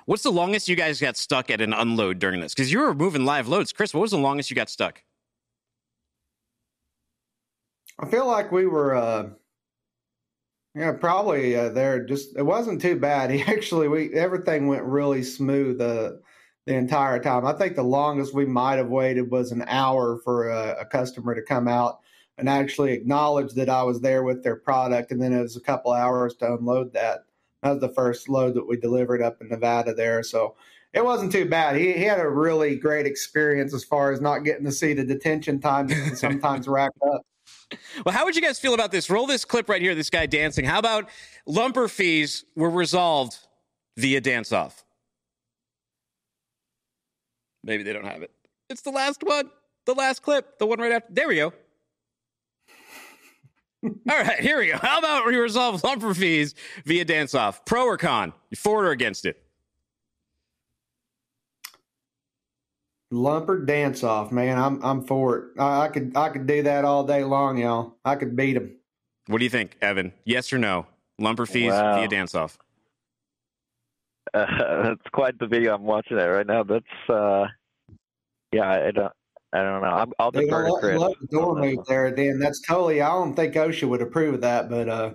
What's 0.05 0.23
the 0.23 0.31
longest 0.31 0.67
you 0.67 0.75
guys 0.75 0.99
got 0.99 1.17
stuck 1.17 1.51
at 1.51 1.61
an 1.61 1.71
unload 1.71 2.17
during 2.17 2.39
this? 2.39 2.53
Because 2.53 2.71
you 2.71 2.79
were 2.79 2.95
moving 2.95 3.25
live 3.25 3.47
loads, 3.47 3.71
Chris. 3.71 3.93
What 3.93 4.01
was 4.01 4.11
the 4.11 4.17
longest 4.17 4.49
you 4.49 4.55
got 4.55 4.69
stuck? 4.69 5.03
I 7.99 8.07
feel 8.07 8.27
like 8.27 8.51
we 8.51 8.65
were, 8.65 8.95
uh, 8.95 9.29
yeah, 10.77 10.91
probably 10.91 11.55
uh, 11.55 11.69
there. 11.69 12.05
Just 12.05 12.37
it 12.37 12.43
wasn't 12.43 12.81
too 12.81 12.95
bad. 12.99 13.31
He 13.37 13.41
actually, 13.41 13.87
we 13.87 14.13
everything 14.13 14.67
went 14.67 14.83
really 14.83 15.23
smooth 15.23 15.81
uh, 15.81 16.13
the 16.65 16.75
entire 16.75 17.19
time. 17.19 17.45
I 17.45 17.53
think 17.53 17.75
the 17.75 17.83
longest 17.83 18.33
we 18.33 18.45
might 18.45 18.75
have 18.75 18.89
waited 18.89 19.31
was 19.31 19.51
an 19.51 19.63
hour 19.67 20.19
for 20.23 20.49
a, 20.49 20.81
a 20.81 20.85
customer 20.85 21.33
to 21.33 21.41
come 21.41 21.67
out 21.67 21.99
and 22.37 22.47
actually 22.47 22.93
acknowledge 22.93 23.53
that 23.53 23.69
I 23.69 23.81
was 23.83 24.01
there 24.01 24.21
with 24.23 24.43
their 24.43 24.55
product, 24.55 25.11
and 25.11 25.21
then 25.21 25.33
it 25.33 25.41
was 25.41 25.57
a 25.57 25.61
couple 25.61 25.91
hours 25.91 26.35
to 26.35 26.53
unload 26.53 26.93
that. 26.93 27.25
That 27.63 27.71
was 27.71 27.81
the 27.81 27.89
first 27.89 28.29
load 28.29 28.53
that 28.53 28.67
we 28.67 28.77
delivered 28.77 29.23
up 29.23 29.41
in 29.41 29.49
Nevada 29.49 29.95
there. 29.95 30.21
So 30.21 30.55
it 30.93 31.03
wasn't 31.03 31.31
too 31.31 31.49
bad. 31.49 31.75
He, 31.75 31.93
he 31.93 32.03
had 32.03 32.19
a 32.19 32.29
really 32.29 32.75
great 32.75 33.07
experience 33.07 33.73
as 33.73 33.83
far 33.83 34.11
as 34.11 34.21
not 34.21 34.39
getting 34.39 34.65
to 34.65 34.71
see 34.71 34.93
the 34.93 35.03
detention 35.03 35.59
time 35.59 35.87
that 35.87 36.17
sometimes 36.17 36.67
rack 36.67 36.91
up. 37.11 37.25
Well, 38.05 38.13
how 38.13 38.25
would 38.25 38.35
you 38.35 38.41
guys 38.41 38.59
feel 38.59 38.73
about 38.73 38.91
this? 38.91 39.09
Roll 39.09 39.27
this 39.27 39.43
clip 39.43 39.69
right 39.69 39.81
here, 39.81 39.93
this 39.95 40.09
guy 40.09 40.25
dancing. 40.25 40.65
How 40.65 40.79
about 40.79 41.09
lumper 41.47 41.89
fees 41.89 42.45
were 42.55 42.69
resolved 42.69 43.37
via 43.97 44.21
dance 44.21 44.51
off? 44.51 44.85
Maybe 47.63 47.83
they 47.83 47.93
don't 47.93 48.05
have 48.05 48.21
it. 48.21 48.31
It's 48.69 48.81
the 48.81 48.91
last 48.91 49.21
one, 49.23 49.49
the 49.85 49.93
last 49.93 50.21
clip, 50.21 50.59
the 50.59 50.65
one 50.65 50.79
right 50.79 50.93
after. 50.93 51.13
There 51.13 51.27
we 51.27 51.35
go. 51.35 51.53
All 53.83 53.91
right, 54.07 54.39
here 54.39 54.59
we 54.59 54.67
go. 54.67 54.77
How 54.77 54.99
about 54.99 55.25
we 55.25 55.35
resolve 55.35 55.81
lumper 55.81 56.15
fees 56.15 56.55
via 56.85 57.05
dance 57.05 57.35
off? 57.35 57.65
Pro 57.65 57.85
or 57.85 57.97
con? 57.97 58.33
You 58.49 58.57
for 58.57 58.85
or 58.85 58.91
against 58.91 59.25
it? 59.25 59.41
Lumper 63.13 63.65
dance 63.65 64.03
off, 64.03 64.31
man. 64.31 64.57
I'm 64.57 64.83
I'm 64.83 65.03
for 65.05 65.37
it. 65.37 65.43
I, 65.59 65.81
I, 65.85 65.87
could 65.87 66.15
I 66.17 66.29
could 66.29 66.45
do 66.45 66.63
that 66.63 66.83
all 66.83 67.03
day 67.05 67.23
long, 67.23 67.57
y'all. 67.57 67.95
I 68.03 68.15
could 68.15 68.35
beat 68.35 68.53
them. 68.53 68.75
What 69.27 69.37
do 69.39 69.43
you 69.45 69.49
think, 69.49 69.77
Evan? 69.81 70.11
Yes 70.25 70.51
or 70.51 70.57
no? 70.57 70.85
Lumper 71.19 71.47
fees 71.47 71.71
Wow. 71.71 71.95
via 71.95 72.07
dance 72.07 72.35
off. 72.35 72.57
Uh, 74.33 74.45
that's 74.83 75.01
quite 75.13 75.39
the 75.39 75.47
video 75.47 75.73
I'm 75.75 75.83
watching 75.83 76.17
it 76.17 76.23
right 76.23 76.45
now. 76.45 76.63
That's 76.63 76.85
uh, 77.09 77.45
yeah, 78.51 78.69
I 78.69 78.91
don't, 78.91 79.13
I 79.53 79.57
don't 79.63 79.81
know. 79.81 79.87
I'm, 79.87 80.13
I'll 80.19 80.31
Dude, 80.31 80.43
I 80.43 80.45
defer 80.45 80.65
to 80.67 80.77
Chris. 80.79 80.99
love 80.99 81.13
the 81.21 81.27
door 81.27 81.55
move 81.55 81.77
one. 81.77 81.85
there, 81.87 82.11
Dan. 82.11 82.39
That's 82.39 82.61
totally. 82.61 83.01
I 83.01 83.07
don't 83.09 83.35
think 83.35 83.53
OSHA 83.55 83.87
would 83.87 84.01
approve 84.01 84.35
of 84.35 84.41
that, 84.41 84.69
but 84.69 84.89
uh, 84.89 85.11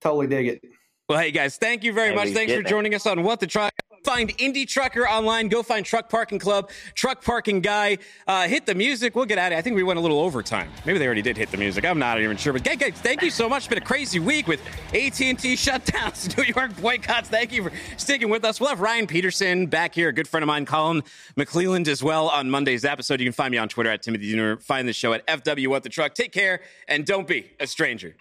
totally 0.00 0.26
dig 0.26 0.48
it. 0.48 0.60
Well, 1.08 1.18
hey 1.20 1.30
guys, 1.30 1.56
thank 1.56 1.84
you 1.84 1.92
very 1.92 2.08
Hey, 2.10 2.14
much. 2.16 2.28
Thanks 2.30 2.52
for 2.52 2.58
get 2.62 2.66
it. 2.66 2.70
joining 2.70 2.92
us 2.94 3.06
on 3.06 3.22
What 3.22 3.38
the 3.38 3.46
Truck. 3.46 3.72
Find 4.06 4.30
Indie 4.38 4.68
Trucker 4.68 5.08
online. 5.08 5.48
Go 5.48 5.64
find 5.64 5.84
Truck 5.84 6.08
Parking 6.08 6.38
Club, 6.38 6.70
Truck 6.94 7.24
Parking 7.24 7.60
Guy. 7.60 7.98
Uh, 8.28 8.46
hit 8.46 8.64
the 8.64 8.72
music. 8.72 9.16
We'll 9.16 9.24
get 9.24 9.36
out 9.36 9.50
of 9.50 9.56
it. 9.56 9.58
I 9.58 9.62
think 9.62 9.74
we 9.74 9.82
went 9.82 9.98
a 9.98 10.00
little 10.00 10.20
overtime. 10.20 10.70
Maybe 10.84 11.00
they 11.00 11.06
already 11.06 11.22
did 11.22 11.36
hit 11.36 11.50
the 11.50 11.56
music. 11.56 11.84
I'm 11.84 11.98
not 11.98 12.20
even 12.20 12.36
sure. 12.36 12.52
But 12.52 12.62
guys, 12.62 12.76
guys, 12.76 12.92
thank 12.94 13.20
you 13.20 13.30
so 13.30 13.48
much. 13.48 13.62
It's 13.64 13.66
been 13.66 13.78
a 13.78 13.80
crazy 13.80 14.20
week 14.20 14.46
with 14.46 14.60
AT&T 14.90 15.34
shutdowns, 15.34 16.36
New 16.38 16.44
York 16.44 16.76
boycotts. 16.80 17.28
Thank 17.28 17.50
you 17.50 17.64
for 17.64 17.72
sticking 17.96 18.30
with 18.30 18.44
us. 18.44 18.60
We'll 18.60 18.68
have 18.68 18.78
Ryan 18.78 19.08
Petersen 19.08 19.66
back 19.66 19.92
here, 19.92 20.10
a 20.10 20.12
good 20.12 20.28
friend 20.28 20.44
of 20.44 20.46
mine, 20.46 20.66
Colin 20.66 21.02
McClelland, 21.36 21.88
as 21.88 22.00
well 22.00 22.28
on 22.28 22.48
Monday's 22.48 22.84
episode. 22.84 23.18
You 23.18 23.26
can 23.26 23.32
find 23.32 23.50
me 23.50 23.58
on 23.58 23.68
Twitter 23.68 23.90
at 23.90 24.02
Timothy 24.02 24.32
Dooner. 24.32 24.62
Find 24.62 24.86
the 24.86 24.92
show 24.92 25.14
at 25.14 25.26
FW 25.26 25.66
What 25.66 25.82
the 25.82 25.88
Truck. 25.88 26.14
Take 26.14 26.30
care 26.30 26.60
and 26.86 27.04
don't 27.04 27.26
be 27.26 27.50
a 27.58 27.66
stranger. 27.66 28.14